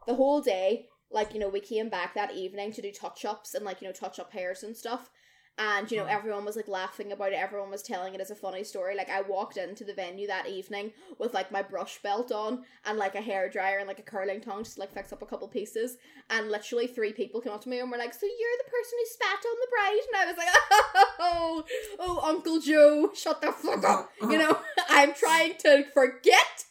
The 0.07 0.15
whole 0.15 0.41
day, 0.41 0.87
like 1.11 1.35
you 1.35 1.41
know, 1.41 1.49
we 1.49 1.61
came 1.61 1.89
back 1.89 2.15
that 2.15 2.35
evening 2.35 2.73
to 2.73 2.83
do 2.83 2.91
touch 2.91 3.25
ups 3.25 3.55
and 3.55 3.65
like 3.65 3.81
you 3.81 3.87
know 3.87 3.93
touch 3.93 4.19
up 4.19 4.33
hairs 4.33 4.63
and 4.63 4.77
stuff. 4.77 5.11
And 5.59 5.91
you 5.91 5.97
know, 5.97 6.05
Mm. 6.05 6.11
everyone 6.15 6.45
was 6.45 6.55
like 6.55 6.69
laughing 6.69 7.13
about 7.13 7.33
it. 7.33 7.37
Everyone 7.37 7.71
was 7.71 7.83
telling 7.83 8.15
it 8.15 8.21
as 8.21 8.31
a 8.31 8.35
funny 8.35 8.63
story. 8.63 8.95
Like 8.95 9.09
I 9.09 9.23
walked 9.23 9.57
into 9.57 9.85
the 9.85 9.95
venue 9.95 10.27
that 10.27 10.47
evening 10.47 10.93
with 11.19 11.33
like 11.33 11.51
my 11.51 11.63
brush 11.63 11.97
belt 12.03 12.31
on 12.31 12.65
and 12.85 12.99
like 12.99 13.15
a 13.15 13.23
hair 13.23 13.49
dryer 13.49 13.79
and 13.79 13.89
like 13.89 13.99
a 13.99 14.03
curling 14.03 14.43
tongue 14.43 14.65
just 14.65 14.75
to, 14.75 14.81
like 14.81 14.93
fix 14.93 15.15
up 15.15 15.23
a 15.23 15.27
couple 15.27 15.49
pieces. 15.49 15.97
And 16.29 16.51
literally 16.51 16.87
three 16.87 17.15
people 17.15 17.41
came 17.41 17.55
up 17.55 17.63
to 17.63 17.71
me 17.71 17.81
and 17.81 17.91
were 17.91 17.97
like, 17.97 18.13
"So 18.13 18.27
you're 18.27 18.59
the 18.59 18.71
person 18.71 18.99
who 18.99 19.07
spat 19.07 19.45
on 19.47 19.57
the 19.63 19.69
bride?" 19.71 20.01
And 20.09 20.17
I 20.17 20.27
was 20.27 20.37
like, 20.37 21.17
"Oh, 21.21 21.65
oh, 22.01 22.21
Uncle 22.23 22.61
Joe, 22.61 23.11
shut 23.15 23.41
the 23.41 23.51
fuck 23.53 23.83
up." 23.85 24.11
You 24.21 24.37
know, 24.39 24.59
I'm 24.91 25.15
trying 25.15 25.55
to 25.61 25.85
forget, 25.95 26.66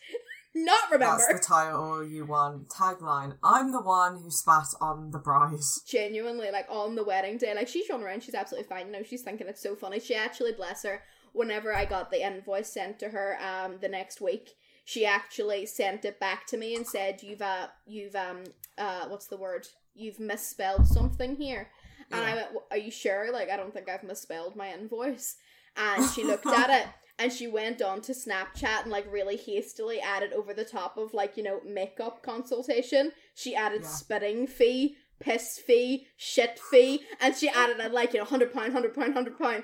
not 0.56 0.92
remember. 0.92 1.18
That's 1.18 1.42
the 1.42 1.46
title 1.46 2.04
you 2.04 2.26
want. 2.26 2.70
Tagline. 2.70 3.38
I'm 3.44 3.72
the 3.72 3.82
one 3.82 4.18
who 4.22 4.32
spat 4.32 4.68
on 4.82 5.12
the 5.12 5.20
bride. 5.20 5.60
genuinely 5.88 6.50
like 6.52 6.68
on 6.70 6.96
the 6.96 7.04
wedding 7.04 7.38
day. 7.38 7.54
Like 7.54 7.68
she's 7.68 7.90
run 7.90 8.02
around. 8.02 8.24
She's 8.24 8.36
absolutely 8.36 8.68
fine. 8.68 8.88
You 8.88 8.94
know 8.94 9.04
she's 9.04 9.22
thinking 9.22 9.48
it's 9.48 9.62
so 9.62 9.76
funny. 9.76 10.00
She 10.00 10.16
actually 10.16 10.54
bless 10.54 10.84
her 10.84 11.04
whenever 11.34 11.76
i 11.76 11.84
got 11.84 12.12
the 12.12 12.26
invoice 12.26 12.72
sent 12.72 12.98
to 12.98 13.10
her 13.10 13.38
um 13.42 13.76
the 13.82 13.90
next 13.90 14.22
week 14.22 14.56
she 14.86 15.04
actually 15.04 15.66
sent 15.66 16.06
it 16.06 16.20
back 16.20 16.46
to 16.46 16.58
me 16.58 16.76
and 16.76 16.88
said 16.88 17.22
you've 17.24 17.42
uh 17.42 17.68
you've 17.88 18.16
um 18.16 18.44
uh 18.78 19.06
what's 19.08 19.28
the 19.28 19.36
word? 19.36 19.68
You've 19.96 20.20
misspelled 20.20 20.88
something 20.88 21.36
here. 21.36 21.70
And 22.12 22.24
i 22.24 22.36
went 22.36 22.48
are 22.72 22.78
you 22.78 22.92
sure? 22.92 23.34
Like 23.34 23.50
i 23.50 23.58
don't 23.58 23.74
think 23.74 23.90
i've 23.90 24.04
misspelled 24.04 24.56
my 24.56 24.72
invoice. 24.72 25.38
And 25.76 26.08
she 26.12 26.24
looked 26.24 26.46
at 26.46 26.70
it 26.82 26.88
and 27.18 27.32
she 27.32 27.48
went 27.48 27.82
on 27.82 28.02
to 28.02 28.12
snapchat 28.12 28.84
and 28.84 28.92
like 28.92 29.12
really 29.12 29.38
hastily 29.38 30.00
added 30.00 30.34
over 30.34 30.54
the 30.54 30.66
top 30.66 30.98
of 30.98 31.14
like 31.14 31.38
you 31.38 31.44
know 31.44 31.60
makeup 31.66 32.22
consultation 32.22 33.12
she 33.34 33.56
added 33.56 33.82
Yeah. 33.84 33.88
spitting 33.88 34.48
fee 34.48 34.98
piss 35.20 35.58
fee, 35.58 36.08
shit 36.18 36.60
fee, 36.60 37.02
and 37.22 37.34
she 37.36 37.48
added 37.48 37.92
like, 37.94 38.14
you 38.14 38.20
know, 38.20 38.26
hundred 38.26 38.54
pound, 38.54 38.74
hundred 38.74 38.94
pound, 38.94 39.14
hundred 39.14 39.38
pound. 39.40 39.64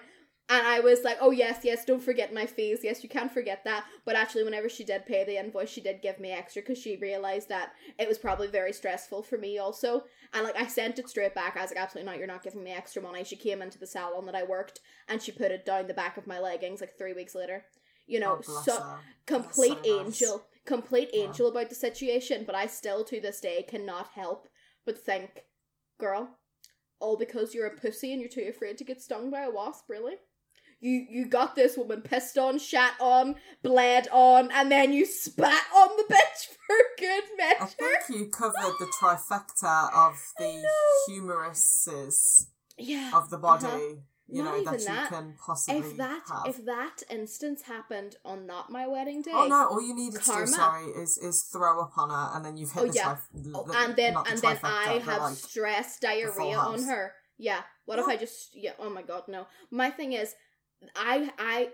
And 0.54 0.68
I 0.68 0.82
was 0.82 1.06
like, 1.06 1.18
oh 1.22 1.32
yes, 1.32 1.62
yes, 1.64 1.86
don't 1.86 2.04
forget 2.04 2.34
my 2.34 2.46
fees. 2.46 2.80
Yes, 2.84 3.04
you 3.04 3.08
can't 3.08 3.32
forget 3.32 3.64
that. 3.64 3.86
But 4.04 4.18
actually, 4.18 4.44
whenever 4.44 4.68
she 4.68 4.84
did 4.84 5.06
pay 5.06 5.24
the 5.24 5.40
invoice, 5.40 5.70
she 5.70 5.80
did 5.80 6.02
give 6.02 6.20
me 6.20 6.32
extra 6.32 6.62
because 6.62 6.78
she 6.78 6.98
realized 6.98 7.48
that 7.48 7.72
it 7.98 8.06
was 8.06 8.18
probably 8.18 8.48
very 8.48 8.74
stressful 8.74 9.24
for 9.24 9.38
me 9.38 9.60
also. 9.60 10.04
And 10.34 10.44
like, 10.44 10.60
I 10.60 10.68
sent 10.68 11.00
it 11.00 11.08
straight 11.08 11.34
back. 11.34 11.56
I 11.56 11.62
was 11.62 11.72
like, 11.72 11.80
absolutely 11.80 12.12
not, 12.12 12.18
you're 12.18 12.28
not 12.28 12.44
giving 12.44 12.66
me 12.66 12.72
extra 12.72 13.02
money. 13.02 13.24
She 13.24 13.38
came 13.38 13.62
into 13.62 13.80
the 13.80 13.88
salon 13.88 14.26
that 14.26 14.36
I 14.36 14.44
worked 14.44 14.82
and 15.08 15.22
she 15.22 15.32
put 15.32 15.52
it 15.52 15.66
down 15.66 15.88
the 15.88 15.94
back 15.94 16.18
of 16.18 16.28
my 16.28 16.38
leggings 16.38 16.82
like 16.82 16.98
three 16.98 17.14
weeks 17.14 17.34
later. 17.34 17.64
You 18.06 18.20
know, 18.20 18.42
oh, 18.46 18.62
so 18.66 18.76
her. 18.76 19.00
complete 19.26 19.78
so 19.86 20.00
nice. 20.04 20.06
angel, 20.06 20.44
complete 20.66 21.12
Yeah. 21.14 21.28
angel 21.28 21.48
about 21.48 21.70
the 21.70 21.76
situation, 21.76 22.44
but 22.46 22.56
I 22.56 22.68
still 22.68 23.06
to 23.06 23.22
this 23.22 23.40
day 23.40 23.64
cannot 23.64 24.10
help 24.16 24.50
but 24.86 24.98
think, 24.98 25.46
girl, 25.98 26.40
all 27.00 27.16
because 27.16 27.54
you're 27.54 27.68
a 27.68 27.78
pussy 27.78 28.12
and 28.12 28.20
you're 28.20 28.30
too 28.30 28.48
afraid 28.50 28.78
to 28.80 28.84
get 28.84 29.02
stung 29.02 29.30
by 29.32 29.44
a 29.44 29.50
wasp, 29.52 29.86
really? 29.88 30.16
You 30.84 31.06
you 31.10 31.26
got 31.26 31.56
this 31.56 31.78
woman 31.78 32.02
pissed 32.02 32.38
on, 32.40 32.58
shat 32.58 32.94
on, 33.00 33.36
bled 33.62 34.08
on, 34.12 34.50
and 34.52 34.72
then 34.72 34.92
you 34.94 35.06
spat 35.06 35.64
on 35.76 35.90
the 35.96 36.04
bitch 36.14 36.48
for 36.68 36.76
good 36.98 37.24
I 37.40 37.60
measure. 37.60 37.76
think 37.78 38.20
you 38.20 38.26
covered 38.28 38.76
the 38.80 38.92
trifecta 39.00 39.94
of 39.94 40.16
the 40.40 40.64
know. 40.64 41.32
humeruses 41.56 42.48
Yeah. 42.78 43.12
of 43.14 43.30
the 43.30 43.38
body, 43.38 43.66
Uh-huh. 43.66 43.96
you 44.28 44.44
Not 44.44 44.58
know, 44.58 44.64
that 44.64 44.74
even 44.76 44.80
you 44.80 44.86
that. 44.86 45.10
can 45.10 45.36
possibly 45.46 45.80
If 45.92 45.98
that 45.98 46.22
have. 46.28 46.48
if 46.48 46.66
that 46.66 47.04
instance 47.10 47.62
happened 47.64 48.16
on 48.26 48.46
not 48.48 48.72
my 48.72 48.88
wedding 48.88 49.22
day, 49.22 49.32
Oh 49.34 49.48
no! 49.48 49.68
All 49.68 49.82
you 49.86 49.94
needed 49.94 50.22
Karma. 50.22 50.46
to 50.46 50.52
do, 50.52 50.52
sorry, 50.58 50.86
is 51.04 51.18
is 51.18 51.44
throw 51.44 51.82
up 51.84 51.98
on 51.98 52.10
her, 52.10 52.36
and 52.36 52.46
then 52.46 52.58
you've 52.58 52.72
hit 52.72 52.84
Oh, 52.84 52.88
the, 52.88 52.94
yeah. 52.94 53.04
trif- 53.16 53.54
Oh, 53.56 53.64
the- 53.68 53.78
and 53.78 53.96
then 53.96 54.14
the 54.14 54.20
and 54.22 54.38
then 54.42 54.58
I 54.64 54.94
have 55.06 55.22
like, 55.22 55.36
stress 55.36 56.00
diarrhea 56.00 56.58
on 56.58 56.82
her. 56.84 57.14
Yeah. 57.38 57.62
What 57.86 58.00
if 58.00 58.08
I 58.08 58.16
just 58.18 58.56
yeah? 58.56 58.74
Oh 58.80 58.90
my 58.90 59.02
god, 59.04 59.24
no. 59.28 59.48
My 59.70 59.90
thing 59.90 60.14
is, 60.14 60.34
I 60.96 61.32
I 61.38 61.70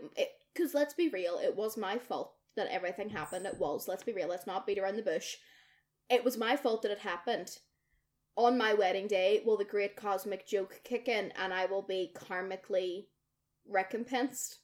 because 0.54 0.74
let's 0.74 0.94
be 0.94 1.10
real, 1.10 1.40
it 1.42 1.56
was 1.56 1.78
my 1.78 1.98
fault 1.98 2.34
that 2.56 2.68
everything 2.68 3.10
happened. 3.10 3.46
It 3.46 3.60
was. 3.60 3.88
Let's 3.88 4.04
be 4.04 4.14
real. 4.14 4.28
Let's 4.28 4.48
not 4.48 4.66
beat 4.66 4.80
around 4.80 4.98
the 4.98 5.04
bush. 5.04 5.36
It 6.10 6.26
was 6.26 6.38
my 6.38 6.58
fault 6.58 6.82
that 6.82 6.92
it 6.92 7.00
happened. 7.00 7.50
On 8.36 8.58
my 8.58 8.74
wedding 8.74 9.08
day, 9.08 9.42
will 9.46 9.58
the 9.58 9.66
great 9.66 9.96
cosmic 9.96 10.48
joke 10.48 10.82
kick 10.84 11.08
in, 11.08 11.32
and 11.42 11.54
I 11.54 11.66
will 11.66 11.82
be 11.82 12.14
karmically 12.16 13.08
recompensed? 13.68 14.60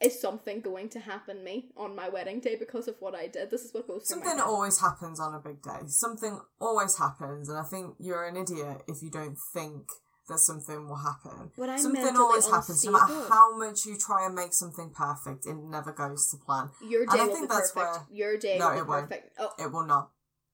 Is 0.00 0.20
something 0.20 0.60
going 0.60 0.88
to 0.90 1.00
happen 1.00 1.44
me 1.44 1.70
on 1.76 1.94
my 1.94 2.08
wedding 2.08 2.40
day 2.40 2.56
because 2.56 2.88
of 2.88 2.96
what 2.98 3.14
I 3.14 3.28
did? 3.28 3.50
This 3.50 3.62
is 3.62 3.72
what 3.72 3.86
goes 3.86 4.08
Something 4.08 4.40
always 4.40 4.80
happens 4.80 5.20
on 5.20 5.34
a 5.34 5.40
big 5.40 5.62
day. 5.62 5.86
Something 5.86 6.40
always 6.60 6.98
happens, 6.98 7.48
and 7.48 7.58
I 7.58 7.62
think 7.62 7.94
you're 8.00 8.26
an 8.26 8.36
idiot 8.36 8.82
if 8.88 9.02
you 9.02 9.10
don't 9.10 9.36
think 9.52 9.86
that 10.28 10.38
something 10.38 10.88
will 10.88 10.96
happen. 10.96 11.50
Something 11.78 12.16
always 12.16 12.48
happens, 12.48 12.84
no 12.84 12.92
matter 12.92 13.28
how 13.28 13.56
much 13.56 13.84
you 13.86 13.96
try 13.98 14.24
and 14.26 14.34
make 14.34 14.52
something 14.54 14.90
perfect, 14.94 15.46
it 15.46 15.56
never 15.56 15.92
goes 15.92 16.30
to 16.30 16.36
plan. 16.36 16.70
Your 16.86 17.02
And 17.02 17.10
day 17.10 17.18
I 17.20 17.24
will 17.26 17.34
think 17.34 17.48
be 17.50 17.54
that's 17.54 17.72
perfect. 17.72 17.96
where- 18.10 18.16
Your 18.16 18.36
day 18.38 18.58
No, 18.58 18.68
will 18.70 18.78
it 18.78 18.84
be 18.84 18.88
won't. 18.88 19.12
Oh, 19.38 19.50
It 19.58 19.72
will 19.72 19.86
not. 19.86 20.10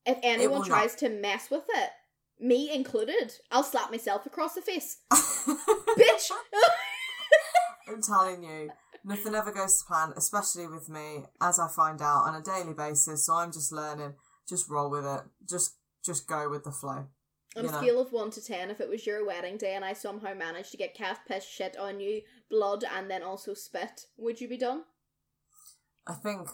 if 0.07 0.19
anyone 0.23 0.65
tries 0.65 0.95
to 0.97 1.09
mess 1.09 1.51
with 1.51 1.65
it, 1.69 1.91
me 2.41 2.73
included, 2.73 3.35
I'll 3.51 3.63
slap 3.65 3.91
myself 3.91 4.25
across 4.25 4.55
the 4.55 4.63
face. 4.63 4.99
Bitch! 5.13 6.31
I'm 7.89 8.03
telling 8.03 8.43
you, 8.43 8.71
nothing 9.05 9.35
ever 9.35 9.53
goes 9.53 9.79
to 9.79 9.85
plan, 9.87 10.13
especially 10.17 10.67
with 10.67 10.89
me, 10.89 11.25
as 11.41 11.59
I 11.59 11.69
find 11.69 12.01
out 12.03 12.25
on 12.27 12.35
a 12.35 12.43
daily 12.43 12.75
basis. 12.75 13.27
So 13.27 13.35
I'm 13.35 13.53
just 13.53 13.73
learning. 13.73 14.15
Just 14.49 14.69
roll 14.71 14.91
with 14.91 15.05
it. 15.05 15.21
Just 15.49 15.77
just 16.05 16.27
go 16.27 16.49
with 16.49 16.65
the 16.65 16.71
flow. 16.71 17.07
On 17.59 17.65
a 17.65 17.69
scale 17.69 18.01
of 18.01 18.13
1 18.13 18.31
to 18.31 18.45
10, 18.45 18.71
if 18.71 18.81
it 18.81 18.89
was 18.89 19.07
your 19.07 19.27
wedding 19.27 19.57
day 19.57 19.75
and 19.75 19.85
I 19.85 19.93
somehow 19.93 20.35
managed 20.35 20.71
to 20.73 20.77
get 20.77 20.95
calf 20.95 21.21
piss 21.27 21.45
shit 21.45 21.77
on 21.77 22.01
you, 22.01 22.23
blood, 22.51 22.85
and 22.85 23.11
then 23.11 23.23
also 23.23 23.55
spit, 23.55 24.07
would 24.17 24.41
you 24.41 24.49
be 24.49 24.57
done? 24.57 24.83
I 26.07 26.15
think 26.15 26.49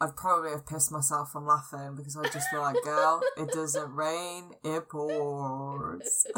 I'd 0.00 0.16
probably 0.16 0.50
have 0.50 0.66
pissed 0.66 0.90
myself 0.90 1.30
from 1.30 1.46
laughing 1.46 1.94
because 1.96 2.16
I'd 2.16 2.32
just 2.32 2.50
be 2.50 2.56
like, 2.56 2.82
girl, 2.82 3.20
it 3.36 3.50
doesn't 3.50 3.94
rain, 3.94 4.52
it 4.64 4.88
pours. 4.88 6.26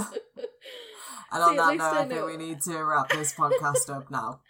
And 1.33 1.43
on 1.43 1.55
See, 1.55 1.59
at 1.59 1.67
that 1.67 1.77
note, 1.79 1.85
I 1.85 2.01
I 2.03 2.09
think 2.09 2.27
we 2.27 2.37
need 2.37 2.61
to 2.63 2.85
wrap 2.85 3.09
this 3.09 3.33
podcast 3.33 3.89
up 3.89 4.11
now. 4.11 4.41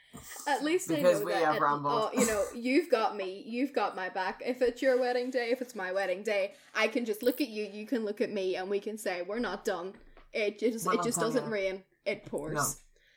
At 0.47 0.65
least 0.65 0.91
I 0.91 0.97
know 0.97 1.21
we 1.25 1.33
that. 1.33 1.45
have 1.55 1.63
Oh, 1.63 2.11
you 2.15 2.27
know, 2.27 2.45
you've 2.55 2.91
got 2.91 3.17
me. 3.17 3.43
You've 3.47 3.73
got 3.73 3.95
my 3.97 4.09
back. 4.09 4.43
If 4.45 4.61
it's 4.61 4.83
your 4.83 4.99
wedding 5.01 5.31
day, 5.31 5.51
if 5.51 5.61
it's 5.63 5.75
my 5.75 5.93
wedding 5.93 6.23
day, 6.23 6.55
I 6.75 6.89
can 6.89 7.05
just 7.05 7.23
look 7.23 7.41
at 7.41 7.49
you. 7.49 7.65
You 7.73 7.87
can 7.87 8.05
look 8.05 8.21
at 8.21 8.31
me, 8.31 8.57
and 8.57 8.69
we 8.69 8.81
can 8.81 8.99
say 8.99 9.23
we're 9.23 9.39
not 9.39 9.65
done. 9.65 9.95
It 10.33 10.59
just 10.59 10.87
We're 10.87 10.95
it 10.95 11.03
just 11.03 11.21
doesn't 11.21 11.45
yet. 11.45 11.53
rain. 11.53 11.83
It 12.05 12.25
pours. 12.27 12.55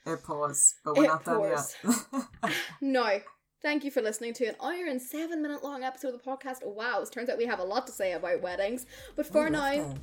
No. 0.06 0.14
It 0.14 0.24
pours, 0.24 0.76
but 0.84 0.96
we're 0.98 1.06
It 1.06 1.08
not 1.08 1.26
done 1.26 1.42
yet. 1.42 2.52
No. 2.82 3.20
Thank 3.62 3.84
you 3.84 3.90
for 3.90 4.02
listening 4.04 4.34
to 4.36 4.46
an 4.46 4.56
hour 4.62 4.86
and 4.88 5.02
seven 5.02 5.42
minute 5.42 5.64
long 5.64 5.84
episode 5.84 6.14
of 6.14 6.22
the 6.24 6.30
podcast. 6.30 6.58
Wow, 6.64 7.02
it 7.02 7.12
turns 7.12 7.30
out 7.30 7.38
we 7.40 7.48
have 7.48 7.58
a 7.60 7.64
lot 7.64 7.88
to 7.88 7.94
say 7.94 8.12
about 8.14 8.42
weddings. 8.42 8.86
But 9.16 9.26
for 9.26 9.48
Oh, 9.48 9.50
now. 9.50 9.96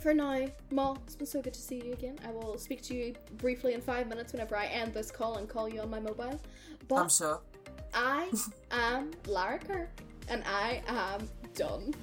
For 0.00 0.14
now, 0.14 0.46
Mol, 0.70 0.96
it's 1.04 1.16
been 1.16 1.26
so 1.26 1.42
good 1.42 1.54
to 1.54 1.60
see 1.60 1.82
you 1.84 1.92
again. 1.92 2.16
I 2.24 2.30
will 2.30 2.56
speak 2.56 2.82
to 2.82 2.94
you 2.94 3.14
briefly 3.38 3.74
in 3.74 3.80
five 3.80 4.08
minutes 4.08 4.32
whenever 4.32 4.56
I 4.56 4.66
end 4.66 4.94
this 4.94 5.10
call 5.10 5.36
and 5.38 5.48
call 5.48 5.68
you 5.68 5.80
on 5.80 5.90
my 5.90 5.98
mobile. 5.98 6.40
But 6.86 6.96
I'm 6.96 7.08
sure. 7.08 7.40
I 7.94 8.30
am 8.70 9.10
Lara 9.26 9.58
Kirk, 9.58 9.90
and 10.28 10.44
I 10.46 10.82
am 10.86 11.28
done. 11.54 11.94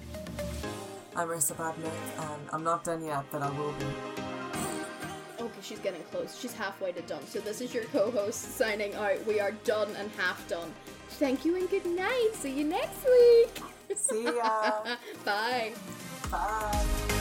I'm 1.16 1.30
Marissa 1.30 1.56
Babnick, 1.56 1.92
and 2.18 2.42
I'm 2.52 2.64
not 2.64 2.84
done 2.84 3.04
yet, 3.04 3.24
but 3.32 3.42
I 3.42 3.50
will 3.52 3.72
be. 3.74 3.86
Okay, 5.40 5.60
she's 5.62 5.80
getting 5.80 6.04
close. 6.04 6.38
She's 6.38 6.54
halfway 6.54 6.92
to 6.92 7.02
done. 7.04 7.26
So 7.28 7.40
this 7.40 7.62
is 7.62 7.74
your 7.74 7.86
co-host 7.86 8.58
signing 8.58 8.94
out. 8.96 9.26
We 9.26 9.40
are 9.40 9.52
done 9.64 9.96
and 9.98 10.12
half 10.18 10.46
done. 10.50 10.74
Thank 11.12 11.46
you 11.46 11.56
and 11.56 11.70
good 11.70 11.86
night. 11.86 12.32
See 12.34 12.52
you 12.52 12.66
next 12.66 13.06
week. 13.06 13.62
See 13.96 14.26
ya. 14.26 14.96
Bye. 15.24 15.74
Bye. 16.30 17.15